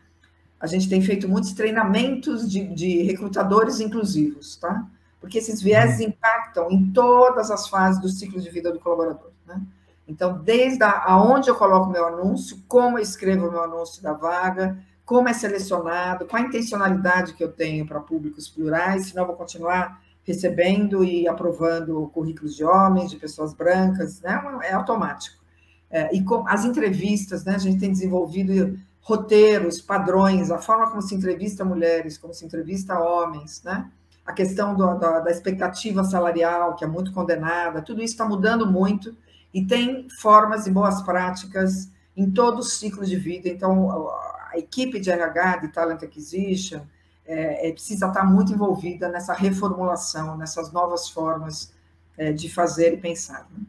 a 0.58 0.66
gente 0.66 0.88
tem 0.88 1.00
feito 1.00 1.28
muitos 1.28 1.52
treinamentos 1.52 2.50
de, 2.50 2.66
de 2.66 3.02
recrutadores 3.02 3.78
inclusivos, 3.78 4.56
tá? 4.56 4.84
Porque 5.20 5.38
esses 5.38 5.62
viés 5.62 6.00
uhum. 6.00 6.06
impactam 6.06 6.68
em 6.68 6.90
todas 6.90 7.48
as 7.52 7.68
fases 7.68 8.00
do 8.00 8.08
ciclo 8.08 8.40
de 8.40 8.50
vida 8.50 8.72
do 8.72 8.80
colaborador, 8.80 9.30
né? 9.46 9.60
Então, 10.08 10.36
desde 10.42 10.82
a, 10.82 11.04
aonde 11.04 11.48
eu 11.48 11.54
coloco 11.54 11.90
meu 11.90 12.06
anúncio, 12.06 12.58
como 12.66 12.98
eu 12.98 13.02
escrevo 13.02 13.46
o 13.46 13.52
meu 13.52 13.62
anúncio 13.62 14.02
da 14.02 14.14
vaga, 14.14 14.76
como 15.08 15.26
é 15.26 15.32
selecionado, 15.32 16.26
qual 16.26 16.42
a 16.42 16.44
intencionalidade 16.44 17.32
que 17.32 17.42
eu 17.42 17.50
tenho 17.50 17.86
para 17.86 17.98
públicos 17.98 18.46
plurais, 18.46 19.06
senão 19.06 19.22
eu 19.22 19.28
vou 19.28 19.36
continuar 19.36 20.02
recebendo 20.22 21.02
e 21.02 21.26
aprovando 21.26 22.10
currículos 22.12 22.54
de 22.54 22.62
homens, 22.62 23.10
de 23.10 23.16
pessoas 23.16 23.54
brancas, 23.54 24.20
né? 24.20 24.38
é 24.64 24.74
automático. 24.74 25.42
É, 25.90 26.14
e 26.14 26.22
com 26.22 26.46
as 26.46 26.66
entrevistas, 26.66 27.42
né? 27.42 27.54
a 27.54 27.58
gente 27.58 27.80
tem 27.80 27.90
desenvolvido 27.90 28.78
roteiros, 29.00 29.80
padrões, 29.80 30.50
a 30.50 30.58
forma 30.58 30.90
como 30.90 31.00
se 31.00 31.14
entrevista 31.14 31.64
mulheres, 31.64 32.18
como 32.18 32.34
se 32.34 32.44
entrevista 32.44 33.00
homens, 33.00 33.62
né? 33.64 33.90
a 34.26 34.32
questão 34.34 34.76
do, 34.76 34.94
da, 34.98 35.20
da 35.20 35.30
expectativa 35.30 36.04
salarial, 36.04 36.76
que 36.76 36.84
é 36.84 36.86
muito 36.86 37.14
condenada, 37.14 37.80
tudo 37.80 38.02
isso 38.02 38.12
está 38.12 38.26
mudando 38.26 38.70
muito 38.70 39.16
e 39.54 39.64
tem 39.64 40.06
formas 40.20 40.66
e 40.66 40.70
boas 40.70 41.00
práticas 41.00 41.90
em 42.14 42.30
todo 42.30 42.58
o 42.58 42.62
ciclo 42.62 43.06
de 43.06 43.16
vida. 43.16 43.48
Então, 43.48 44.10
a 44.52 44.58
equipe 44.58 45.00
de 45.00 45.10
RH, 45.10 45.56
de 45.58 45.68
Talent 45.68 46.02
Acquisition, 46.02 46.80
é, 47.26 47.68
é, 47.68 47.72
precisa 47.72 48.06
estar 48.06 48.24
muito 48.24 48.52
envolvida 48.52 49.08
nessa 49.08 49.34
reformulação, 49.34 50.36
nessas 50.36 50.72
novas 50.72 51.10
formas 51.10 51.72
é, 52.16 52.32
de 52.32 52.48
fazer 52.48 52.94
e 52.94 52.96
pensar. 52.96 53.46
Né? 53.50 53.64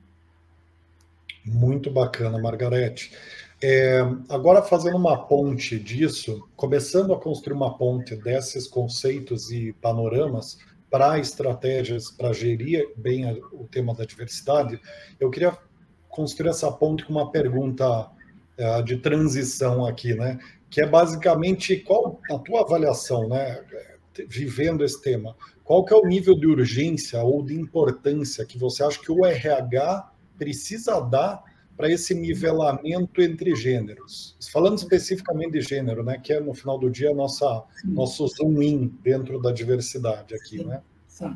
Muito 1.45 1.91
bacana, 1.91 2.39
Margarete. 2.39 3.11
É, 3.61 3.99
agora, 4.29 4.61
fazendo 4.61 4.95
uma 4.95 5.27
ponte 5.27 5.77
disso, 5.77 6.47
começando 6.55 7.13
a 7.13 7.19
construir 7.19 7.53
uma 7.53 7.77
ponte 7.77 8.15
desses 8.15 8.65
conceitos 8.65 9.51
e 9.51 9.73
panoramas 9.73 10.57
para 10.89 11.19
estratégias 11.19 12.09
para 12.09 12.31
gerir 12.31 12.93
bem 12.95 13.29
o 13.51 13.67
tema 13.69 13.93
da 13.93 14.05
diversidade, 14.05 14.79
eu 15.19 15.29
queria 15.29 15.57
construir 16.07 16.49
essa 16.49 16.71
ponte 16.71 17.03
com 17.03 17.11
uma 17.11 17.29
pergunta 17.29 18.09
é, 18.57 18.81
de 18.81 18.97
transição 18.97 19.85
aqui, 19.85 20.13
né? 20.13 20.39
Que 20.69 20.81
é 20.81 20.85
basicamente 20.85 21.77
qual 21.77 22.19
a 22.31 22.37
tua 22.37 22.61
avaliação, 22.61 23.27
né, 23.27 23.63
vivendo 24.27 24.83
esse 24.83 25.01
tema, 25.01 25.35
qual 25.63 25.83
que 25.85 25.93
é 25.93 25.97
o 25.97 26.05
nível 26.05 26.35
de 26.35 26.47
urgência 26.47 27.21
ou 27.21 27.43
de 27.43 27.55
importância 27.55 28.45
que 28.45 28.57
você 28.57 28.83
acha 28.83 28.99
que 28.99 29.11
o 29.11 29.25
RH 29.25 30.11
precisa 30.37 30.99
dar 30.99 31.43
para 31.77 31.89
esse 31.89 32.13
nivelamento 32.13 33.21
entre 33.21 33.55
gêneros? 33.55 34.35
Falando 34.51 34.77
especificamente 34.77 35.51
de 35.51 35.61
gênero, 35.61 36.03
né, 36.03 36.17
que 36.17 36.33
é 36.33 36.39
no 36.39 36.53
final 36.53 36.77
do 36.77 36.89
dia 36.89 37.13
nossa 37.13 37.63
Sim. 37.81 37.93
nosso 37.93 38.27
zoom 38.27 38.61
in 38.61 38.87
dentro 39.01 39.41
da 39.41 39.51
diversidade 39.51 40.35
aqui, 40.35 40.57
Sim. 40.57 40.65
né? 40.65 40.81
Sim. 41.07 41.35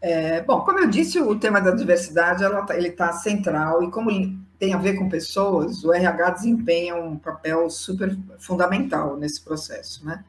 É, 0.00 0.42
bom, 0.42 0.60
como 0.60 0.80
eu 0.80 0.90
disse, 0.90 1.18
o 1.18 1.38
tema 1.38 1.62
da 1.62 1.70
diversidade 1.70 2.44
ela, 2.44 2.62
tá, 2.62 2.76
ele 2.76 2.88
está 2.88 3.10
central 3.12 3.82
e 3.82 3.90
como 3.90 4.10
tem 4.58 4.72
a 4.72 4.78
ver 4.78 4.94
com 4.94 5.08
pessoas, 5.08 5.84
o 5.84 5.92
RH 5.92 6.30
desempenha 6.30 6.96
um 6.96 7.16
papel 7.16 7.68
super 7.68 8.16
fundamental 8.38 9.16
nesse 9.16 9.40
processo, 9.40 10.04
né? 10.04 10.24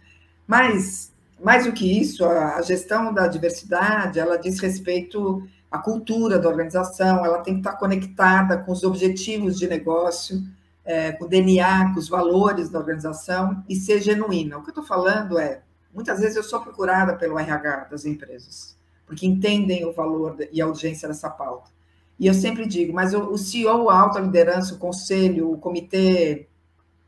Mas, 0.47 1.11
mais 1.39 1.65
do 1.65 1.71
que 1.71 1.99
isso, 1.99 2.25
a, 2.25 2.61
gestão 2.61 3.13
da 3.13 3.27
diversidade, 3.27 4.19
ela 4.19 4.37
diz 4.37 4.59
respeito 4.59 5.47
à 5.71 5.77
cultura 5.77 6.39
da 6.39 6.49
organização, 6.49 7.25
ela 7.25 7.39
tem 7.39 7.55
que 7.55 7.59
estar 7.61 7.77
conectada 7.77 8.57
com 8.57 8.71
os 8.71 8.83
objetivos 8.83 9.57
de 9.57 9.67
negócio, 9.67 10.43
é, 10.83 11.11
com 11.13 11.25
o 11.25 11.27
DNA, 11.27 11.93
com 11.93 11.99
os 11.99 12.07
valores 12.07 12.69
da 12.69 12.79
organização 12.79 13.63
e 13.67 13.75
ser 13.75 14.01
genuína. 14.01 14.57
O 14.57 14.61
que 14.61 14.69
eu 14.69 14.71
estou 14.71 14.83
falando 14.83 15.39
é, 15.39 15.61
muitas 15.93 16.19
vezes 16.19 16.35
eu 16.35 16.43
sou 16.43 16.61
procurada 16.61 17.15
pelo 17.15 17.39
RH 17.39 17.87
das 17.89 18.05
empresas, 18.05 18.77
porque 19.05 19.25
entendem 19.25 19.85
o 19.85 19.93
valor 19.93 20.37
e 20.51 20.61
a 20.61 20.67
urgência 20.67 21.07
dessa 21.07 21.29
pauta. 21.29 21.74
E 22.19 22.27
eu 22.27 22.33
sempre 22.33 22.65
digo, 22.65 22.93
mas 22.93 23.13
o, 23.13 23.37
CEO, 23.37 23.89
a 23.89 23.99
alta 23.99 24.19
liderança, 24.19 24.75
o 24.75 24.79
conselho, 24.79 25.51
o 25.51 25.57
comitê 25.57 26.47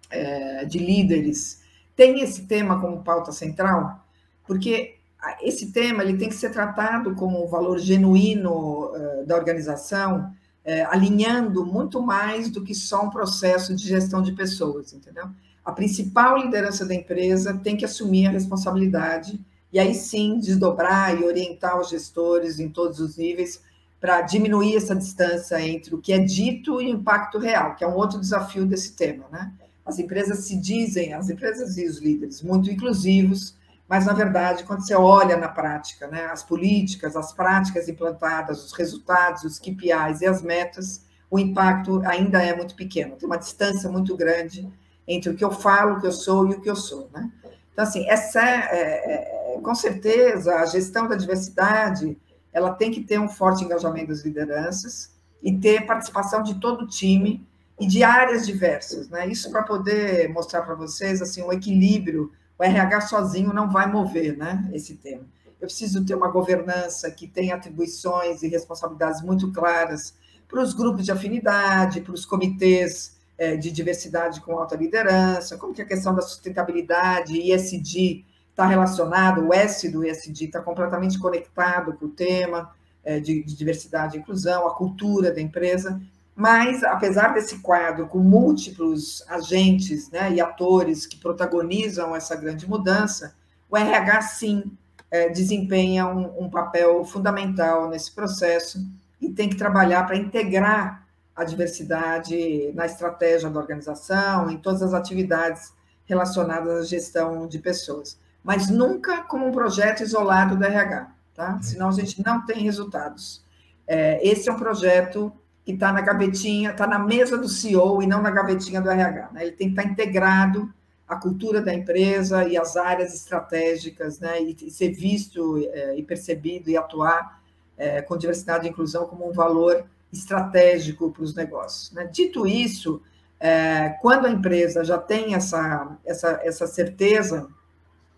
é, 0.10 0.66
de 0.66 0.80
líderes, 0.80 1.62
tem 1.96 2.22
esse 2.22 2.46
tema 2.46 2.80
como 2.80 3.04
pauta 3.04 3.32
central? 3.32 4.06
Porque 4.46 4.98
esse 5.42 5.72
tema 5.72 6.04
ele 6.04 6.18
tem 6.18 6.30
que 6.30 6.36
ser 6.36 6.52
tratado 6.52 7.16
como 7.16 7.44
um 7.44 7.48
valor 7.48 7.80
genuíno 7.80 8.86
uh, 8.86 9.26
da 9.26 9.36
organização, 9.36 10.32
uh, 10.66 10.88
alinhando 10.90 11.66
muito 11.66 12.02
mais 12.02 12.50
do 12.50 12.64
que 12.64 12.76
só 12.76 13.06
um 13.06 13.10
processo 13.10 13.76
de 13.76 13.88
gestão 13.88 14.22
de 14.22 14.32
pessoas, 14.34 14.94
entendeu? 14.94 15.26
A 15.66 15.72
principal 15.72 16.38
liderança 16.38 16.86
da 16.86 16.94
empresa 16.94 17.60
tem 17.62 17.76
que 17.76 17.84
assumir 17.84 18.28
a 18.28 18.32
responsabilidade 18.32 19.40
e 19.74 19.80
aí 19.80 19.94
sim 19.94 20.40
desdobrar 20.40 21.20
e 21.20 21.26
orientar 21.26 21.80
os 21.80 21.90
gestores 21.90 22.60
em 22.60 22.70
todos 22.70 23.00
os 23.00 23.18
níveis 23.18 23.62
para 24.00 24.22
diminuir 24.22 24.76
essa 24.76 24.96
distância 24.96 25.60
entre 25.62 25.96
o 25.96 25.98
que 25.98 26.14
é 26.14 26.20
dito 26.20 26.82
e 26.82 26.88
o 26.88 26.90
impacto 26.90 27.40
real, 27.40 27.76
que 27.76 27.84
é 27.84 27.88
um 27.88 27.96
outro 27.96 28.20
desafio 28.20 28.66
desse 28.66 28.94
tema, 28.94 29.26
né? 29.32 29.52
As 29.86 29.98
empresas 29.98 30.40
se 30.40 30.56
dizem, 30.58 31.14
as 31.14 31.30
empresas 31.30 31.78
e 31.78 31.86
os 31.86 31.98
líderes, 32.00 32.42
muito 32.42 32.70
inclusivos, 32.70 33.56
mas 33.88 34.06
na 34.06 34.14
verdade, 34.14 34.66
quando 34.66 34.86
você 34.86 34.94
olha 34.94 35.38
na 35.38 35.48
prática, 35.48 36.08
né, 36.08 36.26
as 36.26 36.44
políticas, 36.44 37.16
as 37.16 37.32
práticas 37.32 37.88
implantadas, 37.88 38.66
os 38.66 38.74
resultados, 38.74 39.44
os 39.46 39.60
KPIs 39.60 40.22
e 40.22 40.26
as 40.26 40.42
metas, 40.42 41.06
o 41.32 41.40
impacto 41.40 42.02
ainda 42.06 42.44
é 42.44 42.56
muito 42.56 42.76
pequeno. 42.76 43.16
Tem 43.16 43.26
uma 43.26 43.38
distância 43.38 43.90
muito 43.90 44.16
grande 44.16 44.70
entre 45.08 45.30
o 45.30 45.36
que 45.36 45.44
eu 45.44 45.52
falo, 45.52 45.96
o 45.96 46.02
que 46.02 46.08
eu 46.08 46.12
sou 46.12 46.48
e 46.50 46.56
o 46.56 46.62
que 46.62 46.70
eu 46.70 46.76
sou, 46.76 47.10
né? 47.14 47.32
Então, 47.72 47.84
assim, 47.86 48.10
essa 48.10 48.42
é, 48.42 48.56
é, 48.56 49.56
é 49.56 49.60
com 49.62 49.74
certeza 49.74 50.56
a 50.56 50.66
gestão 50.66 51.08
da 51.08 51.16
diversidade 51.16 52.18
ela 52.58 52.74
tem 52.74 52.90
que 52.90 53.02
ter 53.02 53.20
um 53.20 53.30
forte 53.30 53.64
engajamento 53.64 54.08
das 54.08 54.26
lideranças 54.26 55.12
e 55.44 55.56
ter 55.56 55.86
participação 55.86 56.42
de 56.42 56.56
todo 56.56 56.86
o 56.86 56.88
time 56.88 57.48
e 57.80 57.86
de 57.86 58.04
áreas 58.04 58.48
diversas, 58.48 59.08
né? 59.10 59.28
Isso 59.28 59.52
para 59.52 59.62
poder 59.62 60.28
mostrar 60.30 60.64
para 60.64 60.74
vocês 60.74 61.22
assim 61.22 61.44
o 61.44 61.54
equilíbrio. 61.54 62.32
O 62.58 62.64
RH 62.64 63.02
sozinho 63.02 63.54
não 63.54 63.70
vai 63.70 63.90
mover, 63.92 64.36
né? 64.36 64.68
Esse 64.74 64.96
tema. 64.96 65.24
eu 65.62 65.68
preciso 65.68 66.04
ter 66.04 66.16
uma 66.16 66.30
governança 66.30 67.12
que 67.12 67.28
tenha 67.28 67.54
atribuições 67.54 68.42
e 68.42 68.48
responsabilidades 68.48 69.22
muito 69.22 69.52
claras 69.52 70.16
para 70.48 70.60
os 70.60 70.74
grupos 70.74 71.06
de 71.06 71.12
afinidade, 71.12 72.02
para 72.02 72.14
os 72.14 72.26
comitês 72.26 73.18
é, 73.38 73.56
de 73.56 73.70
diversidade 73.70 74.42
com 74.42 74.58
alta 74.58 74.76
liderança, 74.76 75.58
como 75.58 75.74
que 75.74 75.82
a 75.84 75.86
questão 75.86 76.16
da 76.16 76.24
sustentabilidade, 76.24 77.40
ESG, 77.40 78.26
está 78.58 78.66
relacionado, 78.66 79.48
o 79.48 79.54
S 79.54 79.88
do 79.88 80.04
ESG 80.04 80.46
está 80.46 80.60
completamente 80.60 81.20
conectado 81.20 81.94
com 81.94 82.08
o 82.08 82.10
tema 82.10 82.72
é, 83.04 83.20
de, 83.20 83.44
de 83.44 83.56
diversidade 83.56 84.18
e 84.18 84.20
inclusão, 84.20 84.68
a 84.68 84.74
cultura 84.74 85.32
da 85.32 85.40
empresa, 85.40 86.02
mas, 86.36 86.84
apesar 86.84 87.36
desse 87.36 87.60
quadro 87.60 88.08
com 88.08 88.18
múltiplos 88.18 89.24
agentes 89.30 90.10
né, 90.10 90.34
e 90.34 90.42
atores 90.42 91.06
que 91.06 91.18
protagonizam 91.18 92.16
essa 92.16 92.36
grande 92.36 92.68
mudança, 92.68 93.36
o 93.70 93.78
RH, 93.78 94.22
sim, 94.24 94.64
é, 95.12 95.30
desempenha 95.30 96.08
um, 96.08 96.46
um, 96.46 96.50
papel 96.50 97.06
fundamental 97.06 97.88
nesse 97.88 98.12
processo 98.12 98.80
e 99.22 99.30
tem 99.30 99.50
que 99.50 99.56
trabalhar 99.56 100.04
para 100.06 100.18
integrar 100.18 101.06
a 101.36 101.44
diversidade 101.44 102.72
na 102.74 102.88
estratégia 102.88 103.52
da 103.52 103.60
organização, 103.60 104.50
em 104.50 104.58
todas 104.58 104.82
as 104.82 104.96
atividades 104.96 105.72
relacionadas 106.06 106.82
à 106.82 106.84
gestão 106.84 107.48
de 107.48 107.60
pessoas, 107.60 108.18
mas 108.48 108.70
nunca 108.70 109.24
como 109.24 109.46
um 109.46 109.52
projeto 109.52 110.02
isolado 110.02 110.56
do 110.56 110.64
RH, 110.64 111.12
tá? 111.36 111.60
Senão 111.62 111.90
a 111.90 111.92
gente 111.92 112.24
não 112.24 112.46
tem 112.46 112.64
resultados. 112.64 113.44
É, 113.86 114.26
esse 114.26 114.48
é 114.48 114.54
um 114.54 114.58
projeto 114.58 115.34
que 115.66 115.74
está 115.74 115.92
na 115.92 116.00
gavetinha, 116.00 116.72
está 116.72 116.88
na 116.88 116.98
mesa 116.98 117.38
do 117.38 117.50
CEO 117.50 118.02
e 118.02 118.08
não 118.08 118.22
na 118.22 118.32
gavetinha 118.32 118.80
do 118.80 118.90
RH. 118.90 119.32
Né? 119.34 119.48
Ele 119.48 119.52
tem 119.52 119.68
que 119.68 119.78
estar 119.78 119.92
integrado 119.92 120.74
à 121.06 121.18
cultura 121.18 121.62
da 121.62 121.74
empresa 121.74 122.48
e 122.48 122.58
às 122.58 122.78
áreas 122.78 123.14
estratégicas, 123.14 124.22
né? 124.22 124.42
e, 124.42 124.56
e 124.62 124.72
ser 124.72 124.94
visto 124.94 125.58
é, 125.58 125.98
e 125.98 126.04
percebido 126.04 126.70
e 126.70 126.78
atuar 126.78 127.42
é, 127.78 128.02
com 128.02 128.16
diversidade 128.16 128.66
e 128.66 128.70
inclusão 128.70 129.08
como 129.08 129.30
um 129.30 129.34
valor 129.34 129.84
estratégico 130.10 131.12
para 131.12 131.24
os 131.24 131.36
negócios. 131.36 131.92
Né? 131.92 132.06
Dito 132.06 132.48
isso, 132.48 133.02
é, 133.42 133.90
quando 134.02 134.26
a 134.26 134.32
empresa 134.32 134.86
já 134.86 134.98
tem 134.98 135.36
essa, 135.36 135.98
essa, 136.06 136.40
essa 136.42 136.66
certeza 136.66 137.50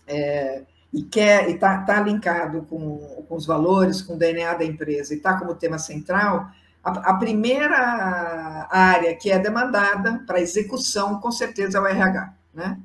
é, 0.09 0.63
e 0.91 1.03
quer 1.03 1.49
está 1.49 1.83
tá 1.83 2.01
linkado 2.01 2.63
com, 2.63 2.97
com 3.27 3.35
os 3.35 3.45
valores, 3.45 4.01
com 4.01 4.15
o 4.15 4.17
DNA 4.17 4.55
da 4.55 4.65
empresa 4.65 5.13
e 5.13 5.17
está 5.17 5.37
como 5.37 5.53
tema 5.53 5.77
central, 5.77 6.49
a, 6.83 7.11
a, 7.11 7.13
primeira 7.13 8.67
área 8.71 9.15
que 9.15 9.29
é 9.29 9.37
demandada 9.37 10.23
para 10.25 10.41
execução, 10.41 11.19
com 11.19 11.31
certeza, 11.31 11.77
é 11.77 11.81
o 11.81 11.85
RH. 11.85 12.33
Né? 12.53 12.79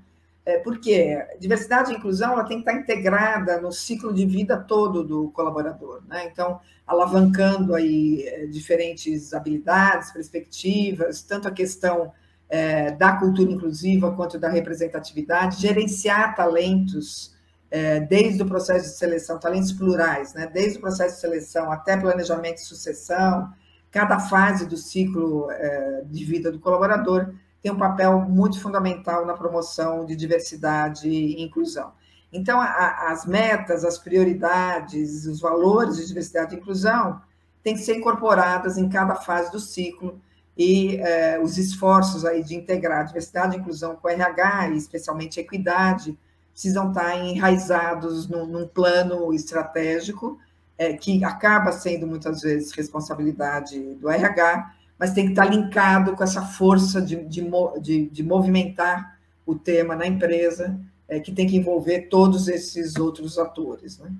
É, 0.45 0.59
porque 0.59 1.27
diversidade 1.41 1.91
e 1.91 1.97
inclusão 1.97 2.33
ela 2.33 2.45
tem 2.45 2.63
que 2.63 2.69
estar 2.69 2.79
integrada 2.79 3.59
no 3.61 3.73
ciclo 3.73 4.13
de 4.13 4.27
vida 4.27 4.59
todo 4.59 5.03
do 5.03 5.31
colaborador, 5.31 6.03
né? 6.07 6.29
Então, 6.31 6.61
alavancando 6.87 7.75
aí 7.75 8.25
é, 8.27 8.47
diferentes 8.47 9.33
habilidades, 9.33 10.13
perspectivas, 10.13 11.23
tanto 11.23 11.49
a 11.49 11.51
questão 11.51 12.13
é, 12.55 12.93
da 12.93 13.17
cultura 13.17 13.51
inclusiva 13.51 14.13
quanto 14.13 14.39
da 14.39 14.49
representatividade, 14.49 15.61
gerenciar 15.61 16.37
talentos 16.37 17.35
é, 17.69 17.99
desde 17.99 18.45
o 18.45 18.47
processo 18.47 18.91
de 18.91 18.97
seleção, 18.97 19.41
talentos 19.41 19.73
plurais, 19.73 20.35
né? 20.35 20.47
Desde 20.47 20.79
o 20.79 20.81
processo 20.81 21.17
de 21.17 21.21
seleção 21.21 21.73
até 21.73 21.97
planejamento 21.97 22.59
e 22.59 22.65
sucessão, 22.65 23.53
cada 23.91 24.21
fase 24.21 24.67
do 24.67 24.77
ciclo 24.77 25.51
é, 25.51 26.03
de 26.07 26.25
vida 26.25 26.53
do 26.53 26.61
colaborador 26.61 27.35
tem 27.61 27.73
um 27.73 27.77
papel 27.77 28.21
muito 28.21 28.61
fundamental 28.61 29.27
na 29.27 29.35
promoção 29.35 30.05
de 30.07 30.15
diversidade 30.15 31.09
e 31.09 31.43
inclusão. 31.43 31.91
Então, 32.33 32.61
a, 32.61 33.11
as 33.11 33.27
metas, 33.27 33.85
as 33.85 33.99
prioridades, 33.99 35.27
os 35.27 35.41
valores 35.41 35.97
de 35.97 36.07
diversidade 36.07 36.55
e 36.55 36.59
inclusão 36.59 37.21
têm 37.65 37.75
que 37.75 37.81
ser 37.81 37.97
incorporadas 37.97 38.79
em 38.79 38.89
cada 38.89 39.17
fase 39.17 39.51
do 39.51 39.59
ciclo 39.59 40.21
e 40.57 40.97
eh, 40.97 41.39
os 41.43 41.59
esforços 41.59 42.25
aí 42.25 42.43
de 42.43 42.55
integrar 42.55 43.07
diversidade 43.07 43.57
e 43.57 43.61
inclusão 43.61 43.97
com 43.97 44.09
RH, 44.09 44.71
e 44.71 44.77
especialmente 44.77 45.41
equidade, 45.41 46.17
precisam 46.53 46.89
estar 46.89 47.17
enraizados 47.19 48.29
num, 48.29 48.47
num 48.47 48.67
plano 48.67 49.33
estratégico 49.35 50.39
eh, 50.79 50.95
que 50.95 51.25
acaba 51.25 51.73
sendo 51.73 52.07
muitas 52.07 52.43
vezes 52.43 52.73
responsabilidade 52.73 53.81
do 53.95 54.09
RH, 54.09 54.75
mas 54.99 55.13
tem 55.13 55.27
que 55.27 55.33
estar 55.33 55.47
linkado 55.47 56.15
com 56.15 56.23
essa 56.23 56.43
força 56.43 57.03
de, 57.03 57.17
de, 57.25 57.45
de, 57.81 58.07
de 58.07 58.23
movimentar 58.23 59.19
o 59.45 59.55
tema 59.55 59.97
na 59.97 60.07
empresa, 60.07 60.79
é, 61.09 61.21
que 61.21 61.33
tem 61.33 61.47
que 61.47 61.57
envolver 61.57 62.03
todos 62.03 62.49
esses 62.49 62.97
outros 62.97 63.39
atores. 63.39 63.99
Né? 63.99 64.11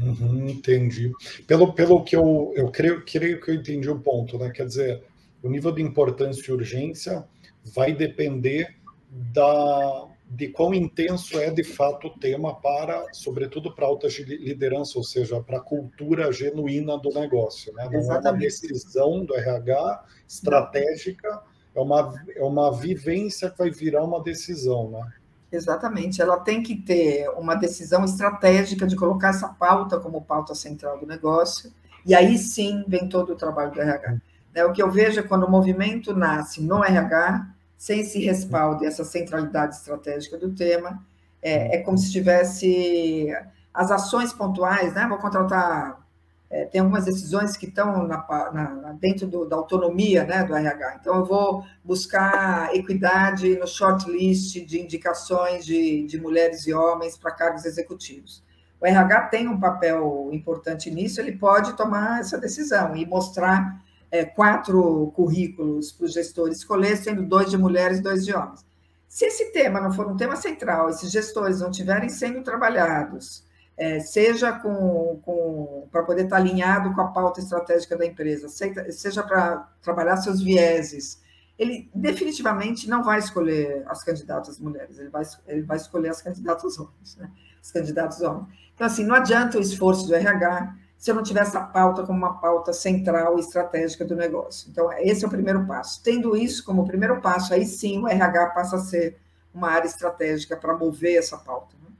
Uhum, 0.00 0.48
entendi. 0.48 1.12
Pelo, 1.46 1.72
pelo 1.72 2.04
que 2.04 2.14
eu, 2.14 2.52
eu 2.54 2.70
creio, 2.70 3.04
creio 3.04 3.40
que 3.40 3.50
eu 3.50 3.54
entendi 3.54 3.88
o 3.88 3.98
ponto, 3.98 4.38
né? 4.38 4.50
Quer 4.50 4.66
dizer, 4.66 5.02
o 5.42 5.48
nível 5.48 5.72
de 5.72 5.82
importância 5.82 6.50
e 6.50 6.54
urgência 6.54 7.24
vai 7.64 7.92
depender 7.92 8.76
da, 9.10 10.08
de 10.30 10.48
quão 10.48 10.74
intenso 10.74 11.38
é 11.38 11.50
de 11.50 11.64
fato 11.64 12.08
o 12.08 12.18
tema 12.18 12.54
para, 12.60 13.06
sobretudo 13.12 13.74
para 13.74 13.86
alta 13.86 14.08
liderança, 14.08 14.98
ou 14.98 15.04
seja, 15.04 15.40
para 15.40 15.58
a 15.58 15.62
cultura 15.62 16.30
genuína 16.32 16.98
do 16.98 17.10
negócio. 17.10 17.72
Né? 17.74 17.88
Não 17.90 17.98
Exatamente. 17.98 18.26
é 18.26 18.30
uma 18.30 18.38
decisão 18.38 19.24
do 19.24 19.34
RH 19.34 20.04
estratégica, 20.28 21.42
é 21.74 21.80
uma, 21.80 22.14
é 22.34 22.42
uma 22.42 22.72
vivência 22.72 23.50
que 23.50 23.58
vai 23.58 23.70
virar 23.70 24.04
uma 24.04 24.22
decisão. 24.22 24.90
Né? 24.90 25.12
Exatamente, 25.50 26.20
ela 26.20 26.38
tem 26.38 26.62
que 26.62 26.76
ter 26.76 27.30
uma 27.30 27.54
decisão 27.54 28.04
estratégica 28.04 28.86
de 28.86 28.96
colocar 28.96 29.30
essa 29.30 29.48
pauta 29.48 29.98
como 29.98 30.20
pauta 30.20 30.54
central 30.54 30.98
do 30.98 31.06
negócio, 31.06 31.72
e 32.04 32.14
aí 32.14 32.36
sim 32.36 32.84
vem 32.86 33.08
todo 33.08 33.32
o 33.32 33.36
trabalho 33.36 33.72
do 33.72 33.80
RH. 33.80 34.20
É, 34.58 34.64
o 34.64 34.72
que 34.72 34.82
eu 34.82 34.90
vejo 34.90 35.20
é 35.20 35.22
quando 35.22 35.44
o 35.44 35.50
movimento 35.50 36.12
nasce 36.12 36.60
no 36.60 36.82
RH, 36.82 37.46
sem 37.76 38.00
esse 38.00 38.18
respaldo 38.18 38.82
e 38.82 38.88
essa 38.88 39.04
centralidade 39.04 39.76
estratégica 39.76 40.36
do 40.36 40.52
tema, 40.52 41.00
é, 41.40 41.76
é 41.76 41.78
como 41.82 41.96
se 41.96 42.10
tivesse 42.10 43.28
as 43.72 43.92
ações 43.92 44.32
pontuais, 44.32 44.92
né? 44.94 45.06
Vou 45.08 45.18
contratar. 45.18 46.04
É, 46.50 46.64
tem 46.64 46.80
algumas 46.80 47.04
decisões 47.04 47.56
que 47.56 47.66
estão 47.66 48.02
na, 48.08 48.16
na, 48.52 48.92
dentro 48.94 49.28
do, 49.28 49.44
da 49.44 49.54
autonomia 49.54 50.24
né, 50.24 50.42
do 50.42 50.56
RH. 50.56 50.96
Então, 51.00 51.14
eu 51.16 51.24
vou 51.24 51.62
buscar 51.84 52.74
equidade 52.74 53.56
no 53.60 53.66
shortlist 53.66 54.64
de 54.64 54.80
indicações 54.80 55.64
de, 55.64 56.04
de 56.04 56.20
mulheres 56.20 56.66
e 56.66 56.72
homens 56.72 57.16
para 57.16 57.30
cargos 57.30 57.64
executivos. 57.64 58.42
O 58.80 58.86
RH 58.86 59.26
tem 59.26 59.46
um 59.46 59.60
papel 59.60 60.30
importante 60.32 60.90
nisso, 60.90 61.20
ele 61.20 61.32
pode 61.32 61.74
tomar 61.74 62.20
essa 62.20 62.38
decisão 62.38 62.96
e 62.96 63.06
mostrar 63.06 63.86
é, 64.10 64.24
quatro 64.24 65.12
currículos 65.14 65.92
para 65.92 66.06
os 66.06 66.12
gestores 66.12 66.58
escolher, 66.58 66.96
sendo 66.96 67.22
dois 67.22 67.50
de 67.50 67.58
mulheres 67.58 67.98
e 67.98 68.02
dois 68.02 68.24
de 68.24 68.34
homens. 68.34 68.64
Se 69.08 69.26
esse 69.26 69.52
tema 69.52 69.80
não 69.80 69.92
for 69.92 70.06
um 70.06 70.16
tema 70.16 70.36
central, 70.36 70.90
esses 70.90 71.10
gestores 71.10 71.60
não 71.60 71.70
estiverem 71.70 72.08
sendo 72.08 72.42
trabalhados, 72.42 73.44
é, 73.76 74.00
seja 74.00 74.52
com, 74.52 75.20
com 75.24 75.88
para 75.90 76.02
poder 76.02 76.24
estar 76.24 76.36
alinhado 76.36 76.92
com 76.94 77.00
a 77.00 77.08
pauta 77.08 77.40
estratégica 77.40 77.96
da 77.96 78.04
empresa, 78.04 78.48
seja 78.48 79.22
para 79.22 79.68
trabalhar 79.80 80.16
seus 80.16 80.42
vieses, 80.42 81.22
ele 81.58 81.90
definitivamente 81.94 82.88
não 82.88 83.02
vai 83.02 83.18
escolher 83.18 83.84
as 83.86 84.04
candidatas 84.04 84.58
mulheres, 84.58 84.98
ele 84.98 85.08
vai, 85.08 85.24
ele 85.46 85.62
vai 85.62 85.76
escolher 85.76 86.08
as 86.08 86.20
candidatas 86.20 86.78
homens, 86.78 87.16
né? 87.16 87.30
Os 87.62 87.72
candidatos 87.72 88.20
homens. 88.20 88.48
Então, 88.74 88.86
assim, 88.86 89.04
não 89.04 89.14
adianta 89.14 89.58
o 89.58 89.60
esforço 89.60 90.06
do 90.06 90.14
RH 90.14 90.74
se 90.98 91.12
eu 91.12 91.14
não 91.14 91.22
tiver 91.22 91.40
essa 91.40 91.60
pauta 91.60 92.02
como 92.02 92.18
uma 92.18 92.40
pauta 92.40 92.72
central 92.72 93.36
e 93.36 93.40
estratégica 93.40 94.04
do 94.04 94.16
negócio. 94.16 94.68
Então, 94.68 94.92
esse 94.98 95.24
é 95.24 95.28
o 95.28 95.30
primeiro 95.30 95.64
passo. 95.64 96.02
Tendo 96.02 96.36
isso 96.36 96.64
como 96.64 96.84
primeiro 96.84 97.20
passo, 97.20 97.54
aí 97.54 97.64
sim 97.64 98.00
o 98.00 98.08
RH 98.08 98.46
passa 98.48 98.76
a 98.76 98.80
ser 98.80 99.16
uma 99.54 99.70
área 99.70 99.86
estratégica 99.86 100.56
para 100.56 100.76
mover 100.76 101.16
essa 101.16 101.38
pauta. 101.38 101.76
Né? 101.80 101.90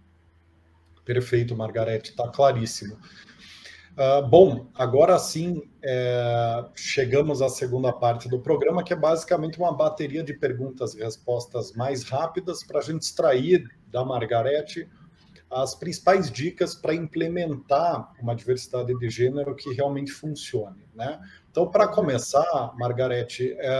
Perfeito, 1.04 1.56
Margarete, 1.56 2.10
está 2.10 2.28
claríssimo. 2.28 2.98
Uh, 3.96 4.26
bom, 4.28 4.66
agora 4.74 5.16
sim 5.18 5.62
é, 5.82 6.64
chegamos 6.74 7.40
à 7.40 7.48
segunda 7.48 7.92
parte 7.92 8.28
do 8.28 8.40
programa, 8.40 8.82
que 8.82 8.92
é 8.92 8.96
basicamente 8.96 9.58
uma 9.58 9.72
bateria 9.72 10.22
de 10.22 10.34
perguntas 10.34 10.94
e 10.94 11.02
respostas 11.02 11.72
mais 11.72 12.04
rápidas 12.04 12.62
para 12.64 12.78
a 12.78 12.82
gente 12.82 13.02
extrair 13.02 13.68
da 13.88 14.04
Margarete 14.04 14.88
as 15.50 15.74
principais 15.74 16.30
dicas 16.30 16.74
para 16.74 16.94
implementar 16.94 18.12
uma 18.20 18.34
diversidade 18.34 18.96
de 18.98 19.08
gênero 19.08 19.54
que 19.54 19.72
realmente 19.72 20.12
funcione. 20.12 20.84
Né? 20.94 21.18
Então, 21.50 21.70
para 21.70 21.88
começar, 21.88 22.74
Margarete, 22.76 23.56
é, 23.58 23.72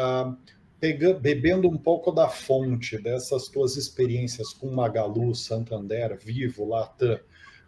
pega, 0.80 1.14
bebendo 1.14 1.68
um 1.68 1.76
pouco 1.76 2.10
da 2.10 2.28
fonte 2.28 2.96
dessas 2.98 3.48
tuas 3.48 3.76
experiências 3.76 4.52
com 4.52 4.70
Magalu, 4.70 5.34
Santander, 5.34 6.18
Vivo, 6.18 6.66
Latam, 6.66 7.18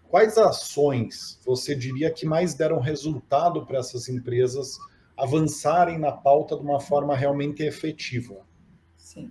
quais 0.09 0.39
ações 0.39 1.39
você 1.45 1.75
diria 1.75 2.11
que 2.11 2.27
mais 2.27 2.55
deram 2.55 2.81
resultado 2.81 3.67
para 3.67 3.79
essas 3.79 4.09
empresas 4.09 4.79
avançarem 5.17 5.99
na 5.99 6.13
pauta 6.13 6.57
de 6.57 6.63
uma 6.63 6.81
forma 6.81 7.15
realmente 7.15 7.63
efetiva? 7.63 8.47
Sim. 8.97 9.31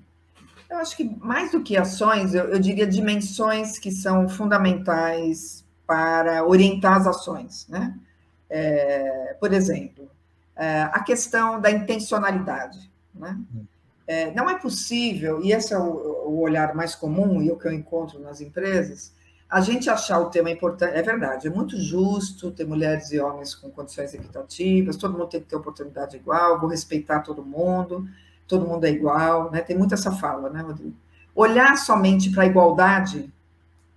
Eu 0.70 0.78
acho 0.78 0.96
que 0.96 1.04
mais 1.20 1.52
do 1.52 1.64
que 1.64 1.76
ações, 1.76 2.36
eu, 2.36 2.46
eu 2.46 2.60
diria 2.60 2.86
dimensões 2.86 3.80
que 3.80 3.92
são 3.92 4.30
fundamentais 4.30 5.66
para 5.88 6.46
orientar 6.46 6.98
as 6.98 7.08
ações. 7.08 7.68
Né? 7.68 7.96
É, 8.50 9.36
por 9.40 9.52
exemplo, 9.52 10.10
é, 10.56 10.84
a 10.84 11.02
questão 11.02 11.60
da 11.60 11.72
intencionalidade. 11.72 12.92
Né? 13.16 13.40
É, 14.06 14.32
não 14.32 14.50
é 14.50 14.60
possível, 14.60 15.42
e 15.44 15.52
esse 15.52 15.74
é 15.74 15.78
o, 15.78 16.28
o, 16.28 16.40
olhar 16.42 16.76
mais 16.76 16.96
comum 16.96 17.42
e 17.42 17.52
o 17.52 17.58
que 17.58 17.68
eu 17.68 17.74
encontro 17.74 18.20
nas 18.20 18.42
empresas, 18.42 19.14
a 19.50 19.62
gente 19.62 19.90
achar 19.90 20.20
o 20.20 20.30
tema 20.30 20.52
importante. 20.52 20.96
É 20.96 21.02
verdade, 21.02 21.48
é 21.48 21.50
muito 21.50 21.78
justo 21.78 22.52
ter 22.52 22.66
mulheres 22.66 23.12
e 23.12 23.20
homens 23.20 23.56
com 23.56 23.70
condições 23.72 24.14
equitativas, 24.14 24.98
todo 24.98 25.14
mundo 25.14 25.28
tem 25.28 25.42
que 25.42 25.48
ter 25.48 25.56
oportunidade 25.56 26.18
igual, 26.18 26.60
vou 26.60 26.70
respeitar 26.70 27.22
todo 27.22 27.44
mundo, 27.44 28.08
todo 28.50 28.68
mundo 28.68 28.84
é 28.84 28.90
igual, 28.90 29.52
né? 29.52 29.62
tem 29.62 29.78
muito 29.78 29.94
essa 29.94 30.12
fala, 30.12 30.50
né, 30.50 30.62
Rodrigo? 30.62 30.96
Olhar 31.36 31.78
somente 31.78 32.32
para 32.32 32.44
a 32.44 32.48
igualdade, 32.48 33.32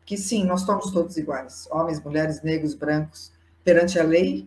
que 0.05 0.17
sim, 0.17 0.45
nós 0.45 0.61
somos 0.61 0.91
todos 0.93 1.17
iguais, 1.17 1.67
homens, 1.71 2.01
mulheres, 2.05 2.43
negros, 2.43 2.75
brancos, 2.75 3.33
perante 3.65 3.99
a 3.99 4.05
lei, 4.05 4.47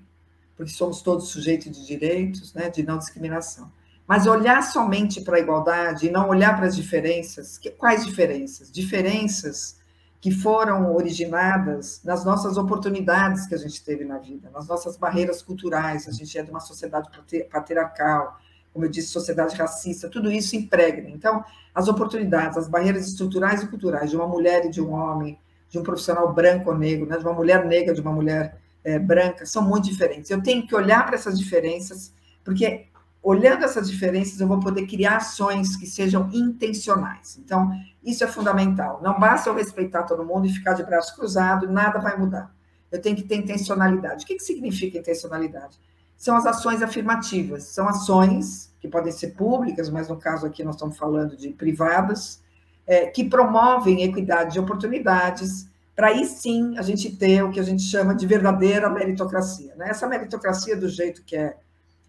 porque 0.56 0.72
somos 0.72 1.02
todos 1.02 1.30
sujeitos 1.30 1.72
de 1.72 1.86
direitos, 1.86 2.54
né, 2.54 2.70
de 2.70 2.84
não 2.84 3.00
discriminação. 3.00 3.70
Mas 4.08 4.28
olhar 4.28 4.62
somente 4.62 5.22
para 5.22 5.38
a 5.38 5.40
igualdade 5.40 6.06
e 6.06 6.12
não 6.12 6.30
olhar 6.30 6.56
para 6.56 6.68
as 6.68 6.76
diferenças, 6.76 7.58
que, 7.58 7.72
quais 7.72 8.06
diferenças? 8.06 8.72
Diferenças 8.72 9.80
que 10.22 10.30
foram 10.30 10.94
originadas 10.94 12.02
nas 12.04 12.24
nossas 12.24 12.58
oportunidades 12.58 13.48
que 13.48 13.56
a 13.56 13.58
gente 13.58 13.84
teve 13.84 14.06
na 14.06 14.20
vida, 14.20 14.52
nas 14.52 14.68
nossas 14.68 14.98
barreiras 14.98 15.42
culturais. 15.42 16.08
A 16.08 16.12
gente 16.12 16.38
é 16.38 16.44
de 16.44 16.52
uma 16.52 16.60
sociedade 16.60 17.10
patriarcal, 17.52 18.40
como 18.76 18.84
eu 18.84 18.90
disse, 18.90 19.08
sociedade 19.08 19.56
racista, 19.56 20.10
tudo 20.10 20.30
isso 20.30 20.54
impregna. 20.54 21.10
Então, 21.10 21.42
as 21.74 21.88
oportunidades, 21.88 22.58
as 22.58 22.68
barreiras 22.68 23.08
estruturais 23.08 23.64
e 23.64 23.68
culturais 23.68 24.10
de 24.10 24.18
uma 24.18 24.28
mulher 24.28 24.66
e 24.66 24.70
de 24.70 24.82
um 24.82 24.92
homem, 24.92 25.40
de 25.70 25.80
um 25.80 25.82
profissional 25.82 26.34
branco 26.34 26.70
ou 26.70 26.78
negro, 26.78 27.06
né, 27.06 27.18
de 27.18 27.24
uma 27.24 27.34
mulher 27.34 27.66
negra, 27.66 27.94
de 27.94 28.02
uma 28.02 28.12
mulher 28.12 28.58
é, 28.84 29.00
branca, 29.00 29.46
são 29.46 29.62
muito 29.62 29.86
diferentes. 29.86 30.30
Eu 30.30 30.44
tenho 30.44 30.68
que 30.68 30.76
olhar 30.76 31.06
para 31.06 31.16
essas 31.16 31.40
diferenças, 31.40 32.14
porque 32.44 32.88
olhando 33.24 33.64
essas 33.64 33.90
diferenças, 33.90 34.42
eu 34.42 34.48
vou 34.48 34.60
poder 34.60 34.86
criar 34.88 35.16
ações 35.16 35.78
que 35.78 35.88
sejam 35.88 36.30
intencionais. 36.34 37.40
Então, 37.42 37.72
isso 38.04 38.26
é 38.26 38.28
fundamental. 38.28 39.00
Não 39.02 39.18
basta 39.18 39.50
eu 39.50 39.56
respeitar 39.56 40.04
todo 40.04 40.26
mundo 40.26 40.48
e 40.48 40.50
ficar 40.50 40.74
de 40.74 40.84
braço 40.84 41.16
cruzado, 41.16 41.72
nada 41.72 41.98
vai 41.98 42.18
mudar. 42.18 42.54
Eu 42.92 43.02
tenho 43.02 43.16
que 43.16 43.24
ter 43.24 43.38
intencionalidade. 43.38 44.26
O 44.26 44.28
que, 44.28 44.36
que 44.36 44.44
significa 44.44 44.98
intencionalidade? 44.98 45.80
São 46.26 46.36
as 46.36 46.48
ações 46.48 46.82
afirmativas, 46.82 47.66
são 47.66 47.88
ações 47.88 48.74
que 48.80 48.88
podem 48.88 49.12
ser 49.12 49.36
públicas, 49.36 49.92
mas 49.92 50.10
no 50.10 50.18
caso 50.18 50.48
aqui 50.48 50.64
nós 50.64 50.74
estamos 50.74 50.98
falando 50.98 51.38
de 51.38 51.50
privadas, 51.50 52.42
é, 52.88 53.06
que 53.06 53.26
promovem 53.26 54.02
equidade 54.02 54.54
de 54.54 54.60
oportunidades, 54.60 55.70
para 55.96 56.08
aí 56.08 56.26
sim 56.26 56.76
a 56.80 56.82
gente 56.82 57.16
ter 57.16 57.44
o 57.44 57.52
que 57.52 57.60
a 57.60 57.64
gente 57.64 57.84
chama 57.84 58.16
de 58.16 58.26
verdadeira 58.26 58.90
meritocracia. 58.90 59.76
Né? 59.76 59.90
Essa 59.90 60.08
meritocracia, 60.08 60.76
do 60.76 60.90
jeito 60.90 61.24
que 61.24 61.36
é 61.36 61.58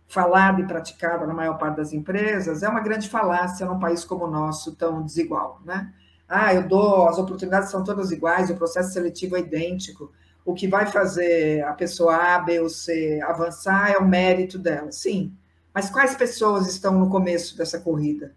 falada 0.09 0.63
e 0.63 0.67
praticada 0.67 1.27
na 1.27 1.35
maior 1.35 1.59
parte 1.59 1.77
das 1.77 1.93
empresas, 1.93 2.63
é 2.63 2.69
uma 2.71 2.81
grande 2.81 3.11
falácia 3.11 3.67
num 3.67 3.79
país 3.79 4.03
como 4.03 4.25
o 4.25 4.31
nosso, 4.31 4.75
tão 4.77 5.03
desigual. 5.03 5.61
Né? 5.63 5.93
Ah, 6.27 6.55
eu 6.55 6.67
dou, 6.67 7.07
as 7.07 7.19
oportunidades 7.19 7.69
são 7.69 7.85
todas 7.85 8.11
iguais, 8.11 8.49
o 8.49 8.57
processo 8.57 8.95
seletivo 8.95 9.37
é 9.37 9.41
idêntico, 9.41 10.11
o 10.47 10.55
que 10.55 10.69
vai 10.69 10.87
fazer 10.87 11.65
a 11.65 11.73
pessoa 11.73 12.15
A, 12.15 12.39
B 12.39 12.61
ou 12.61 12.69
C 12.69 13.21
avançar 13.27 13.91
é 13.91 13.99
o 13.99 14.07
mérito 14.07 14.59
dela. 14.59 14.93
Sim, 14.93 15.37
mas 15.75 15.91
quais 15.91 16.15
pessoas 16.15 16.69
estão 16.69 16.97
no 16.97 17.11
começo 17.11 17.59
dessa 17.59 17.81
corrida? 17.81 18.33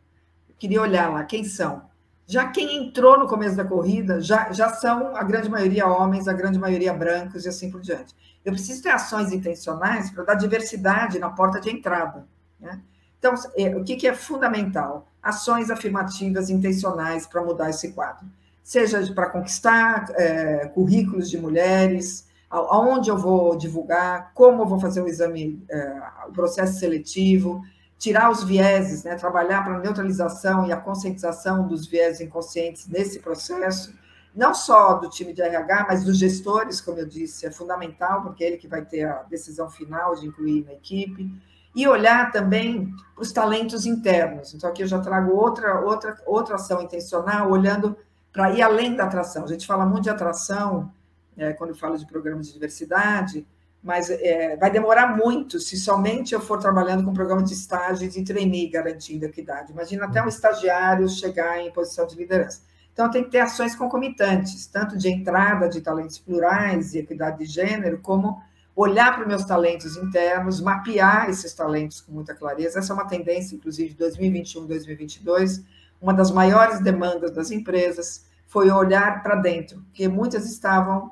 Eu 0.50 0.56
queria 0.58 0.82
olhar 0.82 1.10
lá, 1.10 1.24
quem 1.24 1.44
são? 1.44 1.88
Já 2.26 2.48
quem 2.48 2.78
entrou 2.78 3.18
no 3.18 3.28
começo 3.28 3.56
da 3.56 3.64
corrida 3.64 4.20
já, 4.20 4.52
já 4.52 4.70
são, 4.70 5.16
a 5.16 5.24
grande 5.24 5.50
maioria, 5.50 5.88
homens, 5.88 6.28
a 6.28 6.34
grande 6.34 6.58
maioria 6.58 6.92
brancos 6.94 7.46
e 7.46 7.50
assim 7.50 7.70
por 7.70 7.80
diante. 7.80 8.16
Eu 8.44 8.54
preciso 8.54 8.82
ter 8.82 8.90
ações 8.90 9.32
intencionais 9.32 10.10
para 10.10 10.24
dar 10.24 10.34
diversidade 10.34 11.20
na 11.20 11.30
porta 11.30 11.62
de 11.62 11.70
entrada. 11.70 12.28
Né? 12.60 12.82
Então, 13.20 13.36
é, 13.56 13.76
o 13.76 13.84
que, 13.84 13.96
que 13.96 14.08
é 14.08 14.16
fundamental? 14.16 15.08
Ações 15.22 15.70
afirmativas 15.70 16.50
intencionais 16.50 17.28
para 17.28 17.44
mudar 17.44 17.70
esse 17.70 17.92
quadro. 17.94 18.26
Seja 18.70 19.02
para 19.16 19.32
conquistar 19.32 20.06
é, 20.12 20.68
currículos 20.68 21.28
de 21.28 21.40
mulheres, 21.40 22.28
aonde 22.48 23.10
eu 23.10 23.18
vou 23.18 23.58
divulgar, 23.58 24.32
como 24.36 24.62
eu 24.62 24.68
vou 24.68 24.80
fazer 24.80 25.02
o 25.02 25.08
exame, 25.08 25.66
é, 25.68 26.02
o 26.28 26.32
processo 26.32 26.78
seletivo, 26.78 27.64
tirar 27.98 28.30
os 28.30 28.44
vieses, 28.44 29.04
né, 29.04 29.16
trabalhar 29.16 29.64
para 29.64 29.74
a 29.74 29.80
neutralização 29.80 30.68
e 30.68 30.72
a 30.72 30.78
conscientização 30.78 31.68
dos 31.68 31.88
vieses 31.88 32.22
inconscientes 32.22 32.88
nesse 32.88 33.18
processo, 33.18 33.92
não 34.36 34.54
só 34.54 35.00
do 35.00 35.10
time 35.10 35.34
de 35.34 35.42
RH, 35.42 35.88
mas 35.90 36.04
dos 36.04 36.20
gestores, 36.20 36.80
como 36.80 37.00
eu 37.00 37.08
disse, 37.08 37.48
é 37.48 37.52
fundamental, 37.52 38.22
porque 38.22 38.44
é 38.44 38.48
ele 38.50 38.58
que 38.58 38.68
vai 38.68 38.86
ter 38.86 39.04
a 39.04 39.24
decisão 39.24 39.68
final 39.68 40.14
de 40.14 40.28
incluir 40.28 40.64
na 40.66 40.74
equipe, 40.74 41.28
e 41.76 41.88
olhar 41.88 42.32
também 42.32 42.94
os 43.18 43.32
talentos 43.32 43.88
internos. 43.88 44.54
Então, 44.54 44.70
aqui 44.70 44.84
eu 44.84 44.88
já 44.88 45.00
trago 45.00 45.36
outra, 45.36 45.80
outra, 45.80 46.16
outra 46.28 46.56
ação 46.56 46.84
intencional, 46.84 47.50
olhando 47.50 47.98
para 48.32 48.52
ir 48.52 48.62
além 48.62 48.96
da 48.96 49.06
atração. 49.06 49.44
A 49.44 49.48
gente 49.48 49.66
fala 49.66 49.86
muito 49.86 50.04
de 50.04 50.10
atração 50.10 50.92
é, 51.38 51.54
quando 51.54 51.76
fala 51.76 51.98
de 51.98 52.06
programas 52.06 52.48
de 52.48 52.54
diversidade, 52.54 53.46
mas 53.82 54.10
é, 54.10 54.58
vai 54.58 54.70
demorar 54.70 55.16
muito 55.16 55.60
se 55.60 55.78
somente 55.78 56.34
eu 56.34 56.42
for 56.42 56.60
trabalhando 56.60 57.04
com 57.04 57.14
programa 57.14 57.44
de 57.44 57.54
estágio 57.54 58.06
e 58.06 58.10
de 58.10 58.24
trainee 58.24 58.70
garantindo 58.70 59.26
equidade. 59.26 59.72
Imagina 59.72 60.06
até 60.06 60.22
um 60.22 60.28
estagiário 60.28 61.08
chegar 61.08 61.60
em 61.60 61.72
posição 61.72 62.06
de 62.06 62.16
liderança. 62.16 62.62
Então, 62.92 63.10
tem 63.10 63.24
que 63.24 63.30
ter 63.30 63.40
ações 63.40 63.76
concomitantes, 63.76 64.68
tanto 64.68 64.98
de 64.98 65.08
entrada 65.08 65.70
de 65.70 65.80
talentos 65.80 66.20
plurais 66.20 66.94
e 66.94 67.00
equidade 67.00 67.38
de 67.38 67.46
gênero, 67.46 68.00
como 68.00 68.42
olhar 68.76 69.14
para 69.14 69.22
os 69.22 69.28
meus 69.28 69.46
talentos 69.46 69.96
internos, 69.96 70.60
mapear 70.60 71.30
esses 71.30 71.54
talentos 71.54 72.02
com 72.02 72.12
muita 72.12 72.36
clareza. 72.36 72.80
Essa 72.80 72.92
é 72.92 72.96
uma 72.96 73.08
tendência, 73.08 73.56
inclusive, 73.56 73.92
de 73.92 73.98
2021, 73.98 74.66
2022. 74.66 75.64
Uma 76.02 76.14
das 76.14 76.32
maiores 76.32 76.80
demandas 76.80 77.32
das 77.32 77.52
empresas 77.52 78.26
foi 78.48 78.72
olhar 78.72 79.22
para 79.22 79.36
dentro, 79.36 79.82
porque 79.84 80.08
muitas 80.08 80.50
estavam 80.50 81.12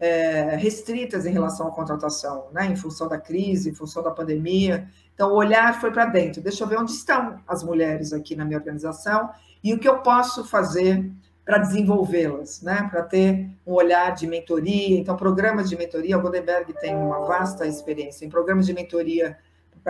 é, 0.00 0.56
restritas 0.56 1.26
em 1.26 1.32
relação 1.32 1.66
à 1.66 1.70
contratação, 1.70 2.46
né, 2.52 2.66
em 2.66 2.76
função 2.76 3.08
da 3.08 3.18
crise, 3.18 3.70
em 3.70 3.74
função 3.74 4.02
da 4.02 4.10
pandemia. 4.10 4.88
Então, 5.14 5.32
o 5.32 5.34
olhar 5.34 5.80
foi 5.80 5.90
para 5.90 6.06
dentro. 6.06 6.40
Deixa 6.40 6.62
eu 6.62 6.68
ver 6.68 6.78
onde 6.78 6.92
estão 6.92 7.40
as 7.46 7.62
mulheres 7.62 8.12
aqui 8.12 8.36
na 8.36 8.44
minha 8.44 8.58
organização 8.58 9.30
e 9.62 9.74
o 9.74 9.78
que 9.78 9.88
eu 9.88 9.98
posso 9.98 10.44
fazer 10.44 11.10
para 11.44 11.58
desenvolvê-las, 11.58 12.62
né, 12.62 12.86
para 12.90 13.02
ter 13.02 13.50
um 13.66 13.72
olhar 13.72 14.14
de 14.14 14.26
mentoria. 14.26 14.98
Então, 14.98 15.16
programas 15.16 15.68
de 15.68 15.76
mentoria, 15.76 16.16
o 16.16 16.20
Goldenberg 16.20 16.74
tem 16.74 16.94
uma 16.94 17.26
vasta 17.26 17.66
experiência 17.66 18.24
em 18.24 18.28
programas 18.28 18.66
de 18.66 18.74
mentoria 18.74 19.36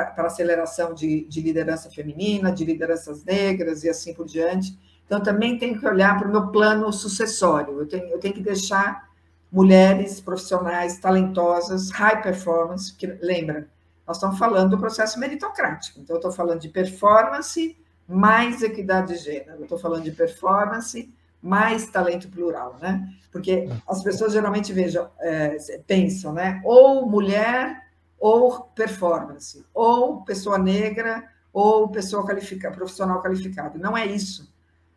para 0.06 0.26
aceleração 0.26 0.94
de, 0.94 1.24
de 1.24 1.40
liderança 1.40 1.90
feminina, 1.90 2.52
de 2.52 2.64
lideranças 2.64 3.24
negras 3.24 3.84
e 3.84 3.88
assim 3.88 4.14
por 4.14 4.26
diante. 4.26 4.78
Então, 5.06 5.22
também 5.22 5.58
tenho 5.58 5.78
que 5.78 5.86
olhar 5.86 6.18
para 6.18 6.28
o 6.28 6.30
meu 6.30 6.48
plano 6.48 6.92
sucessório. 6.92 7.80
Eu 7.80 7.88
tenho, 7.88 8.04
eu 8.08 8.20
tenho 8.20 8.34
que 8.34 8.42
deixar 8.42 9.08
mulheres 9.50 10.20
profissionais 10.20 10.98
talentosas, 10.98 11.90
high 11.90 12.20
performance, 12.22 12.94
que 12.94 13.06
lembra, 13.06 13.66
nós 14.06 14.18
estamos 14.18 14.38
falando 14.38 14.70
do 14.70 14.78
processo 14.78 15.18
meritocrático. 15.18 16.00
Então, 16.00 16.16
eu 16.16 16.18
estou 16.18 16.32
falando 16.32 16.60
de 16.60 16.68
performance 16.68 17.76
mais 18.06 18.62
equidade 18.62 19.14
de 19.14 19.18
gênero, 19.18 19.58
eu 19.58 19.62
estou 19.62 19.78
falando 19.78 20.04
de 20.04 20.12
performance 20.12 21.12
mais 21.42 21.86
talento 21.86 22.28
plural, 22.28 22.76
né? 22.80 23.06
Porque 23.30 23.68
as 23.86 24.02
pessoas 24.02 24.32
geralmente 24.32 24.72
vejam, 24.72 25.08
é, 25.20 25.56
pensam, 25.86 26.32
né? 26.32 26.60
Ou 26.64 27.08
mulher 27.08 27.87
ou 28.18 28.62
performance, 28.74 29.64
ou 29.72 30.22
pessoa 30.22 30.58
negra 30.58 31.28
ou 31.52 31.88
pessoa 31.88 32.24
qualificada, 32.24 32.74
profissional 32.74 33.22
qualificado. 33.22 33.78
Não 33.78 33.96
é 33.96 34.06
isso. 34.06 34.52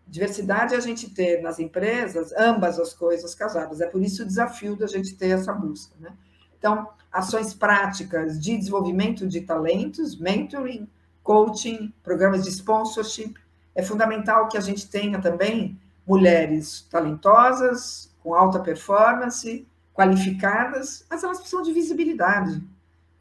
Diversidade 0.07 0.74
é 0.74 0.78
a 0.78 0.82
gente 0.82 1.09
ter 1.09 1.41
nas 1.41 1.59
empresas 1.59 2.34
ambas 2.34 2.80
as 2.80 2.93
coisas 2.93 3.34
casadas. 3.34 3.80
É 3.80 3.88
por 3.88 4.01
isso 4.01 4.24
o 4.24 4.26
desafio 4.26 4.76
da 4.76 4.86
gente 4.86 5.15
ter 5.15 5.30
essa 5.30 5.53
busca. 5.53 5.95
Né? 5.99 6.11
Então, 6.57 6.89
ações 7.11 7.53
práticas 7.53 8.39
de 8.39 8.57
desenvolvimento 8.57 9.28
de 9.28 9.41
talentos, 9.41 10.19
mentoring, 10.19 10.88
coaching, 11.24 11.93
programas 12.03 12.43
de 12.43 12.49
sponsorship. 12.49 13.36
É 13.74 13.82
fundamental 13.82 14.47
que 14.47 14.57
a 14.57 14.61
gente 14.61 14.89
tenha 14.89 15.22
também 15.22 15.80
mulheres 16.05 16.82
talentosas, 16.91 18.13
com 18.22 18.36
alta 18.36 18.59
performance, 18.59 19.65
qualificadas, 19.93 21.05
mas 21.09 21.24
elas 21.24 21.39
precisam 21.39 21.61
de 21.61 21.72
visibilidade. 21.72 22.61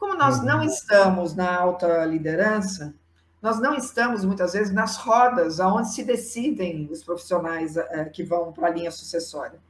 Como 0.01 0.15
nós 0.15 0.43
não 0.43 0.61
uhum. 0.61 0.65
estamos 0.65 1.37
na 1.37 1.55
alta 1.55 2.07
liderança, 2.07 2.95
nós 3.43 3.61
não 3.61 3.75
estamos, 3.75 4.25
muitas 4.25 4.55
vezes, 4.55 4.73
nas 4.73 4.97
rodas 4.97 5.61
onde 5.61 5.93
se 5.93 6.03
decidem 6.03 6.89
os 6.91 7.05
profissionais 7.05 7.77
é, 7.77 8.07
que 8.07 8.25
vão 8.25 8.51
para 8.51 8.69
a 8.69 8.71
linha 8.71 8.91
sucessória. 8.91 9.61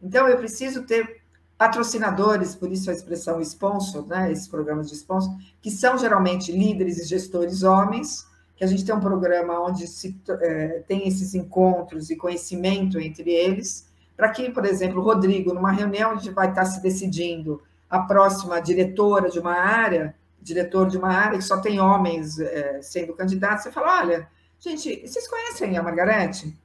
Então, 0.00 0.28
eu 0.28 0.36
preciso 0.36 0.84
ter 0.84 1.22
patrocinadores, 1.58 2.54
por 2.54 2.70
isso 2.70 2.88
a 2.88 2.92
expressão 2.92 3.40
sponsor, 3.40 4.06
né, 4.06 4.30
esses 4.30 4.46
programas 4.46 4.88
de 4.88 4.94
sponsor, 4.94 5.36
que 5.60 5.72
são 5.72 5.98
geralmente 5.98 6.52
líderes 6.52 6.98
e 6.98 7.04
gestores 7.04 7.64
homens, 7.64 8.26
que 8.56 8.62
a 8.62 8.68
gente 8.68 8.84
tem 8.84 8.94
um 8.94 9.00
programa 9.00 9.60
onde 9.60 9.88
se 9.88 10.16
é, 10.40 10.84
tem 10.86 11.08
esses 11.08 11.34
encontros 11.34 12.10
e 12.10 12.16
conhecimento 12.16 12.98
entre 13.00 13.30
eles, 13.30 13.88
para 14.16 14.30
que, 14.30 14.50
por 14.50 14.64
exemplo, 14.64 15.00
o 15.00 15.04
Rodrigo, 15.04 15.52
numa 15.52 15.72
reunião 15.72 16.12
onde 16.12 16.30
vai 16.30 16.48
estar 16.50 16.64
se 16.64 16.80
decidindo 16.80 17.60
a 17.90 17.98
próxima 17.98 18.60
diretora 18.60 19.28
de 19.28 19.40
uma 19.40 19.54
área, 19.54 20.14
diretor 20.40 20.88
de 20.88 20.96
uma 20.96 21.12
área 21.12 21.36
que 21.36 21.44
só 21.44 21.60
tem 21.60 21.80
homens 21.80 22.38
é, 22.38 22.80
sendo 22.80 23.12
candidatos, 23.12 23.64
você 23.64 23.72
fala, 23.72 23.98
olha, 24.00 24.28
gente, 24.60 25.06
vocês 25.06 25.28
conhecem 25.28 25.76
a 25.76 25.82
Margarete? 25.82 26.56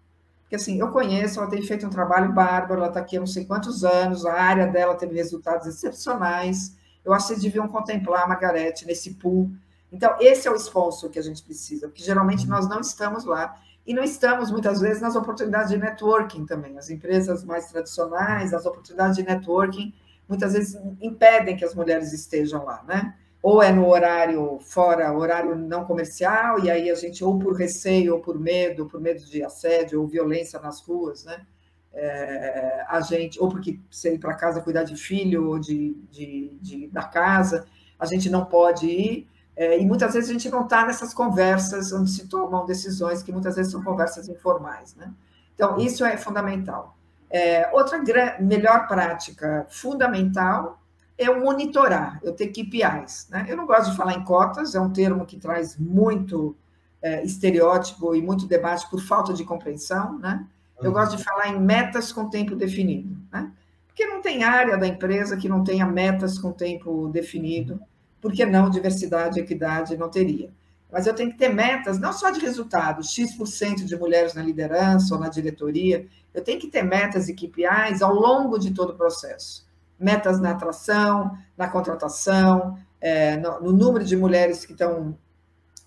Porque 0.43 0.55
assim, 0.55 0.79
eu 0.79 0.89
conheço, 0.89 1.39
ela 1.39 1.49
tem 1.49 1.61
feito 1.63 1.87
um 1.87 1.89
trabalho 1.89 2.31
bárbaro, 2.31 2.81
ela 2.81 2.89
está 2.89 2.99
aqui 2.99 3.17
há 3.17 3.19
não 3.19 3.27
sei 3.27 3.45
quantos 3.45 3.83
anos, 3.83 4.25
a 4.25 4.33
área 4.33 4.67
dela 4.67 4.93
teve 4.93 5.15
resultados 5.15 5.65
excepcionais. 5.65 6.75
Eu 7.03 7.11
acho 7.13 7.27
que 7.27 7.33
vocês 7.33 7.43
deviam 7.43 7.67
contemplar 7.67 8.23
a 8.23 8.27
Margarete 8.27 8.85
nesse 8.85 9.15
pool. 9.15 9.49
Então, 9.91 10.15
esse 10.19 10.47
é 10.47 10.51
o 10.51 10.55
sponsor 10.55 11.09
que 11.09 11.17
a 11.17 11.21
gente 11.21 11.41
precisa, 11.41 11.87
porque 11.87 12.03
geralmente 12.03 12.47
nós 12.47 12.69
não 12.69 12.79
estamos 12.79 13.25
lá. 13.25 13.59
E 13.87 13.93
não 13.93 14.03
estamos, 14.03 14.51
muitas 14.51 14.81
vezes, 14.81 15.01
nas 15.01 15.15
oportunidades 15.15 15.69
de 15.69 15.77
networking 15.77 16.45
também. 16.45 16.77
As 16.77 16.89
empresas 16.89 17.43
mais 17.43 17.67
tradicionais, 17.71 18.53
as 18.53 18.65
oportunidades 18.65 19.15
de 19.15 19.23
networking, 19.23 19.93
muitas 20.27 20.53
vezes 20.53 20.79
impedem 21.01 21.55
que 21.55 21.65
as 21.65 21.75
mulheres 21.75 22.13
estejam 22.13 22.65
lá, 22.65 22.83
né? 22.87 23.15
ou 23.45 23.61
é 23.61 23.71
no 23.71 23.87
horário 23.87 24.57
fora, 24.59 25.13
horário 25.13 25.55
não 25.55 25.85
comercial, 25.85 26.59
e 26.65 26.71
aí 26.71 26.89
a 26.89 26.95
gente, 26.95 27.23
ou 27.23 27.37
por 27.37 27.55
receio, 27.55 28.15
ou 28.15 28.19
por 28.19 28.39
medo, 28.39 28.87
por 28.87 28.99
medo 28.99 29.23
de 29.23 29.43
assédio 29.43 30.01
ou 30.01 30.07
violência 30.07 30.59
nas 30.59 30.81
ruas, 30.81 31.23
né? 31.25 31.45
É, 31.93 32.83
a 32.89 32.99
gente, 33.01 33.39
ou 33.39 33.47
porque 33.47 33.79
você 33.87 34.15
ir 34.15 34.19
para 34.19 34.33
casa 34.33 34.61
cuidar 34.61 34.83
de 34.83 34.95
filho 34.95 35.47
ou 35.47 35.59
de, 35.59 35.93
de, 36.09 36.57
de, 36.59 36.87
da 36.87 37.03
casa, 37.03 37.67
a 37.99 38.05
gente 38.07 38.31
não 38.31 38.45
pode 38.45 38.87
ir, 38.87 39.27
é, 39.55 39.79
e 39.79 39.85
muitas 39.85 40.15
vezes 40.15 40.31
a 40.31 40.33
gente 40.33 40.49
não 40.49 40.63
está 40.63 40.83
nessas 40.83 41.13
conversas 41.13 41.93
onde 41.93 42.09
se 42.09 42.27
tomam 42.27 42.65
decisões, 42.65 43.21
que 43.21 43.31
muitas 43.31 43.55
vezes 43.55 43.71
são 43.71 43.83
conversas 43.83 44.27
informais, 44.27 44.95
né? 44.95 45.13
Então, 45.53 45.77
isso 45.77 46.03
é 46.03 46.17
fundamental. 46.17 46.94
É, 47.29 47.69
outra 47.73 48.01
melhor 48.39 48.87
prática 48.87 49.65
fundamental 49.69 50.79
é 51.17 51.29
o 51.29 51.43
monitorar, 51.43 52.19
eu 52.23 52.33
ter 52.33 52.47
KPIs. 52.47 53.27
Né? 53.29 53.45
Eu 53.47 53.57
não 53.57 53.65
gosto 53.65 53.91
de 53.91 53.97
falar 53.97 54.13
em 54.13 54.23
cotas, 54.23 54.75
é 54.75 54.79
um 54.79 54.91
termo 54.91 55.25
que 55.25 55.37
traz 55.37 55.77
muito 55.77 56.55
é, 57.01 57.23
estereótipo 57.23 58.15
e 58.15 58.21
muito 58.21 58.47
debate 58.47 58.89
por 58.89 59.01
falta 59.01 59.33
de 59.33 59.43
compreensão. 59.43 60.19
Né? 60.19 60.45
Eu 60.79 60.87
uhum. 60.87 60.93
gosto 60.93 61.17
de 61.17 61.23
falar 61.23 61.49
em 61.49 61.59
metas 61.59 62.11
com 62.11 62.29
tempo 62.29 62.55
definido. 62.55 63.17
Né? 63.31 63.51
Porque 63.87 64.05
não 64.05 64.21
tem 64.21 64.43
área 64.43 64.77
da 64.77 64.87
empresa 64.87 65.37
que 65.37 65.47
não 65.47 65.63
tenha 65.63 65.85
metas 65.85 66.37
com 66.37 66.51
tempo 66.51 67.07
definido, 67.07 67.79
porque 68.19 68.45
não 68.45 68.69
diversidade 68.69 69.39
e 69.39 69.43
equidade 69.43 69.95
não 69.95 70.09
teria. 70.09 70.51
Mas 70.95 71.05
eu 71.05 71.13
tenho 71.13 71.29
que 71.29 71.37
ter 71.37 71.49
metas, 71.49 71.99
não 71.99 72.13
só 72.13 72.29
de 72.29 72.39
resultados, 72.39 73.13
X% 73.13 73.83
de 73.83 73.97
mulheres 73.97 74.33
na 74.33 74.41
liderança 74.41 75.13
ou 75.13 75.19
na 75.19 75.27
diretoria, 75.27 76.07
eu 76.33 76.41
tenho 76.41 76.57
que 76.57 76.69
ter 76.69 76.83
metas 76.83 77.27
e 77.27 77.33
KPIs 77.33 78.01
ao 78.01 78.13
longo 78.13 78.57
de 78.57 78.73
todo 78.73 78.91
o 78.91 78.95
processo 78.95 79.65
metas 79.99 80.39
na 80.39 80.51
atração, 80.51 81.37
na 81.57 81.67
contratação, 81.67 82.77
é, 83.01 83.35
no, 83.35 83.59
no, 83.59 83.71
número 83.73 84.05
de 84.05 84.15
mulheres 84.15 84.65
que 84.65 84.71
estão 84.71 85.17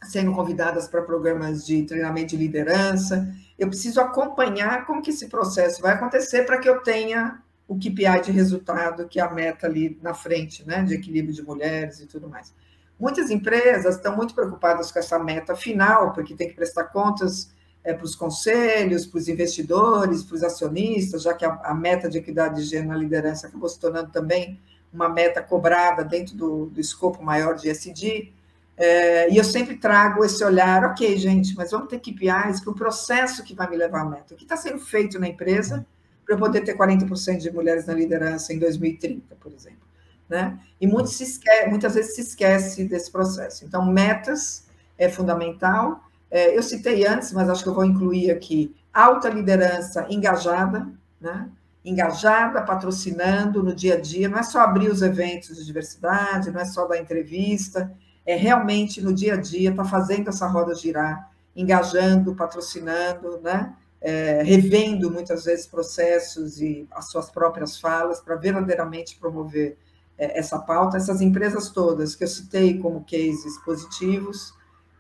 sendo 0.05 0.33
convidadas 0.33 0.87
para 0.87 1.01
programas 1.01 1.65
de 1.65 1.85
treinamento 1.85 2.29
de 2.29 2.37
liderança. 2.37 3.35
Eu 3.59 3.69
preciso 3.69 4.03
acompanhar 4.03 4.85
como 4.85 5.01
que 5.01 5.11
esse 5.11 5.29
processo 5.29 5.81
vai 5.81 5.95
acontecer 5.95 6.45
para 6.45 6.59
que 6.59 6.69
eu 6.69 6.83
tenha 6.83 7.43
o 7.67 7.77
KPI 7.77 8.21
de 8.25 8.33
resultado, 8.33 9.09
que 9.09 9.21
é 9.21 9.23
a 9.23 9.31
meta 9.31 9.67
ali 9.67 9.99
na 10.03 10.13
frente, 10.13 10.67
né, 10.67 10.83
de 10.83 10.95
equilíbrio 10.95 11.35
de 11.35 11.43
mulheres 11.43 12.01
e 12.01 12.07
tudo 12.07 12.29
mais. 12.29 12.53
Muitas 12.99 13.31
empresas 13.31 13.97
estão 13.97 14.17
muito 14.17 14.35
preocupadas 14.35 14.91
com 14.91 14.99
essa 14.99 15.19
meta 15.19 15.55
final, 15.55 16.13
porque 16.13 16.35
tem 16.35 16.49
que 16.49 16.55
prestar 16.55 16.85
contas 16.85 17.51
é, 17.85 17.95
para 17.95 18.05
os 18.05 18.17
conselhos, 18.17 19.07
para 19.07 19.19
os 19.19 19.29
investidores, 19.29 20.23
para 20.25 20.35
os 20.35 20.43
acionistas, 20.43 21.23
já 21.23 21.33
que 21.33 21.45
a, 21.45 21.61
a, 21.63 21.75
meta 21.75 22.09
de 22.09 22.19
equidade 22.19 22.57
de 22.57 22.63
gênero 22.69 22.89
na 22.89 22.97
liderança 22.97 23.47
acabou 23.47 23.69
se 23.69 23.79
tornando 23.79 24.11
também 24.11 24.61
uma 24.93 25.09
meta 25.09 25.41
cobrada 25.43 26.03
dentro 26.03 26.37
do, 26.37 26.67
do 26.67 26.81
escopo 26.81 27.23
maior 27.23 27.55
de 27.55 27.71
SD. 27.71 28.33
É, 28.77 29.31
e 29.31 29.37
eu 29.37 29.45
sempre 29.45 29.77
trago 29.77 30.25
esse 30.25 30.43
olhar, 30.45 30.85
ok, 30.85 31.17
gente, 31.17 31.55
mas 31.57 31.71
vamos 31.71 31.89
ter 31.89 31.99
KPIs 31.99 32.61
para 32.61 32.71
o 32.71 32.75
processo 32.75 33.43
que 33.45 33.55
vai 33.55 33.69
me 33.71 33.77
levar 33.77 34.03
à 34.03 34.05
meta. 34.05 34.35
O 34.35 34.37
que 34.37 34.45
está 34.45 34.57
sendo 34.57 34.79
feito 34.79 35.19
na 35.19 35.29
empresa 35.29 35.87
para 36.25 36.35
eu 36.35 36.39
poder 36.39 36.63
ter 36.63 36.77
40% 36.77 37.39
de 37.39 37.51
mulheres 37.51 37.87
na 37.87 37.95
liderança 37.95 38.53
em 38.53 38.59
2030, 38.59 39.35
por 39.37 39.53
exemplo. 39.53 39.88
Né? 40.29 40.59
E 40.81 40.87
muito 40.87 41.09
se 41.09 41.23
esquece, 41.23 41.69
muitas 41.69 41.95
vezes 41.95 42.15
se 42.15 42.21
esquece 42.21 42.85
desse 42.85 43.11
processo. 43.11 43.65
Então, 43.65 43.87
metas 43.87 44.67
é 44.99 45.09
fundamental, 45.09 46.03
é, 46.31 46.57
eu 46.57 46.63
citei 46.63 47.07
antes, 47.07 47.33
mas 47.33 47.49
acho 47.49 47.63
que 47.63 47.69
eu 47.69 47.75
vou 47.75 47.85
incluir 47.85 48.31
aqui, 48.31 48.75
alta 48.93 49.29
liderança 49.29 50.07
engajada, 50.11 50.87
né? 51.21 51.49
engajada, 51.85 52.61
patrocinando 52.63 53.63
no 53.63 53.75
dia 53.75 53.95
a 53.95 54.01
dia, 54.01 54.29
não 54.29 54.39
é 54.39 54.43
só 54.43 54.61
abrir 54.61 54.91
os 54.91 55.01
eventos 55.01 55.57
de 55.57 55.65
diversidade, 55.65 56.51
não 56.51 56.61
é 56.61 56.65
só 56.65 56.87
dar 56.87 56.99
entrevista, 56.99 57.91
é 58.27 58.37
realmente 58.37 59.01
no 59.01 59.13
dia 59.13 59.35
a 59.35 59.37
dia, 59.37 59.71
está 59.71 59.85
fazendo 59.85 60.29
essa 60.29 60.47
roda 60.47 60.75
girar, 60.75 61.31
engajando, 61.57 62.35
patrocinando, 62.35 63.41
né? 63.41 63.75
É, 64.01 64.43
revendo 64.45 65.11
muitas 65.11 65.45
vezes 65.45 65.67
processos 65.67 66.61
e 66.61 66.87
as 66.93 67.11
suas 67.11 67.31
próprias 67.31 67.81
falas 67.81 68.21
para 68.21 68.37
verdadeiramente 68.37 69.19
promover 69.19 69.77
essa 70.19 70.59
pauta. 70.59 70.97
Essas 70.97 71.21
empresas 71.21 71.71
todas 71.71 72.15
que 72.15 72.25
eu 72.25 72.29
citei 72.29 72.79
como 72.79 73.05
cases 73.05 73.57
positivos, 73.65 74.53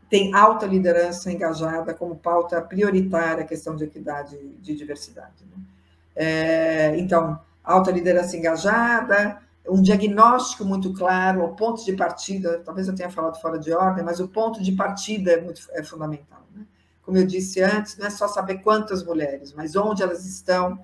tem 0.09 0.35
alta 0.35 0.66
liderança 0.66 1.31
engajada 1.31 1.93
como 1.93 2.16
pauta 2.16 2.61
prioritária 2.62 3.45
a 3.45 3.47
questão 3.47 3.77
de 3.77 3.85
equidade 3.85 4.37
e 4.37 4.57
de 4.61 4.75
diversidade. 4.75 5.45
Né? 5.45 5.62
É, 6.16 6.99
então, 6.99 7.39
alta 7.62 7.91
liderança 7.91 8.37
engajada, 8.37 9.39
um 9.69 9.83
diagnóstico 9.83 10.64
muito 10.64 10.93
claro, 10.95 11.45
o 11.45 11.55
ponto 11.55 11.85
de 11.85 11.93
partida, 11.93 12.61
talvez 12.64 12.89
eu 12.89 12.95
tenha 12.95 13.11
falado 13.11 13.39
fora 13.41 13.59
de 13.59 13.73
ordem, 13.73 14.03
mas 14.03 14.19
o 14.19 14.29
ponto 14.29 14.62
de 14.62 14.73
partida 14.73 15.33
é, 15.33 15.41
muito, 15.41 15.61
é 15.73 15.83
fundamental. 15.83 16.43
Né? 16.55 16.64
Como 17.03 17.19
eu 17.19 17.27
disse 17.27 17.61
antes, 17.62 17.97
não 17.99 18.07
é 18.07 18.11
só 18.11 18.27
saber 18.27 18.59
quantas 18.59 19.05
mulheres, 19.05 19.53
mas 19.53 19.77
onde 19.77 20.03
elas 20.03 20.25
estão, 20.25 20.79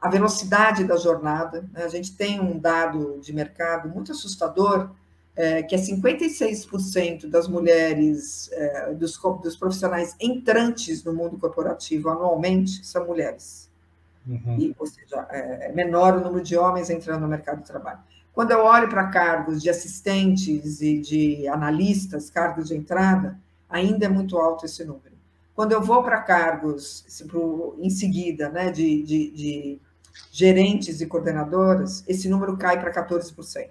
a 0.00 0.08
velocidade 0.08 0.84
da 0.84 0.96
jornada. 0.96 1.68
Né? 1.72 1.84
A 1.84 1.88
gente 1.88 2.16
tem 2.16 2.40
um 2.40 2.58
dado 2.58 3.20
de 3.20 3.32
mercado 3.32 3.88
muito 3.88 4.12
assustador, 4.12 4.90
é, 5.36 5.62
que 5.62 5.74
é 5.74 5.78
56% 5.78 7.28
das 7.28 7.46
mulheres, 7.46 8.50
é, 8.52 8.94
dos, 8.94 9.18
dos, 9.42 9.56
profissionais 9.56 10.16
entrantes 10.20 11.04
no 11.04 11.12
mundo 11.12 11.38
corporativo 11.38 12.08
anualmente 12.08 12.84
são 12.84 13.06
mulheres. 13.06 13.70
Uhum. 14.26 14.56
E, 14.58 14.74
ou 14.78 14.86
seja, 14.86 15.26
é, 15.30 15.68
é 15.68 15.72
menor 15.72 16.16
o 16.16 16.20
número 16.20 16.42
de 16.42 16.56
homens 16.56 16.90
entrando 16.90 17.22
no 17.22 17.28
mercado 17.28 17.60
de 17.60 17.66
trabalho. 17.66 18.00
Quando 18.32 18.52
eu 18.52 18.60
olho 18.64 18.88
para 18.88 19.08
cargos 19.08 19.62
de 19.62 19.68
assistentes 19.68 20.80
e 20.80 20.98
de 20.98 21.48
analistas, 21.48 22.30
cargos 22.30 22.68
de 22.68 22.76
entrada, 22.76 23.38
ainda 23.68 24.06
é 24.06 24.08
muito 24.08 24.38
alto 24.38 24.64
esse 24.64 24.84
número. 24.84 25.10
Quando 25.54 25.72
eu 25.72 25.82
vou 25.82 26.02
para 26.02 26.22
cargos, 26.22 27.04
em 27.78 27.90
seguida, 27.90 28.48
né, 28.48 28.70
de, 28.70 29.02
de, 29.02 29.30
de 29.30 29.80
gerentes 30.30 31.00
e 31.00 31.06
coordenadoras, 31.06 32.04
esse 32.06 32.28
número 32.28 32.56
cai 32.56 32.78
para 32.80 32.92
14% 32.92 33.68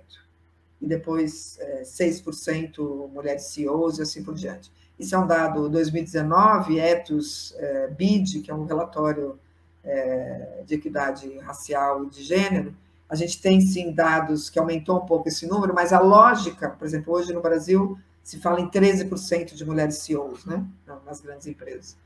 e 0.82 0.88
depois 0.88 1.58
é, 1.60 1.82
6% 1.84 3.10
mulheres 3.12 3.44
CEOs 3.44 4.00
e 4.00 4.02
assim 4.02 4.24
por 4.24 4.34
diante. 4.34 4.72
Isso 4.98 5.16
é 5.16 5.18
um 5.18 5.28
dado 5.28 5.70
2019, 5.70 6.80
Etos 6.80 7.54
é, 7.58 7.88
BID, 7.88 8.42
que 8.42 8.52
é 8.52 8.54
um 8.54 8.66
relatório 8.66 9.40
é, 9.84 10.64
de 10.66 10.76
equidade 10.76 11.38
racial 11.40 12.06
e 12.06 12.10
de 12.10 12.24
gênero. 12.24 12.76
A 13.10 13.16
gente 13.16 13.42
tem 13.42 13.60
sim 13.60 13.92
dados 13.92 14.50
que 14.50 14.60
aumentou 14.60 14.98
um 14.98 15.06
pouco 15.06 15.28
esse 15.28 15.48
número, 15.48 15.74
mas 15.74 15.94
a 15.94 16.00
lógica, 16.00 16.70
por 16.70 16.86
exemplo, 16.86 17.14
hoje 17.14 17.34
no 17.34 17.42
Brasil 17.42 17.98
se 18.24 18.40
fala 18.40 18.62
em 18.62 18.70
13% 18.70 19.56
de 19.56 19.66
mulheres 19.66 19.98
CEOs, 20.00 20.46
né, 20.46 20.64
nas 21.06 21.20
grandes 21.20 21.48
empresas. 21.48 21.98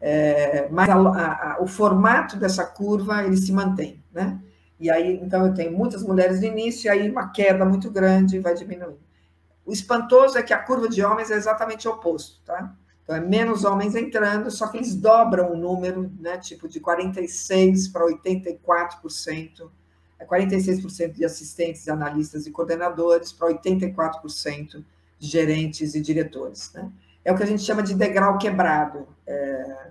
É, 0.00 0.66
mas 0.70 0.88
a, 0.88 0.94
a, 0.96 1.58
o 1.60 1.66
formato 1.66 2.36
dessa 2.36 2.64
curva 2.64 3.22
ele 3.22 3.36
se 3.36 3.52
mantém, 3.52 4.02
né? 4.12 4.40
E 4.80 4.90
aí, 4.90 5.20
então, 5.22 5.46
eu 5.46 5.52
tenho 5.52 5.76
muitas 5.76 6.02
mulheres 6.02 6.40
no 6.40 6.46
início, 6.46 6.86
e 6.86 6.88
aí 6.88 7.10
uma 7.10 7.28
queda 7.28 7.66
muito 7.66 7.90
grande 7.90 8.38
vai 8.38 8.54
diminuindo. 8.54 8.98
O 9.66 9.72
espantoso 9.72 10.38
é 10.38 10.42
que 10.42 10.54
a 10.54 10.58
curva 10.58 10.88
de 10.88 11.04
homens 11.04 11.30
é 11.30 11.34
exatamente 11.34 11.86
o 11.86 11.92
oposto, 11.92 12.40
tá? 12.46 12.74
Então, 13.04 13.14
é 13.14 13.20
menos 13.20 13.64
homens 13.64 13.94
entrando, 13.94 14.50
só 14.50 14.68
que 14.68 14.78
eles 14.78 14.94
dobram 14.94 15.52
o 15.52 15.56
número, 15.56 16.10
né? 16.18 16.38
Tipo, 16.38 16.66
de 16.66 16.80
46% 16.80 17.92
para 17.92 18.06
84%, 18.06 19.70
é 20.18 20.24
46% 20.24 21.12
de 21.12 21.24
assistentes, 21.26 21.88
analistas 21.88 22.46
e 22.46 22.50
coordenadores 22.50 23.32
para 23.32 23.48
84% 23.48 24.82
de 25.18 25.28
gerentes 25.28 25.94
e 25.94 26.00
diretores, 26.00 26.72
né? 26.72 26.90
É 27.22 27.30
o 27.30 27.36
que 27.36 27.42
a 27.42 27.46
gente 27.46 27.62
chama 27.62 27.82
de 27.82 27.94
degrau 27.94 28.38
quebrado. 28.38 29.06
É, 29.26 29.89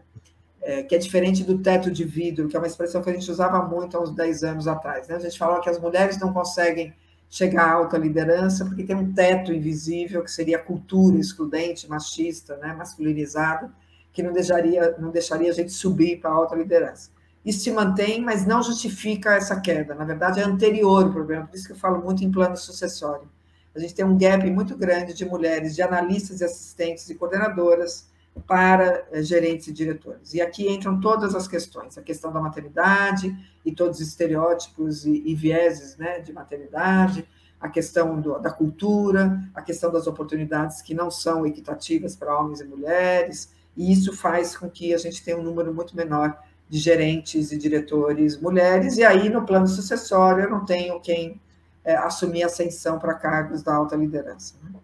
é, 0.62 0.84
que 0.84 0.94
é 0.94 0.98
diferente 0.98 1.44
do 1.44 1.58
teto 1.58 1.90
de 1.90 2.04
vidro, 2.04 2.48
que 2.48 2.56
é 2.56 2.60
uma 2.60 2.68
expressão 2.68 3.02
que 3.02 3.10
a 3.10 3.14
gente 3.14 3.30
usava 3.30 3.62
muito 3.64 3.98
há 3.98 4.02
uns 4.02 4.12
10 4.12 4.44
anos 4.44 4.68
atrás. 4.68 5.08
Né? 5.08 5.16
A 5.16 5.20
gente 5.20 5.38
falava 5.38 5.62
que 5.62 5.70
as 5.70 5.80
mulheres 5.80 6.20
não 6.20 6.34
conseguem 6.34 6.94
chegar 7.30 7.66
à 7.66 7.74
alta 7.74 7.98
liderança 7.98 8.66
porque 8.66 8.84
tem 8.84 8.96
um 8.96 9.14
teto 9.14 9.54
invisível, 9.54 10.24
que 10.24 10.32
seria 10.32 10.58
a 10.58 10.62
cultura 10.62 11.18
excludente, 11.18 11.88
machista, 11.88 12.58
né? 12.58 12.74
masculinizada, 12.74 13.72
que 14.12 14.24
não 14.24 14.34
deixaria, 14.34 14.96
não 14.98 15.12
deixaria 15.12 15.50
a 15.50 15.54
gente 15.54 15.72
subir 15.72 16.20
para 16.20 16.32
a 16.32 16.34
alta 16.34 16.56
liderança. 16.56 17.12
isso 17.46 17.60
se 17.60 17.72
mantém, 17.72 18.20
mas 18.22 18.46
não 18.46 18.62
justifica 18.62 19.36
essa 19.36 19.60
queda. 19.62 19.94
Na 19.94 20.04
verdade, 20.04 20.40
é 20.40 20.44
anterior 20.44 21.06
o 21.06 21.14
problema, 21.14 21.46
por 21.46 21.56
isso 21.56 21.68
que 21.68 21.74
eu 21.74 21.78
falo 21.78 22.04
muito 22.04 22.24
em 22.24 22.32
plano 22.32 22.58
sucessório. 22.58 23.30
A 23.76 23.80
gente 23.80 23.94
tem 23.94 24.04
um 24.04 24.18
gap 24.18 24.50
muito 24.50 24.76
grande 24.76 25.14
de 25.14 25.24
mulheres, 25.24 25.76
de 25.76 25.82
analistas 25.82 26.42
e 26.42 26.44
assistentes 26.44 27.10
e 27.10 27.16
coordenadoras 27.16 28.10
para 28.48 29.06
eh, 29.12 29.22
gerentes 29.22 29.68
e 29.68 29.74
diretores. 29.74 30.34
E 30.34 30.42
aqui 30.42 30.70
entram 30.70 31.00
todas 31.00 31.36
as 31.36 31.48
questões, 31.48 31.98
a 31.98 32.02
questão 32.02 32.32
da 32.32 32.40
maternidade 32.40 33.36
e 33.66 33.72
todos 33.72 34.00
os 34.00 34.08
estereótipos 34.08 35.06
e, 35.06 35.24
e 35.26 35.36
vieses 35.36 35.98
né, 35.98 36.20
de 36.20 36.34
maternidade, 36.34 37.28
a 37.60 37.68
questão 37.68 38.20
do, 38.20 38.40
da 38.40 38.52
cultura, 38.52 39.44
a 39.54 39.62
questão 39.62 39.92
das 39.92 40.08
oportunidades 40.08 40.82
que 40.82 40.94
não 40.94 41.12
são 41.12 41.46
equitativas 41.46 42.16
para 42.16 42.38
homens 42.38 42.62
e 42.62 42.66
mulheres, 42.66 43.54
e 43.76 43.92
isso 43.92 44.16
faz 44.16 44.56
com 44.56 44.70
que 44.70 44.94
a 44.94 44.98
gente 44.98 45.24
tenha 45.24 45.38
um 45.38 45.44
número 45.44 45.74
muito 45.74 45.96
menor 45.96 46.38
de 46.70 46.78
gerentes 46.78 47.52
e 47.52 47.58
diretores 47.58 48.40
mulheres, 48.40 48.98
e 48.98 49.04
aí 49.04 49.30
no 49.30 49.46
plano 49.46 49.68
sucessório 49.68 50.44
eu 50.44 50.50
não 50.50 50.66
tenho 50.66 51.00
quem 51.00 51.42
é, 51.84 51.96
assumir 51.96 52.44
ascensão 52.44 53.00
para 53.00 53.14
cargos 53.14 53.64
da 53.64 53.74
alta 53.74 53.96
liderança. 53.96 54.56
Né? 54.64 54.80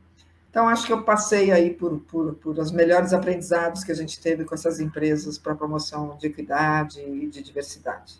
Então, 0.56 0.70
acho 0.70 0.88
que 0.88 0.94
eu 0.94 1.04
passei 1.04 1.52
aí 1.52 1.70
por, 1.70 2.00
por, 2.00 2.34
por 2.36 2.58
os 2.58 2.72
melhores 2.72 3.12
aprendizados 3.12 3.84
que 3.84 3.92
a 3.92 3.96
gente 3.96 4.18
teve 4.22 4.46
com 4.46 4.56
essas 4.56 4.80
empresas 4.80 5.38
para 5.38 5.54
promoção 5.54 6.18
de 6.18 6.28
equidade 6.28 7.02
e 7.02 7.28
de 7.28 7.44
diversidade. 7.44 8.14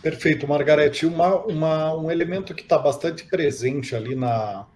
Perfeito, 0.00 0.48
Margarete. 0.48 1.04
Uma, 1.04 1.44
uma, 1.44 1.94
um 1.94 2.10
elemento 2.10 2.54
que 2.54 2.62
está 2.62 2.78
bastante 2.78 3.26
presente 3.26 3.94
ali 3.94 4.14
na 4.14 4.66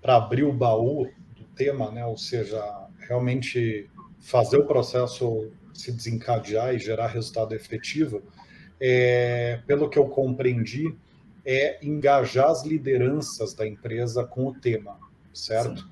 para 0.00 0.14
abrir 0.14 0.44
o 0.44 0.52
baú 0.52 1.10
do 1.36 1.42
tema, 1.56 1.90
né? 1.90 2.06
ou 2.06 2.16
seja, 2.16 2.62
realmente 3.00 3.90
fazer 4.20 4.56
o 4.56 4.66
processo 4.66 5.50
se 5.74 5.90
desencadear 5.90 6.76
e 6.76 6.78
gerar 6.78 7.08
resultado 7.08 7.56
efetivo, 7.56 8.22
é, 8.80 9.58
pelo 9.66 9.90
que 9.90 9.98
eu 9.98 10.06
compreendi, 10.06 10.96
é 11.44 11.84
engajar 11.84 12.50
as 12.50 12.64
lideranças 12.64 13.52
da 13.52 13.66
empresa 13.66 14.24
com 14.24 14.46
o 14.46 14.54
tema, 14.54 15.09
certo? 15.32 15.86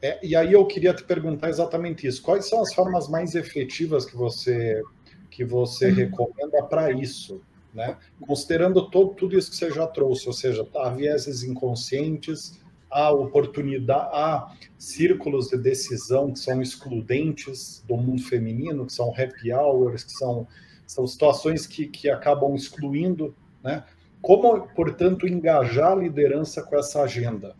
É, 0.00 0.18
e 0.22 0.36
aí 0.36 0.52
eu 0.52 0.66
queria 0.66 0.92
te 0.92 1.02
perguntar 1.02 1.48
exatamente 1.48 2.06
isso. 2.06 2.22
Quais 2.22 2.48
são 2.48 2.60
as 2.60 2.74
formas 2.74 3.08
mais 3.08 3.34
efetivas 3.34 4.04
que 4.04 4.16
você 4.16 4.82
que 5.30 5.44
você 5.44 5.88
uhum. 5.88 5.94
recomenda 5.94 6.62
para 6.62 6.92
isso? 6.92 7.40
Né? 7.72 7.96
Considerando 8.20 8.88
todo, 8.88 9.14
tudo 9.14 9.36
isso 9.36 9.50
que 9.50 9.56
você 9.56 9.70
já 9.70 9.86
trouxe, 9.86 10.28
ou 10.28 10.32
seja, 10.32 10.64
há 10.76 10.90
vieses 10.90 11.42
inconscientes, 11.42 12.60
há 12.88 13.10
oportunidade, 13.10 14.10
há 14.12 14.54
círculos 14.78 15.48
de 15.48 15.56
decisão 15.58 16.32
que 16.32 16.38
são 16.38 16.62
excludentes 16.62 17.82
do 17.88 17.96
mundo 17.96 18.22
feminino, 18.22 18.86
que 18.86 18.92
são 18.92 19.10
happy 19.10 19.52
hours, 19.52 20.04
que 20.04 20.12
são, 20.12 20.46
são 20.86 21.04
situações 21.04 21.66
que, 21.66 21.88
que 21.88 22.08
acabam 22.08 22.54
excluindo, 22.54 23.34
né? 23.62 23.82
Como, 24.22 24.68
portanto, 24.68 25.26
engajar 25.26 25.92
a 25.92 25.96
liderança 25.96 26.62
com 26.62 26.78
essa 26.78 27.02
agenda? 27.02 27.56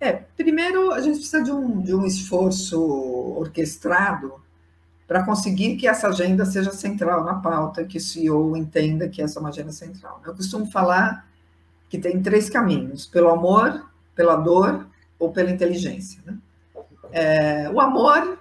É, 0.00 0.12
primeiro, 0.12 0.92
a 0.92 1.00
gente 1.00 1.18
precisa 1.18 1.42
de 1.42 1.50
um, 1.50 1.80
de 1.80 1.94
um 1.94 2.04
esforço 2.04 2.80
orquestrado 3.38 4.34
para 5.06 5.24
conseguir 5.24 5.76
que 5.76 5.86
essa 5.86 6.08
agenda 6.08 6.44
seja 6.44 6.72
central 6.72 7.24
na 7.24 7.34
pauta, 7.34 7.84
que 7.84 7.98
o 7.98 8.00
CEO 8.00 8.56
entenda 8.56 9.08
que 9.08 9.22
essa 9.22 9.38
é 9.38 9.40
uma 9.40 9.50
agenda 9.50 9.72
central. 9.72 10.20
Eu 10.24 10.34
costumo 10.34 10.66
falar 10.66 11.28
que 11.88 11.98
tem 11.98 12.22
três 12.22 12.48
caminhos: 12.50 13.06
pelo 13.06 13.28
amor, 13.28 13.88
pela 14.14 14.36
dor 14.36 14.86
ou 15.18 15.30
pela 15.30 15.50
inteligência. 15.50 16.22
Né? 16.24 16.38
É, 17.12 17.70
o 17.70 17.80
amor, 17.80 18.38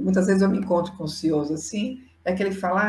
muitas 0.00 0.26
vezes 0.26 0.42
eu 0.42 0.48
me 0.48 0.58
encontro 0.58 0.92
com 0.94 1.06
CEOs 1.06 1.50
assim, 1.50 2.02
é 2.24 2.32
que 2.32 2.42
ele 2.42 2.52
fala, 2.52 2.80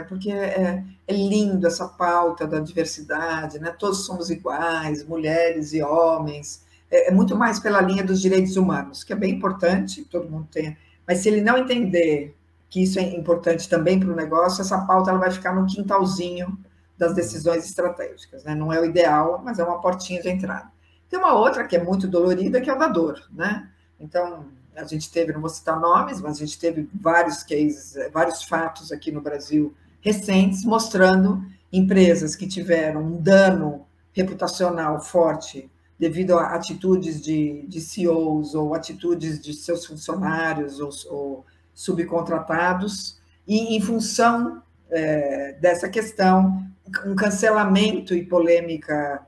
ah, 0.00 0.04
porque 0.08 0.30
é, 0.30 0.84
é, 1.06 1.12
lindo 1.12 1.66
essa 1.66 1.88
pauta 1.88 2.46
da 2.46 2.60
diversidade, 2.60 3.58
né? 3.58 3.74
todos 3.76 4.04
somos 4.04 4.30
iguais, 4.30 5.04
mulheres 5.04 5.72
e 5.72 5.82
homens, 5.82 6.64
é, 6.90 7.08
é, 7.08 7.10
muito 7.10 7.36
mais 7.36 7.58
pela 7.58 7.80
linha 7.80 8.04
dos 8.04 8.20
direitos 8.20 8.56
humanos, 8.56 9.04
que 9.04 9.12
é 9.12 9.16
bem 9.16 9.34
importante, 9.34 10.04
todo 10.04 10.30
mundo 10.30 10.48
tem, 10.50 10.76
mas 11.06 11.18
se 11.18 11.28
ele 11.28 11.40
não 11.40 11.58
entender 11.58 12.36
que 12.68 12.82
isso 12.82 12.98
é 12.98 13.02
importante 13.02 13.68
também 13.68 13.98
para 13.98 14.10
o 14.10 14.16
negócio, 14.16 14.60
essa 14.60 14.78
pauta 14.86 15.10
ela 15.10 15.18
vai 15.18 15.30
ficar 15.30 15.54
no 15.54 15.66
quintalzinho 15.66 16.58
das 16.98 17.14
decisões 17.14 17.64
estratégicas, 17.64 18.44
né? 18.44 18.54
não 18.54 18.72
é 18.72 18.80
o 18.80 18.84
ideal, 18.84 19.40
mas 19.44 19.58
é 19.58 19.64
uma 19.64 19.80
portinha 19.80 20.20
de 20.20 20.28
entrada. 20.28 20.70
Tem 21.08 21.18
uma 21.18 21.34
outra 21.34 21.66
que 21.66 21.76
é 21.76 21.82
muito 21.82 22.08
dolorida, 22.08 22.60
que 22.60 22.68
é 22.68 22.74
o 22.74 22.78
da 22.78 22.88
dor, 22.88 23.22
né? 23.32 23.68
Então, 24.00 24.46
a 24.74 24.84
gente 24.84 25.10
teve, 25.10 25.32
não 25.32 25.40
vou 25.40 25.48
citar 25.48 25.78
nomes, 25.78 26.20
mas 26.20 26.36
a 26.36 26.40
gente 26.40 26.58
teve 26.58 26.88
vários 26.92 27.42
cases, 27.42 27.94
vários 28.12 28.42
fatos 28.42 28.90
aqui 28.90 29.12
no 29.12 29.20
Brasil 29.20 29.72
recentes 30.00 30.64
mostrando 30.64 31.44
empresas 31.72 32.34
que 32.36 32.46
tiveram 32.46 33.02
um 33.02 33.20
dano 33.20 33.86
reputacional 34.12 35.00
forte 35.00 35.70
devido 35.98 36.38
a 36.38 36.54
atitudes 36.54 37.20
de, 37.20 37.64
de 37.66 37.80
CEOs 37.80 38.54
ou 38.54 38.74
atitudes 38.74 39.40
de 39.40 39.54
seus 39.54 39.86
funcionários 39.86 40.78
ou, 40.80 40.90
ou 41.10 41.46
subcontratados, 41.74 43.18
e 43.46 43.76
em 43.76 43.80
função 43.80 44.62
é, 44.90 45.52
dessa 45.54 45.88
questão, 45.88 46.62
um 47.04 47.14
cancelamento 47.14 48.14
e 48.14 48.24
polêmica 48.24 49.26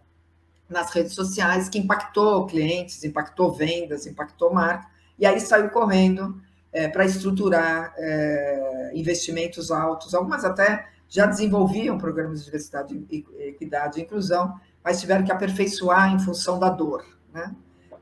nas 0.68 0.90
redes 0.92 1.14
sociais 1.14 1.68
que 1.68 1.78
impactou 1.78 2.46
clientes, 2.46 3.02
impactou 3.04 3.52
vendas, 3.52 4.06
impactou 4.06 4.52
marca, 4.52 4.86
e 5.18 5.26
aí 5.26 5.40
saiu 5.40 5.70
correndo 5.70 6.40
é, 6.72 6.88
para 6.88 7.04
estruturar 7.04 7.94
é, 7.96 8.92
investimentos 8.94 9.70
altos. 9.70 10.14
Algumas 10.14 10.44
até 10.44 10.86
já 11.08 11.26
desenvolviam 11.26 11.96
programas 11.96 12.40
de 12.40 12.44
diversidade, 12.44 13.06
equidade 13.38 13.98
e 13.98 14.02
inclusão, 14.02 14.60
mas 14.84 15.00
tiveram 15.00 15.24
que 15.24 15.32
aperfeiçoar 15.32 16.12
em 16.12 16.18
função 16.18 16.58
da 16.58 16.68
dor. 16.68 17.04
Né? 17.32 17.54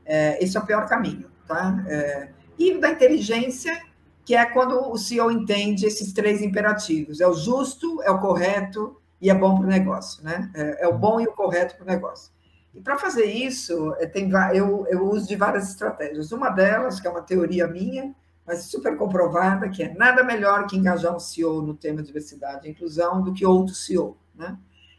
É, 0.05 0.43
esse 0.43 0.57
é 0.57 0.59
o 0.59 0.65
pior 0.65 0.87
caminho. 0.87 1.29
Tá? 1.47 1.83
É, 1.87 2.29
e 2.57 2.77
da 2.79 2.89
inteligência, 2.89 3.81
que 4.25 4.35
é 4.35 4.45
quando 4.45 4.91
o 4.91 4.97
CEO 4.97 5.31
entende 5.31 5.85
esses 5.85 6.11
três 6.13 6.41
imperativos: 6.41 7.21
é 7.21 7.27
o 7.27 7.33
justo, 7.33 8.01
é 8.03 8.11
o 8.11 8.19
correto 8.19 9.01
e 9.21 9.29
é 9.29 9.33
bom 9.33 9.55
para 9.55 9.65
o 9.65 9.69
negócio. 9.69 10.23
Né? 10.23 10.51
É, 10.53 10.85
é 10.85 10.87
o 10.87 10.97
bom 10.97 11.19
e 11.19 11.25
o 11.25 11.33
correto 11.33 11.75
para 11.75 11.83
o 11.83 11.87
negócio. 11.87 12.31
E 12.73 12.81
para 12.81 12.97
fazer 12.97 13.25
isso, 13.25 13.95
é, 13.97 14.05
tem, 14.05 14.29
eu, 14.53 14.85
eu 14.87 15.09
uso 15.09 15.27
de 15.27 15.35
várias 15.35 15.69
estratégias. 15.69 16.31
Uma 16.31 16.49
delas, 16.49 16.99
que 16.99 17.07
é 17.07 17.09
uma 17.09 17.23
teoria 17.23 17.67
minha, 17.67 18.13
mas 18.45 18.65
super 18.65 18.95
comprovada, 18.95 19.67
que 19.67 19.81
é 19.81 19.93
nada 19.93 20.23
melhor 20.23 20.67
que 20.67 20.77
engajar 20.77 21.15
um 21.15 21.19
CEO 21.19 21.61
no 21.61 21.73
tema 21.73 22.03
diversidade 22.03 22.67
e 22.67 22.71
inclusão 22.71 23.21
do 23.21 23.33
que 23.33 23.45
outro 23.45 23.73
CEO. 23.73 24.17
Né? 24.35 24.57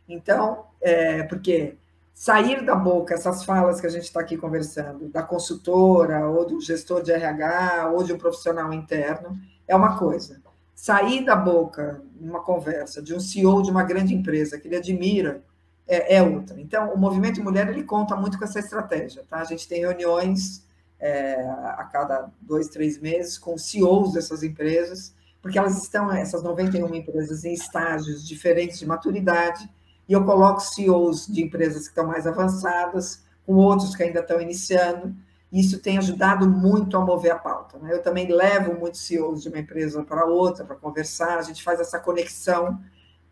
Então, 0.08 0.64
é, 0.80 1.22
porque 1.24 1.76
sair 2.14 2.64
da 2.64 2.74
boca 2.74 3.14
essas 3.14 3.44
falas 3.44 3.80
que 3.80 3.86
a 3.86 3.90
gente 3.90 4.04
está 4.04 4.20
aqui 4.20 4.36
conversando, 4.36 5.08
da 5.08 5.22
consultora, 5.22 6.26
ou 6.28 6.46
do 6.46 6.60
gestor 6.60 7.02
de 7.02 7.12
RH, 7.12 7.92
ou 7.92 8.02
de 8.02 8.12
um 8.12 8.18
profissional 8.18 8.72
interno, 8.72 9.38
é 9.66 9.76
uma 9.76 9.98
coisa. 9.98 10.40
Sair 10.74 11.24
da 11.24 11.36
boca, 11.36 12.02
numa 12.20 12.40
conversa, 12.40 13.02
de 13.02 13.14
um 13.14 13.20
CEO 13.20 13.62
de 13.62 13.70
uma 13.70 13.82
grande 13.82 14.14
empresa 14.14 14.58
que 14.58 14.66
ele 14.66 14.76
admira, 14.76 15.42
é, 15.86 16.16
é, 16.16 16.22
outra. 16.22 16.60
Então, 16.60 16.92
o 16.92 16.98
movimento 16.98 17.42
mulher 17.42 17.68
ele 17.68 17.82
conta 17.82 18.14
muito 18.14 18.38
com 18.38 18.44
essa 18.44 18.58
estratégia. 18.58 19.24
Tá? 19.28 19.38
A 19.38 19.44
gente 19.44 19.66
tem 19.66 19.80
reuniões 19.80 20.62
é, 21.00 21.40
a 21.76 21.84
cada 21.84 22.30
dois, 22.40 22.68
três 22.68 22.98
meses 22.98 23.38
com 23.38 23.56
CEOs 23.56 24.12
dessas 24.12 24.42
empresas, 24.42 25.14
porque 25.40 25.58
elas 25.58 25.82
estão, 25.82 26.12
essas 26.12 26.42
91 26.42 26.94
empresas, 26.94 27.44
em 27.44 27.52
estágios 27.52 28.26
diferentes 28.26 28.78
de 28.78 28.86
maturidade, 28.86 29.68
e 30.08 30.12
eu 30.12 30.24
coloco 30.24 30.60
CEOs 30.60 31.26
de 31.26 31.42
empresas 31.42 31.82
que 31.82 31.88
estão 31.88 32.06
mais 32.06 32.26
avançadas, 32.26 33.22
com 33.46 33.54
outros 33.54 33.94
que 33.94 34.02
ainda 34.02 34.20
estão 34.20 34.40
iniciando, 34.40 35.14
e 35.50 35.60
isso 35.60 35.80
tem 35.80 35.98
ajudado 35.98 36.48
muito 36.48 36.96
a 36.96 37.00
mover 37.00 37.32
a 37.32 37.38
pauta. 37.38 37.78
Né? 37.78 37.92
Eu 37.92 38.02
também 38.02 38.30
levo 38.30 38.78
muitos 38.78 39.06
CEOs 39.06 39.42
de 39.42 39.48
uma 39.48 39.58
empresa 39.58 40.02
para 40.02 40.24
outra 40.24 40.64
para 40.64 40.76
conversar, 40.76 41.38
a 41.38 41.42
gente 41.42 41.62
faz 41.62 41.80
essa 41.80 41.98
conexão, 41.98 42.80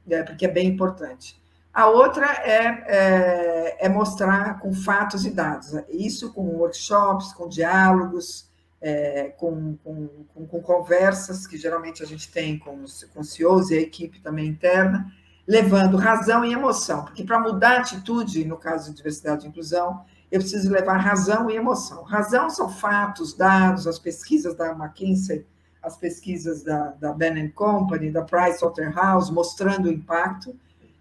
né, 0.07 0.23
porque 0.23 0.47
é 0.47 0.51
bem 0.51 0.69
importante. 0.69 1.41
A 1.73 1.89
outra 1.89 2.27
é, 2.43 2.85
é, 2.87 3.77
é, 3.87 3.89
mostrar 3.89 4.61
com 4.61 4.73
fatos 4.73 5.27
e 5.27 5.31
dados, 5.31 5.75
isso 5.91 6.33
com 6.33 6.43
workshops, 6.57 7.35
com 7.35 7.47
diálogos, 7.49 8.49
é, 8.81 9.35
com, 9.37 9.77
com, 9.85 10.09
com, 10.33 10.47
com, 10.47 10.63
conversas 10.63 11.47
que 11.47 11.59
geralmente 11.59 12.03
a 12.03 12.07
gente 12.07 12.31
tem 12.31 12.59
com 12.59 12.83
os, 12.83 13.05
com 13.05 13.21
os 13.21 13.33
CEOs 13.33 13.71
e 13.71 13.77
a 13.77 13.81
equipe 13.81 14.21
também 14.21 14.47
interna, 14.47 15.13
levando 15.47 15.97
razão 15.97 16.45
e 16.45 16.53
emoção, 16.53 17.05
porque 17.05 17.23
para 17.23 17.39
mudar 17.39 17.77
a 17.77 17.81
atitude, 17.81 18.45
no 18.45 18.57
caso 18.57 18.91
de 18.91 18.97
diversidade 18.97 19.47
e 19.47 19.49
inclusão, 19.49 20.05
eu 20.31 20.41
preciso 20.41 20.71
levar 20.71 20.97
razão 20.97 21.49
e 21.49 21.57
emoção. 21.57 22.03
Razão 22.03 22.51
são 22.51 22.69
fatos, 22.69 23.33
dados, 23.35 23.87
as 23.87 23.99
pesquisas 23.99 24.57
da 24.57 24.73
McKinsey, 24.73 25.47
as 25.81 25.97
pesquisas 25.97 26.65
da, 26.65 26.89
da 26.99 27.15
Company, 27.55 28.11
da 28.11 28.23
Pricewaterhouse, 28.23 29.33
mostrando 29.33 29.87
o 29.87 29.93
impacto, 29.93 30.55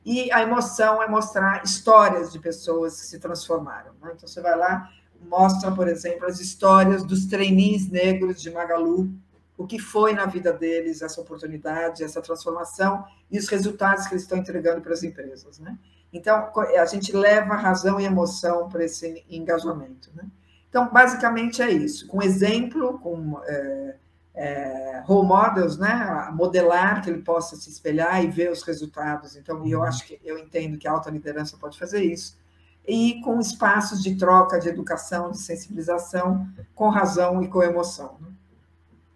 e 0.05 0.31
a 0.31 0.43
emoção 0.43 1.01
é 1.01 1.07
mostrar 1.07 1.63
histórias 1.63 2.31
de 2.31 2.37
pessoas 2.37 3.01
que 3.01 3.07
se 3.07 3.19
transformaram. 3.19 3.91
Né? 3.99 4.11
Então, 4.15 4.27
você 4.27 4.39
vai 4.39 4.55
lá, 4.55 4.87
mostra, 5.27 5.71
por 5.71 5.87
exemplo, 5.87 6.27
as 6.27 6.39
histórias 6.39 7.03
dos 7.03 7.25
trainees 7.25 7.89
negros 7.89 8.39
de 8.39 8.51
Magalu, 8.51 9.09
o 9.57 9.65
que 9.65 9.79
foi 9.79 10.13
na 10.13 10.25
vida 10.25 10.51
deles 10.51 11.01
essa 11.01 11.21
oportunidade, 11.21 12.03
essa 12.03 12.21
transformação 12.21 13.05
e 13.31 13.37
os 13.37 13.47
resultados 13.47 14.05
que 14.05 14.13
eles 14.13 14.23
estão 14.23 14.37
entregando 14.37 14.81
para 14.81 14.93
as 14.93 15.03
empresas. 15.03 15.59
Né? 15.59 15.77
Então, 16.11 16.51
a 16.77 16.85
gente 16.85 17.15
leva 17.15 17.55
razão 17.55 17.99
e 17.99 18.05
emoção 18.05 18.67
para 18.67 18.83
esse 18.83 19.25
engajamento. 19.29 20.11
Né? 20.13 20.25
Então, 20.69 20.89
basicamente 20.91 21.61
é 21.61 21.71
isso, 21.71 22.07
com 22.07 22.21
exemplo, 22.21 22.99
com 22.99 23.39
é, 23.45 23.95
é, 24.33 25.03
role 25.05 25.27
models, 25.27 25.77
né? 25.77 26.29
modelar 26.33 27.01
que 27.01 27.09
ele 27.09 27.21
possa 27.21 27.55
se 27.55 27.69
espelhar 27.69 28.23
e 28.23 28.27
ver 28.27 28.51
os 28.51 28.61
resultados. 28.61 29.37
Então, 29.37 29.65
eu 29.65 29.79
uhum. 29.79 29.85
acho 29.85 30.05
que 30.05 30.19
eu 30.23 30.37
entendo 30.37 30.77
que 30.77 30.87
a 30.87 30.91
alta 30.91 31.09
liderança 31.09 31.57
pode 31.57 31.79
fazer 31.79 32.03
isso. 32.03 32.37
E 32.85 33.21
com 33.21 33.39
espaços 33.39 34.03
de 34.03 34.15
troca, 34.15 34.59
de 34.59 34.67
educação, 34.67 35.31
de 35.31 35.39
sensibilização, 35.39 36.47
com 36.75 36.89
razão 36.89 37.41
e 37.41 37.47
com 37.47 37.63
emoção. 37.63 38.17
Né? 38.19 38.27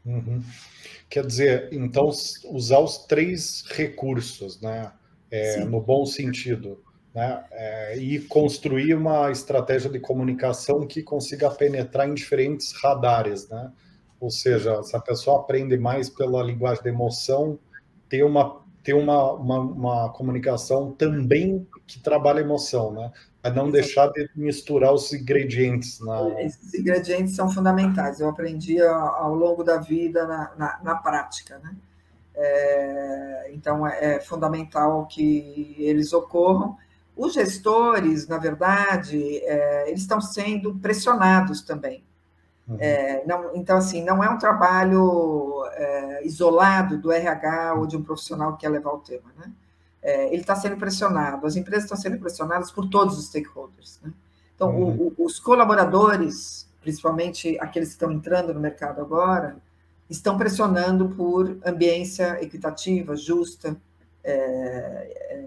Uhum. 0.09 0.41
Quer 1.09 1.25
dizer, 1.25 1.69
então, 1.71 2.09
usar 2.45 2.79
os 2.79 2.99
três 3.05 3.63
recursos, 3.69 4.59
né? 4.59 4.91
É, 5.31 5.63
no 5.63 5.79
bom 5.79 6.05
sentido. 6.05 6.83
Né? 7.13 7.43
É, 7.51 7.97
e 7.97 8.19
construir 8.19 8.95
uma 8.95 9.31
estratégia 9.31 9.89
de 9.89 9.99
comunicação 9.99 10.85
que 10.87 11.03
consiga 11.03 11.49
penetrar 11.49 12.07
em 12.07 12.13
diferentes 12.13 12.71
radares. 12.71 13.47
Né? 13.47 13.71
Ou 14.19 14.31
seja, 14.31 14.81
se 14.83 14.95
a 14.95 14.99
pessoa 14.99 15.41
aprende 15.41 15.77
mais 15.77 16.09
pela 16.09 16.43
linguagem 16.43 16.83
de 16.83 16.89
emoção, 16.89 17.59
ter 18.07 18.23
uma, 18.23 18.61
ter 18.83 18.93
uma, 18.93 19.33
uma, 19.33 19.59
uma 19.59 20.09
comunicação 20.13 20.91
também 20.91 21.67
que 21.85 21.99
trabalha 21.99 22.39
emoção. 22.39 22.91
Né? 22.91 23.11
A 23.41 23.49
não 23.49 23.71
deixar 23.71 24.07
de 24.07 24.29
misturar 24.35 24.93
os 24.93 25.13
ingredientes. 25.13 25.99
Na... 25.99 26.41
Esses 26.41 26.73
ingredientes 26.73 27.35
são 27.35 27.49
fundamentais. 27.49 28.19
Eu 28.19 28.29
aprendi 28.29 28.81
ao 28.81 29.33
longo 29.33 29.63
da 29.63 29.77
vida 29.77 30.27
na, 30.27 30.51
na, 30.57 30.79
na 30.83 30.95
prática. 30.95 31.57
Né? 31.59 31.75
É, 32.35 33.51
então, 33.53 33.87
é, 33.87 34.15
é 34.15 34.19
fundamental 34.19 35.05
que 35.05 35.75
eles 35.79 36.11
ocorram. 36.11 36.77
Os 37.15 37.33
gestores, 37.33 38.27
na 38.27 38.37
verdade, 38.37 39.37
é, 39.43 39.89
eles 39.89 40.01
estão 40.01 40.19
sendo 40.19 40.75
pressionados 40.75 41.61
também. 41.61 42.03
Uhum. 42.67 42.77
É, 42.79 43.23
não, 43.25 43.55
então, 43.55 43.77
assim, 43.77 44.03
não 44.03 44.23
é 44.23 44.29
um 44.29 44.37
trabalho 44.37 45.65
é, 45.73 46.25
isolado 46.25 46.97
do 46.97 47.11
RH 47.11 47.75
ou 47.75 47.87
de 47.87 47.97
um 47.97 48.03
profissional 48.03 48.53
que 48.53 48.61
quer 48.61 48.69
levar 48.69 48.91
o 48.91 48.99
tema, 48.99 49.31
né? 49.37 49.51
É, 50.01 50.27
ele 50.27 50.41
está 50.41 50.55
sendo 50.55 50.77
pressionado, 50.77 51.45
as 51.45 51.55
empresas 51.55 51.83
estão 51.83 51.97
sendo 51.97 52.17
pressionadas 52.17 52.71
por 52.71 52.89
todos 52.89 53.17
os 53.17 53.25
stakeholders. 53.27 53.99
Né? 54.01 54.11
Então, 54.55 54.69
uhum. 54.75 55.13
o, 55.15 55.15
o, 55.17 55.25
os 55.25 55.39
colaboradores, 55.39 56.67
principalmente 56.81 57.57
aqueles 57.59 57.89
que 57.89 57.95
estão 57.95 58.11
entrando 58.11 58.53
no 58.53 58.59
mercado 58.59 59.01
agora, 59.01 59.57
estão 60.09 60.37
pressionando 60.37 61.09
por 61.09 61.57
ambiência 61.65 62.43
equitativa, 62.43 63.15
justa, 63.15 63.77
é, 64.23 64.33
é, 64.33 65.45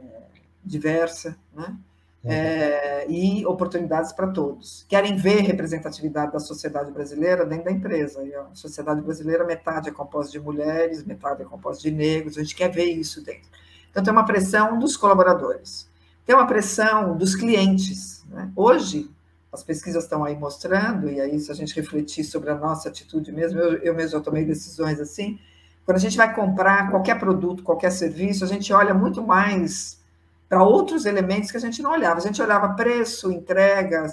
diversa, 0.64 1.36
né? 1.52 1.76
Uhum. 2.24 2.30
É, 2.30 3.06
e 3.10 3.44
oportunidades 3.46 4.12
para 4.12 4.28
todos. 4.28 4.86
Querem 4.88 5.16
ver 5.16 5.40
representatividade 5.40 6.32
da 6.32 6.38
sociedade 6.38 6.92
brasileira 6.92 7.44
dentro 7.44 7.64
da 7.64 7.72
empresa. 7.72 8.22
E 8.22 8.32
a 8.32 8.46
sociedade 8.54 9.00
brasileira, 9.02 9.44
metade 9.44 9.88
é 9.88 9.92
composta 9.92 10.30
de 10.30 10.38
mulheres, 10.38 11.04
metade 11.04 11.42
é 11.42 11.44
composta 11.44 11.82
de 11.82 11.90
negros, 11.90 12.38
a 12.38 12.42
gente 12.42 12.54
quer 12.54 12.70
ver 12.70 12.84
isso 12.84 13.24
dentro. 13.24 13.50
Então, 13.92 14.02
tem 14.02 14.12
uma 14.12 14.24
pressão 14.24 14.78
dos 14.78 14.96
colaboradores, 14.96 15.88
tem 16.26 16.34
uma 16.34 16.46
pressão 16.46 17.16
dos 17.16 17.36
clientes. 17.36 18.24
Né? 18.28 18.50
Hoje, 18.56 19.08
as 19.52 19.62
pesquisas 19.62 20.04
estão 20.04 20.24
aí 20.24 20.34
mostrando, 20.34 21.08
e 21.08 21.20
aí, 21.20 21.38
se 21.38 21.52
a 21.52 21.54
gente 21.54 21.76
refletir 21.76 22.24
sobre 22.24 22.50
a 22.50 22.54
nossa 22.56 22.88
atitude 22.88 23.30
mesmo, 23.30 23.60
eu, 23.60 23.74
eu 23.82 23.94
mesmo 23.94 24.20
tomei 24.20 24.44
decisões 24.44 24.98
assim. 24.98 25.38
Quando 25.84 25.98
a 25.98 26.00
gente 26.00 26.16
vai 26.16 26.34
comprar 26.34 26.90
qualquer 26.90 27.18
produto, 27.18 27.62
qualquer 27.62 27.90
serviço, 27.90 28.44
a 28.44 28.48
gente 28.48 28.72
olha 28.72 28.94
muito 28.94 29.22
mais 29.22 30.00
para 30.48 30.62
outros 30.62 31.06
elementos 31.06 31.50
que 31.50 31.56
a 31.56 31.60
gente 31.60 31.82
não 31.82 31.92
olhava. 31.92 32.18
A 32.18 32.22
gente 32.22 32.40
olhava 32.40 32.74
preço, 32.74 33.30
entrega, 33.30 34.06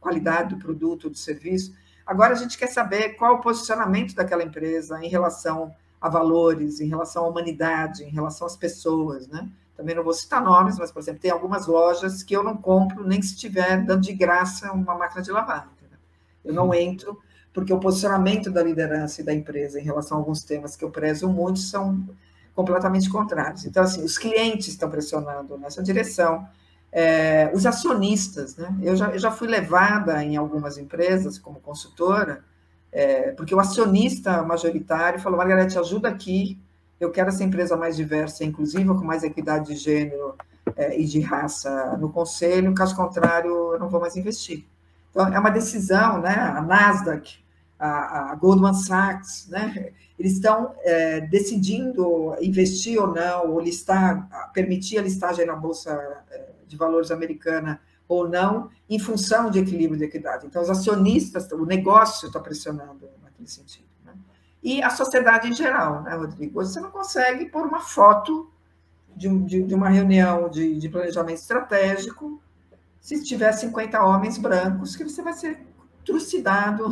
qualidade 0.00 0.54
do 0.54 0.58
produto, 0.58 1.08
do 1.08 1.16
serviço. 1.16 1.74
Agora 2.06 2.32
a 2.32 2.36
gente 2.36 2.56
quer 2.56 2.68
saber 2.68 3.10
qual 3.10 3.34
o 3.34 3.40
posicionamento 3.40 4.14
daquela 4.14 4.42
empresa 4.42 4.98
em 5.02 5.08
relação 5.08 5.74
a 6.00 6.08
valores, 6.08 6.80
em 6.80 6.88
relação 6.88 7.24
à 7.24 7.28
humanidade, 7.28 8.04
em 8.04 8.10
relação 8.10 8.46
às 8.46 8.56
pessoas, 8.56 9.26
né? 9.28 9.48
Também 9.76 9.94
não 9.94 10.02
vou 10.02 10.12
citar 10.12 10.42
nomes, 10.42 10.78
mas, 10.78 10.90
por 10.90 11.00
exemplo, 11.00 11.20
tem 11.20 11.30
algumas 11.30 11.66
lojas 11.66 12.22
que 12.22 12.34
eu 12.34 12.42
não 12.42 12.56
compro 12.56 13.06
nem 13.06 13.22
se 13.22 13.34
estiver 13.34 13.84
dando 13.84 14.02
de 14.02 14.12
graça 14.12 14.72
uma 14.72 14.96
máquina 14.96 15.22
de 15.22 15.30
lavar. 15.30 15.70
Entendeu? 15.76 15.98
Eu 16.44 16.52
não 16.52 16.74
entro, 16.74 17.18
porque 17.52 17.72
o 17.72 17.78
posicionamento 17.78 18.50
da 18.50 18.62
liderança 18.62 19.20
e 19.20 19.24
da 19.24 19.32
empresa 19.32 19.80
em 19.80 19.84
relação 19.84 20.16
a 20.16 20.20
alguns 20.20 20.42
temas 20.42 20.74
que 20.74 20.84
eu 20.84 20.90
prezo 20.90 21.28
muito 21.28 21.60
são 21.60 22.08
completamente 22.54 23.08
contrários. 23.08 23.64
Então, 23.66 23.84
assim, 23.84 24.02
os 24.02 24.18
clientes 24.18 24.66
estão 24.68 24.90
pressionando 24.90 25.56
nessa 25.56 25.80
direção, 25.80 26.44
é, 26.90 27.50
os 27.54 27.64
acionistas, 27.64 28.56
né? 28.56 28.76
Eu 28.82 28.96
já, 28.96 29.10
eu 29.10 29.18
já 29.18 29.30
fui 29.30 29.46
levada 29.46 30.24
em 30.24 30.36
algumas 30.36 30.76
empresas 30.76 31.38
como 31.38 31.60
consultora 31.60 32.42
é, 32.90 33.32
porque 33.32 33.54
o 33.54 33.60
acionista 33.60 34.42
majoritário 34.42 35.20
falou, 35.20 35.38
Margarete, 35.38 35.78
ajuda 35.78 36.08
aqui, 36.08 36.58
eu 36.98 37.10
quero 37.10 37.28
essa 37.28 37.44
empresa 37.44 37.76
mais 37.76 37.96
diversa, 37.96 38.44
inclusiva, 38.44 38.94
com 38.94 39.04
mais 39.04 39.22
equidade 39.22 39.72
de 39.72 39.76
gênero 39.76 40.34
é, 40.76 40.98
e 40.98 41.04
de 41.04 41.20
raça 41.20 41.96
no 41.98 42.10
conselho, 42.10 42.74
caso 42.74 42.96
contrário, 42.96 43.50
eu 43.74 43.78
não 43.78 43.88
vou 43.88 44.00
mais 44.00 44.16
investir. 44.16 44.66
Então, 45.10 45.26
é 45.28 45.38
uma 45.38 45.50
decisão, 45.50 46.20
né? 46.20 46.34
A 46.34 46.60
Nasdaq, 46.60 47.38
a, 47.78 48.32
a 48.32 48.34
Goldman 48.34 48.74
Sachs, 48.74 49.48
né? 49.48 49.92
Eles 50.18 50.32
estão 50.32 50.74
é, 50.82 51.20
decidindo 51.20 52.34
investir 52.40 53.00
ou 53.00 53.14
não, 53.14 53.52
ou 53.52 53.60
listar, 53.60 54.28
permitir 54.52 54.98
a 54.98 55.02
listagem 55.02 55.46
na 55.46 55.54
Bolsa 55.54 56.24
é, 56.30 56.48
de 56.66 56.76
Valores 56.76 57.10
americana 57.10 57.80
ou 58.08 58.26
não, 58.26 58.70
em 58.88 58.98
função 58.98 59.50
de 59.50 59.58
equilíbrio 59.58 59.98
de 59.98 60.04
equidade. 60.04 60.46
Então, 60.46 60.62
os 60.62 60.70
acionistas, 60.70 61.50
o 61.52 61.66
negócio 61.66 62.26
está 62.26 62.40
pressionando 62.40 63.08
naquele 63.22 63.48
sentido. 63.48 63.86
Né? 64.04 64.14
E 64.62 64.82
a 64.82 64.88
sociedade 64.88 65.46
em 65.46 65.52
geral, 65.52 66.02
né, 66.02 66.16
Rodrigo? 66.16 66.54
Você 66.54 66.80
não 66.80 66.90
consegue 66.90 67.46
pôr 67.46 67.66
uma 67.66 67.80
foto 67.80 68.50
de, 69.14 69.28
de, 69.40 69.62
de 69.62 69.74
uma 69.74 69.90
reunião 69.90 70.48
de, 70.48 70.78
de, 70.78 70.88
planejamento 70.88 71.38
estratégico 71.38 72.40
se 73.00 73.22
tiver 73.24 73.52
50 73.52 74.02
homens 74.02 74.38
brancos, 74.38 74.96
que 74.96 75.04
você 75.04 75.22
vai 75.22 75.32
ser 75.32 75.60
trucidado 76.04 76.90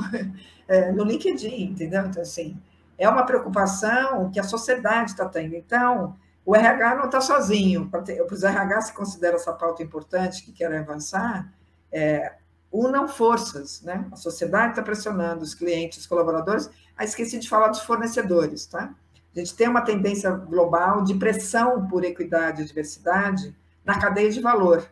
é, 0.68 0.90
no 0.92 1.04
LinkedIn, 1.04 1.64
entendeu? 1.64 2.04
Então, 2.06 2.22
assim, 2.22 2.60
é 2.98 3.08
uma 3.08 3.24
preocupação 3.24 4.30
que 4.30 4.40
a 4.40 4.44
sociedade 4.44 5.12
está 5.12 5.26
tendo. 5.26 5.54
Então, 5.54 6.16
o 6.46 6.54
RH 6.54 6.94
não 6.94 7.06
está 7.06 7.20
sozinho. 7.20 7.90
Para 7.90 8.04
os 8.30 8.44
RH 8.44 8.80
se 8.82 8.92
considera 8.92 9.34
essa 9.34 9.52
pauta 9.52 9.82
importante 9.82 10.44
que 10.44 10.52
querem 10.52 10.78
avançar, 10.78 11.52
é, 11.90 12.34
unam 12.72 13.08
forças, 13.08 13.82
né? 13.82 14.06
A 14.12 14.16
sociedade 14.16 14.70
está 14.70 14.82
pressionando 14.82 15.42
os 15.42 15.54
clientes, 15.54 15.98
os 15.98 16.06
colaboradores. 16.06 16.70
Ah, 16.96 17.04
esqueci 17.04 17.38
de 17.38 17.48
falar 17.48 17.68
dos 17.68 17.80
fornecedores, 17.80 18.64
tá? 18.64 18.94
A 19.34 19.38
gente 19.38 19.56
tem 19.56 19.68
uma 19.68 19.82
tendência 19.82 20.30
global 20.30 21.02
de 21.02 21.14
pressão 21.14 21.86
por 21.88 22.04
equidade 22.04 22.62
e 22.62 22.64
diversidade 22.64 23.54
na 23.84 23.98
cadeia 23.98 24.30
de 24.30 24.40
valor, 24.40 24.88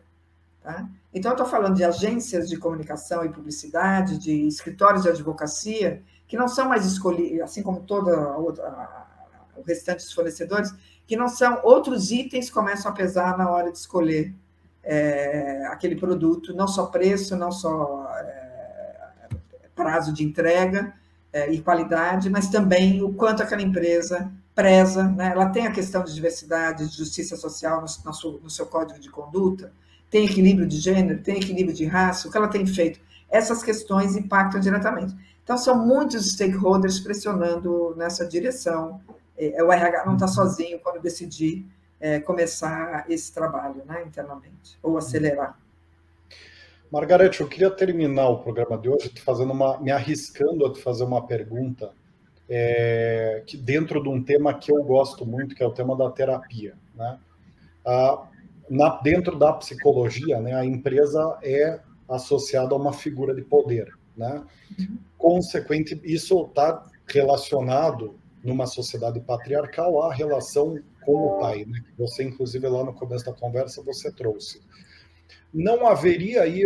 tá? 0.61 0.87
Então, 1.13 1.31
eu 1.31 1.35
estou 1.35 1.47
falando 1.47 1.75
de 1.75 1.83
agências 1.85 2.49
de 2.49 2.57
comunicação 2.57 3.23
e 3.23 3.29
publicidade, 3.29 4.17
de 4.17 4.45
escritórios 4.45 5.03
de 5.03 5.09
advocacia, 5.09 6.03
que 6.27 6.35
não 6.35 6.49
são 6.49 6.67
mais 6.67 6.85
escolhidos, 6.85 7.39
assim 7.39 7.63
como 7.63 7.85
a, 7.89 8.37
o 8.37 9.63
restante 9.65 10.03
dos 10.03 10.11
fornecedores, 10.11 10.73
que 11.07 11.15
não 11.15 11.27
são 11.27 11.59
outros 11.63 12.11
itens 12.11 12.49
começam 12.49 12.91
a 12.91 12.95
pesar 12.95 13.37
na 13.37 13.49
hora 13.49 13.71
de 13.71 13.77
escolher 13.77 14.33
é, 14.83 15.65
aquele 15.67 15.95
produto, 15.95 16.53
não 16.53 16.67
só 16.67 16.85
preço, 16.87 17.35
não 17.35 17.51
só 17.51 18.07
é, 18.19 19.29
prazo 19.75 20.13
de 20.13 20.23
entrega 20.23 20.93
é, 21.33 21.51
e 21.51 21.61
qualidade, 21.61 22.29
mas 22.29 22.47
também 22.47 23.03
o 23.03 23.13
quanto 23.13 23.43
aquela 23.43 23.61
empresa 23.61 24.31
preza, 24.53 25.03
né? 25.03 25.31
ela 25.31 25.49
tem 25.49 25.67
a 25.67 25.71
questão 25.71 26.03
de 26.03 26.13
diversidade, 26.13 26.87
de 26.87 26.95
justiça 26.95 27.35
social 27.35 27.81
no, 27.81 27.87
no, 28.05 28.13
seu, 28.13 28.39
no 28.41 28.49
seu 28.49 28.65
código 28.65 28.99
de 28.99 29.09
conduta, 29.09 29.73
tem 30.09 30.25
equilíbrio 30.25 30.65
de 30.65 30.77
gênero, 30.77 31.21
tem 31.21 31.37
equilíbrio 31.37 31.75
de 31.75 31.85
raça, 31.85 32.27
o 32.27 32.31
que 32.31 32.37
ela 32.37 32.47
tem 32.47 32.65
feito. 32.65 32.99
Essas 33.29 33.61
questões 33.61 34.15
impactam 34.15 34.61
diretamente. 34.61 35.13
Então, 35.43 35.57
são 35.57 35.85
muitos 35.85 36.31
stakeholders 36.31 36.99
pressionando 36.99 37.93
nessa 37.97 38.25
direção 38.25 39.01
é, 39.37 39.63
o 39.63 39.71
RH 39.71 40.05
não 40.05 40.13
está 40.13 40.27
sozinho 40.27 40.79
quando 40.79 41.01
decidir 41.01 41.65
é, 41.99 42.19
começar 42.19 43.05
esse 43.09 43.33
trabalho 43.33 43.83
né, 43.85 44.03
internamente, 44.05 44.77
ou 44.81 44.97
acelerar. 44.97 45.57
Margarete, 46.91 47.41
eu 47.41 47.47
queria 47.47 47.71
terminar 47.71 48.29
o 48.29 48.39
programa 48.39 48.77
de 48.77 48.89
hoje 48.89 49.11
fazendo 49.23 49.51
uma, 49.51 49.79
me 49.79 49.91
arriscando 49.91 50.65
a 50.65 50.71
te 50.71 50.81
fazer 50.81 51.03
uma 51.03 51.25
pergunta 51.25 51.91
é, 52.47 53.43
que 53.45 53.57
dentro 53.57 54.01
de 54.01 54.09
um 54.09 54.23
tema 54.23 54.53
que 54.53 54.71
eu 54.71 54.83
gosto 54.83 55.25
muito, 55.25 55.55
que 55.55 55.63
é 55.63 55.67
o 55.67 55.73
tema 55.73 55.95
da 55.95 56.09
terapia. 56.11 56.75
Né? 56.93 57.17
Ah, 57.85 58.27
na, 58.69 59.01
dentro 59.01 59.37
da 59.37 59.53
psicologia, 59.53 60.39
né, 60.39 60.53
a 60.53 60.63
empresa 60.63 61.37
é 61.43 61.79
associada 62.07 62.73
a 62.73 62.77
uma 62.77 62.93
figura 62.93 63.33
de 63.33 63.41
poder. 63.41 63.91
Né? 64.15 64.43
Uhum. 64.79 64.97
Consequente, 65.17 65.99
isso 66.03 66.45
está 66.45 66.83
relacionado 67.07 68.15
numa 68.45 68.67
sociedade 68.67 69.19
patriarcal 69.19 70.03
à 70.03 70.13
relação 70.13 70.77
com 71.03 71.13
o 71.13 71.39
pai, 71.39 71.65
né? 71.65 71.81
Você, 71.97 72.23
inclusive, 72.23 72.67
lá 72.67 72.83
no 72.83 72.93
começo 72.93 73.25
da 73.25 73.33
conversa, 73.33 73.81
você 73.83 74.11
trouxe. 74.11 74.61
Não 75.51 75.87
haveria 75.87 76.43
aí, 76.43 76.63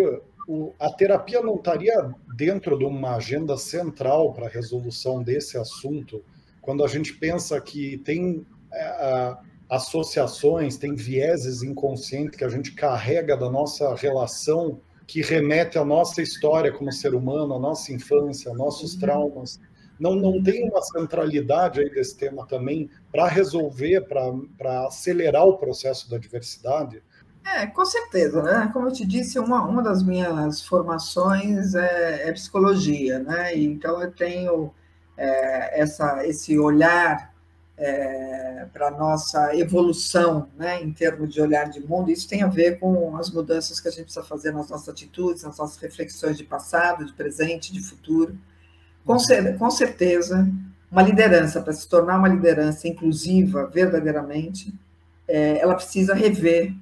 a 0.79 0.91
terapia 0.91 1.41
não 1.41 1.55
estaria 1.55 2.11
dentro 2.35 2.77
de 2.77 2.83
uma 2.83 3.15
agenda 3.15 3.55
central 3.57 4.33
para 4.33 4.47
a 4.47 4.49
resolução 4.49 5.23
desse 5.23 5.57
assunto, 5.57 6.23
quando 6.61 6.83
a 6.83 6.87
gente 6.87 7.13
pensa 7.13 7.59
que 7.61 7.97
tem 7.99 8.45
é, 8.73 9.37
associações, 9.69 10.77
tem 10.77 10.95
vieses 10.95 11.63
inconscientes 11.63 12.37
que 12.37 12.43
a 12.43 12.49
gente 12.49 12.73
carrega 12.73 13.37
da 13.37 13.49
nossa 13.49 13.95
relação, 13.95 14.81
que 15.07 15.21
remete 15.21 15.77
à 15.77 15.85
nossa 15.85 16.21
história 16.21 16.71
como 16.71 16.91
ser 16.91 17.15
humano, 17.15 17.55
à 17.55 17.59
nossa 17.59 17.93
infância, 17.93 18.53
nossos 18.53 18.93
uhum. 18.93 18.99
traumas 18.99 19.59
não, 19.99 20.15
não 20.15 20.41
tem 20.41 20.67
uma 20.69 20.81
centralidade 20.81 21.81
aí 21.81 21.89
desse 21.89 22.15
tema 22.15 22.45
também 22.47 22.89
para 23.11 23.27
resolver, 23.27 24.01
para 24.01 24.87
acelerar 24.87 25.45
o 25.45 25.57
processo 25.57 26.09
da 26.09 26.17
diversidade? 26.17 27.03
É, 27.43 27.65
com 27.65 27.85
certeza, 27.85 28.41
né? 28.43 28.69
Como 28.71 28.87
eu 28.87 28.91
te 28.91 29.05
disse, 29.05 29.39
uma, 29.39 29.65
uma 29.65 29.81
das 29.81 30.03
minhas 30.03 30.61
formações 30.65 31.73
é, 31.73 32.29
é 32.29 32.31
psicologia, 32.31 33.19
né? 33.19 33.55
Então 33.57 34.01
eu 34.01 34.11
tenho 34.11 34.71
é, 35.17 35.81
essa, 35.81 36.25
esse 36.25 36.57
olhar 36.59 37.33
é, 37.77 38.67
para 38.71 38.91
nossa 38.91 39.55
evolução, 39.55 40.49
né? 40.57 40.81
Em 40.81 40.91
termos 40.93 41.33
de 41.33 41.41
olhar 41.41 41.69
de 41.69 41.79
mundo, 41.79 42.11
isso 42.11 42.27
tem 42.27 42.43
a 42.43 42.47
ver 42.47 42.77
com 42.77 43.15
as 43.17 43.31
mudanças 43.31 43.79
que 43.79 43.87
a 43.87 43.91
gente 43.91 44.03
precisa 44.03 44.25
fazer 44.25 44.51
nas 44.51 44.69
nossas 44.69 44.89
atitudes, 44.89 45.43
nas 45.43 45.57
nossas 45.57 45.77
reflexões 45.77 46.37
de 46.37 46.43
passado, 46.43 47.05
de 47.05 47.13
presente, 47.13 47.73
de 47.73 47.81
futuro. 47.81 48.37
Com, 49.09 49.17
com 49.57 49.71
certeza, 49.71 50.47
uma 50.91 51.01
liderança, 51.01 51.59
para 51.63 51.73
se 51.73 51.89
tornar 51.89 52.19
uma 52.19 52.27
liderança 52.27 52.87
inclusiva 52.87 53.65
verdadeiramente, 53.65 54.71
é, 55.27 55.57
ela 55.57 55.73
precisa 55.73 56.13
rever 56.13 56.75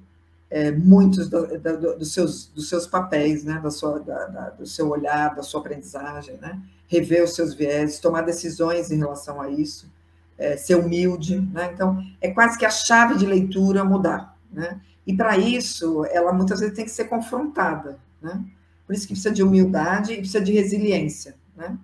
é, 0.49 0.69
muitos 0.69 1.30
do, 1.30 1.57
do, 1.57 1.97
dos, 1.97 2.13
seus, 2.13 2.47
dos 2.47 2.67
seus 2.67 2.86
papéis, 2.86 3.45
né, 3.45 3.61
da 3.63 3.71
sua, 3.71 4.01
da, 4.01 4.25
da, 4.25 4.49
do 4.49 4.65
seu 4.65 4.89
olhar, 4.89 5.36
da 5.36 5.41
sua 5.41 5.61
aprendizagem, 5.61 6.36
né, 6.41 6.59
rever 6.89 7.23
os 7.23 7.34
seus 7.34 7.53
viés, 7.53 7.97
tomar 8.01 8.23
decisões 8.23 8.91
em 8.91 8.97
relação 8.97 9.39
a 9.39 9.49
isso, 9.49 9.89
é, 10.38 10.57
ser 10.57 10.75
humilde. 10.75 11.39
Né, 11.53 11.71
então, 11.73 11.97
é 12.19 12.30
quase 12.32 12.57
que 12.57 12.65
a 12.65 12.69
chave 12.69 13.15
de 13.15 13.25
leitura 13.25 13.86
mudar. 13.86 14.38
Né, 14.51 14.82
e 15.05 15.15
para 15.15 15.38
isso, 15.38 16.03
ela 16.11 16.34
muitas 16.34 16.59
vezes 16.59 16.75
tem 16.75 16.84
que 16.84 16.91
ser 16.91 17.05
confrontada. 17.05 17.97
Né, 18.21 18.43
por 18.86 18.93
isso 18.93 19.07
que 19.07 19.13
precisa 19.13 19.34
de 19.34 19.43
humildade 19.43 20.11
e 20.11 20.17
precisa 20.17 20.41
de 20.41 20.51
resiliência. 20.51 21.34
Né, 21.55 21.78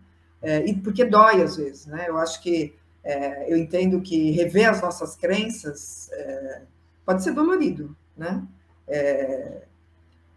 é, 0.43 0.65
e 0.65 0.75
porque 0.75 1.05
dói 1.05 1.41
às 1.41 1.55
vezes, 1.55 1.85
né? 1.85 2.05
Eu 2.09 2.17
acho 2.17 2.41
que 2.41 2.75
é, 3.01 3.51
eu 3.51 3.57
entendo 3.57 4.01
que 4.01 4.31
rever 4.31 4.69
as 4.69 4.81
nossas 4.81 5.15
crenças 5.15 6.09
é, 6.11 6.61
pode 7.05 7.23
ser 7.23 7.31
dolorido, 7.31 7.95
né? 8.15 8.43
É, 8.85 9.63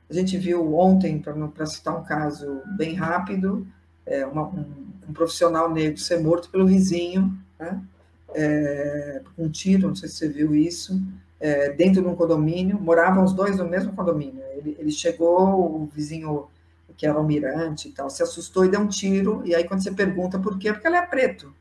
a 0.09 0.15
gente 0.15 0.39
viu 0.39 0.77
ontem, 0.77 1.21
para 1.21 1.67
citar 1.67 1.99
um 1.99 2.05
caso 2.05 2.63
bem 2.77 2.95
rápido, 2.95 3.67
é, 4.07 4.25
uma, 4.25 4.47
um, 4.47 4.65
um, 5.09 5.13
profissional 5.13 5.69
negro 5.69 5.99
ser 5.99 6.21
morto 6.21 6.49
pelo 6.49 6.67
vizinho, 6.67 7.37
né? 7.59 7.83
Um 9.37 9.49
tiro, 9.49 9.89
não 9.89 9.95
sei 9.97 10.09
se 10.09 10.17
você 10.17 10.29
viu 10.29 10.55
isso, 10.55 11.01
dentro 11.77 12.03
de 12.03 12.09
um 12.09 12.15
condomínio, 12.15 12.79
moravam 12.79 13.25
os 13.25 13.33
dois 13.33 13.57
no 13.57 13.67
mesmo 13.67 13.95
condomínio. 13.95 14.43
Ele, 14.57 14.77
ele 14.79 14.91
chegou, 14.91 15.83
o 15.83 15.87
vizinho 15.87 16.47
que 16.97 17.07
era 17.07 17.17
almirante 17.17 17.89
e 17.89 17.93
tal, 17.93 18.09
se 18.09 18.23
assustou 18.23 18.65
e 18.65 18.69
deu 18.69 18.81
um 18.81 18.89
tiro, 18.89 19.43
e 19.45 19.55
aí 19.55 19.65
quando 19.65 19.83
você 19.83 19.91
pergunta 19.91 20.39
por 20.39 20.59
quê, 20.59 20.73
porque 20.73 20.87
ele 20.87 20.97
é 20.97 21.07
preto, 21.07 21.53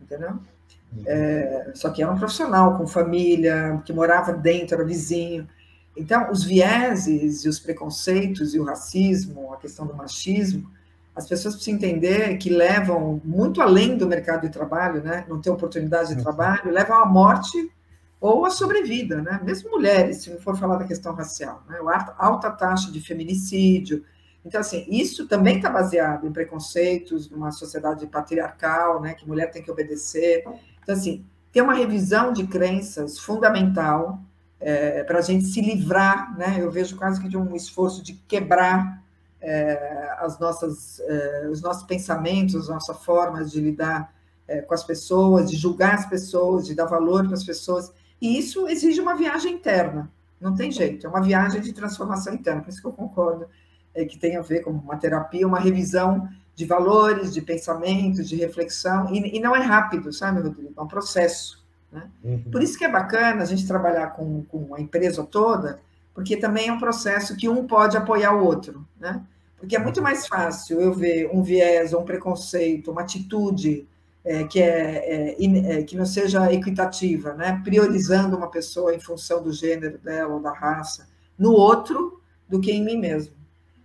entendeu? 0.00 0.30
Uhum. 0.30 1.04
É, 1.06 1.72
só 1.74 1.90
que 1.90 2.02
era 2.02 2.12
um 2.12 2.18
profissional, 2.18 2.76
com 2.76 2.86
família, 2.86 3.82
que 3.84 3.92
morava 3.92 4.32
dentro, 4.32 4.74
era 4.74 4.84
vizinho. 4.84 5.48
Então, 5.96 6.30
os 6.30 6.44
vieses 6.44 7.44
e 7.44 7.48
os 7.48 7.58
preconceitos 7.58 8.54
e 8.54 8.58
o 8.58 8.64
racismo, 8.64 9.52
a 9.52 9.56
questão 9.56 9.86
do 9.86 9.94
machismo, 9.94 10.70
as 11.14 11.26
pessoas 11.26 11.54
precisam 11.54 11.78
entender 11.78 12.38
que 12.38 12.48
levam 12.48 13.20
muito 13.22 13.60
além 13.60 13.98
do 13.98 14.06
mercado 14.06 14.42
de 14.42 14.48
trabalho, 14.48 15.02
né? 15.02 15.26
não 15.28 15.40
ter 15.40 15.50
oportunidade 15.50 16.10
de 16.10 16.16
uhum. 16.16 16.22
trabalho, 16.22 16.70
levam 16.70 16.96
à 16.96 17.04
morte 17.04 17.70
ou 18.18 18.46
à 18.46 18.50
sobrevida, 18.50 19.20
né? 19.20 19.40
Mesmo 19.42 19.70
mulheres, 19.70 20.18
se 20.18 20.30
não 20.30 20.38
for 20.38 20.56
falar 20.56 20.76
da 20.76 20.84
questão 20.84 21.12
racial, 21.12 21.62
né? 21.68 21.76
alta 22.16 22.50
taxa 22.50 22.90
de 22.90 23.00
feminicídio, 23.00 24.04
então, 24.44 24.60
assim, 24.60 24.84
isso 24.88 25.28
também 25.28 25.56
está 25.56 25.70
baseado 25.70 26.26
em 26.26 26.32
preconceitos, 26.32 27.30
numa 27.30 27.52
sociedade 27.52 28.06
patriarcal, 28.06 29.00
né, 29.00 29.14
que 29.14 29.26
mulher 29.26 29.50
tem 29.50 29.62
que 29.62 29.70
obedecer. 29.70 30.44
Então, 30.82 30.94
assim, 30.94 31.24
tem 31.52 31.62
uma 31.62 31.74
revisão 31.74 32.32
de 32.32 32.46
crenças 32.46 33.18
fundamental 33.18 34.18
é, 34.58 35.04
para 35.04 35.18
a 35.18 35.22
gente 35.22 35.44
se 35.44 35.60
livrar, 35.60 36.36
né? 36.38 36.56
Eu 36.58 36.70
vejo 36.70 36.96
quase 36.96 37.20
que 37.20 37.28
de 37.28 37.36
um 37.36 37.54
esforço 37.54 38.02
de 38.02 38.14
quebrar 38.14 39.02
é, 39.40 40.16
as 40.18 40.38
nossas, 40.38 41.00
é, 41.00 41.48
os 41.50 41.60
nossos 41.60 41.82
pensamentos, 41.82 42.54
as 42.54 42.68
nossas 42.68 43.04
formas 43.04 43.50
de 43.50 43.60
lidar 43.60 44.14
é, 44.46 44.60
com 44.62 44.72
as 44.72 44.84
pessoas, 44.84 45.50
de 45.50 45.56
julgar 45.56 45.94
as 45.94 46.06
pessoas, 46.06 46.66
de 46.66 46.74
dar 46.74 46.86
valor 46.86 47.24
para 47.24 47.34
as 47.34 47.44
pessoas. 47.44 47.92
E 48.20 48.38
isso 48.38 48.68
exige 48.68 49.00
uma 49.00 49.16
viagem 49.16 49.54
interna, 49.54 50.10
não 50.40 50.54
tem 50.54 50.70
jeito, 50.70 51.06
é 51.06 51.10
uma 51.10 51.20
viagem 51.20 51.60
de 51.60 51.72
transformação 51.72 52.32
interna, 52.32 52.62
por 52.62 52.70
isso 52.70 52.80
que 52.80 52.86
eu 52.86 52.92
concordo 52.92 53.46
é, 53.94 54.04
que 54.04 54.18
tem 54.18 54.36
a 54.36 54.42
ver 54.42 54.60
com 54.60 54.70
uma 54.70 54.96
terapia, 54.96 55.46
uma 55.46 55.60
revisão 55.60 56.28
de 56.54 56.64
valores, 56.64 57.32
de 57.32 57.40
pensamento, 57.40 58.22
de 58.22 58.36
reflexão, 58.36 59.12
e, 59.12 59.36
e 59.36 59.40
não 59.40 59.56
é 59.56 59.60
rápido, 59.60 60.12
sabe, 60.12 60.40
Rodrigo? 60.40 60.72
É 60.76 60.80
um 60.80 60.88
processo. 60.88 61.64
Né? 61.90 62.08
Uhum. 62.22 62.44
Por 62.50 62.62
isso 62.62 62.78
que 62.78 62.84
é 62.84 62.90
bacana 62.90 63.42
a 63.42 63.46
gente 63.46 63.66
trabalhar 63.66 64.08
com, 64.08 64.42
com 64.44 64.74
a 64.74 64.80
empresa 64.80 65.24
toda, 65.24 65.80
porque 66.14 66.36
também 66.36 66.68
é 66.68 66.72
um 66.72 66.78
processo 66.78 67.36
que 67.36 67.48
um 67.48 67.66
pode 67.66 67.96
apoiar 67.96 68.34
o 68.34 68.44
outro, 68.44 68.86
né? 69.00 69.22
Porque 69.56 69.76
é 69.76 69.78
muito 69.78 69.98
uhum. 69.98 70.02
mais 70.02 70.26
fácil 70.26 70.80
eu 70.80 70.92
ver 70.92 71.30
um 71.32 71.42
viés, 71.42 71.94
um 71.94 72.04
preconceito, 72.04 72.90
uma 72.90 73.02
atitude 73.02 73.86
é, 74.24 74.44
que, 74.44 74.60
é, 74.60 75.36
é, 75.36 75.78
é, 75.78 75.82
que 75.82 75.96
não 75.96 76.06
seja 76.06 76.52
equitativa, 76.52 77.34
né? 77.34 77.60
priorizando 77.64 78.36
uma 78.36 78.48
pessoa 78.48 78.94
em 78.94 79.00
função 79.00 79.42
do 79.42 79.52
gênero 79.52 79.98
dela 79.98 80.34
ou 80.34 80.40
da 80.40 80.52
raça, 80.52 81.08
no 81.38 81.52
outro, 81.52 82.20
do 82.48 82.60
que 82.60 82.70
em 82.70 82.84
mim 82.84 82.96
mesmo. 82.96 83.34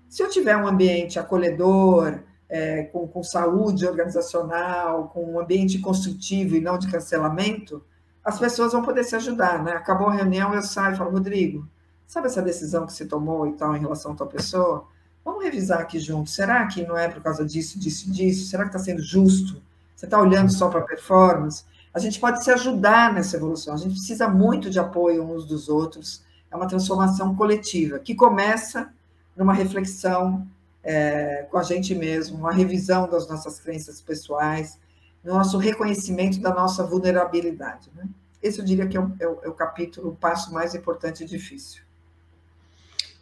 Se 0.10 0.24
eu 0.24 0.30
tiver 0.30 0.56
um 0.58 0.68
ambiente 0.68 1.20
acolhedor, 1.20 2.20
é, 2.50 2.84
com, 2.84 3.08
com 3.08 3.24
saúde 3.24 3.86
organizacional, 3.86 5.10
com 5.10 5.34
um 5.34 5.40
ambiente 5.40 5.80
construtivo 5.80 6.56
e 6.56 6.62
não 6.62 6.78
de 6.78 6.90
cancelamento, 6.90 7.84
as 8.24 8.40
pessoas 8.40 8.74
vão 8.74 8.82
poder 8.82 9.04
se 9.04 9.16
ajudar, 9.16 9.64
né? 9.64 9.74
Acabou 9.74 10.08
a 10.08 10.14
reunião, 10.14 10.54
eu 10.54 10.62
saio 10.62 10.94
e 10.94 10.98
falo, 10.98 11.12
Rodrigo, 11.12 11.68
sabe 12.06 12.28
essa 12.28 12.42
decisão 12.42 12.86
que 12.86 12.94
você 12.94 13.06
tomou 13.06 13.48
e 13.48 13.54
tal 13.54 13.76
em 13.76 13.80
relação 13.80 14.12
a 14.12 14.16
tua 14.16 14.28
pessoa? 14.28 14.86
Vamos 15.24 15.44
revisar 15.44 15.80
aqui 15.80 16.00
junto. 16.00 16.30
Será 16.30 16.66
que 16.68 16.86
não 16.86 16.98
é 16.98 17.10
por 17.10 17.22
causa 17.22 17.46
disso, 17.46 17.78
disso, 17.80 18.12
disso? 18.12 18.50
Será 18.50 18.64
que 18.64 18.70
está 18.70 18.80
sendo 18.80 19.02
justo? 19.02 19.62
Você 19.96 20.06
está 20.06 20.20
olhando 20.20 20.52
só 20.52 20.70
para 20.70 20.80
a 20.80 20.84
performance? 20.84 21.66
A 21.94 22.00
gente 22.00 22.20
pode 22.20 22.44
se 22.44 22.52
ajudar 22.52 23.14
nessa 23.14 23.36
evolução. 23.36 23.74
A 23.74 23.78
gente 23.78 23.94
precisa 23.94 24.30
muito 24.30 24.70
de 24.70 24.80
apoio 24.80 25.24
uns 25.24 25.46
dos 25.46 25.68
outros. 25.68 26.24
É 26.50 26.56
uma 26.56 26.68
transformação 26.68 27.36
coletiva 27.36 28.00
que 28.00 28.16
começa 28.16 28.94
numa 29.38 29.54
reflexão 29.54 30.48
é, 30.84 31.46
com 31.52 31.58
a 31.58 31.64
gente 31.64 31.94
mesmo, 31.94 32.38
uma 32.38 32.52
revisão 32.52 33.10
das 33.10 33.28
nossas 33.28 33.60
crenças 33.60 34.02
pessoais, 34.02 34.80
no 35.24 35.34
nosso 35.34 35.58
reconhecimento 35.58 36.40
da 36.40 36.54
nossa 36.54 36.84
vulnerabilidade. 36.84 37.90
Né? 37.96 38.08
Esse 38.42 38.60
eu 38.60 38.66
diria 38.66 38.88
que 38.88 38.96
é 38.96 39.00
o, 39.00 39.14
é, 39.20 39.28
o, 39.28 39.40
é 39.44 39.48
o, 39.50 39.54
capítulo, 39.54 40.10
o 40.10 40.16
passo 40.16 40.54
mais 40.54 40.74
importante 40.74 41.24
e 41.24 41.28
difícil. 41.28 41.82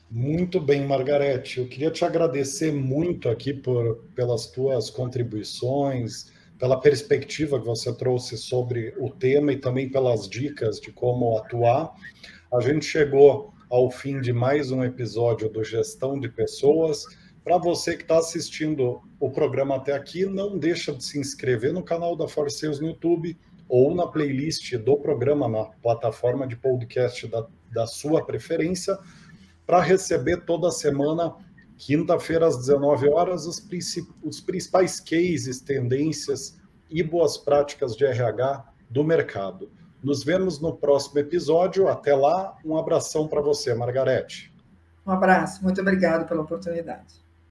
Muito 0.10 0.62
bem, 0.62 0.86
Margarete. 0.86 1.60
Eu 1.60 1.68
queria 1.68 1.90
te 1.90 2.06
agradecer 2.06 2.72
muito 2.72 3.28
aqui 3.28 3.54
por, 3.54 3.98
pelas 4.16 4.46
tuas 4.46 4.92
contribuições, 4.92 6.32
pela 6.60 6.80
perspectiva 6.80 7.60
que 7.60 7.66
você 7.66 7.92
trouxe 7.92 8.38
sobre 8.38 8.94
o 8.98 9.10
tema 9.10 9.52
e 9.52 9.58
também 9.58 9.90
pelas 9.90 10.30
dicas 10.30 10.80
de 10.80 10.92
como 10.92 11.36
atuar. 11.38 11.92
A 12.54 12.62
gente 12.62 12.86
chegou 12.86 13.55
ao 13.70 13.90
fim 13.90 14.22
de 14.22 14.32
mais 14.32 14.72
um 14.72 14.84
episódio 14.84 15.50
do 15.50 15.64
Gestão 15.64 16.20
de 16.20 16.30
Pessoas. 16.30 17.06
Para 17.44 17.58
você 17.58 17.96
que 17.96 18.04
está 18.04 18.20
assistindo 18.20 19.02
o 19.20 19.30
programa 19.30 19.76
até 19.76 19.94
aqui, 19.94 20.26
não 20.26 20.58
deixa 20.58 20.94
de 20.94 21.04
se 21.04 21.20
inscrever 21.20 21.74
no 21.74 21.84
canal 21.84 22.16
da 22.16 22.28
Forceus 22.28 22.80
no 22.80 22.88
YouTube 22.88 23.38
ou 23.68 23.96
na 23.96 24.08
playlist 24.08 24.76
do 24.78 24.98
programa 24.98 25.48
na 25.48 25.66
plataforma 25.82 26.48
de 26.48 26.56
podcast 26.56 27.28
da, 27.28 27.48
da 27.72 27.88
sua 27.88 28.24
preferência, 28.24 28.98
para 29.66 29.82
receber 29.82 30.46
toda 30.46 30.70
semana, 30.70 31.36
quinta-feira 31.78 32.46
às 32.46 32.58
19 32.58 33.10
horas, 33.10 33.48
os, 33.48 33.68
os 34.24 34.40
principais 34.40 35.00
cases, 35.00 35.60
tendências 35.60 36.60
e 36.90 37.02
boas 37.02 37.36
práticas 37.36 37.96
de 37.96 38.06
RH 38.06 38.64
do 38.90 39.04
mercado. 39.04 39.72
Nos 40.06 40.24
vemos 40.24 40.60
no 40.60 40.72
próximo 40.72 41.18
episódio. 41.18 41.88
Até 41.88 42.14
lá, 42.14 42.56
um 42.64 42.78
abração 42.78 43.28
para 43.28 43.42
você, 43.42 43.74
Margarete. 43.74 44.54
Um 45.04 45.12
abraço, 45.12 45.64
muito 45.64 45.82
obrigado 45.82 46.28
pela 46.28 46.44
oportunidade. 46.44 47.25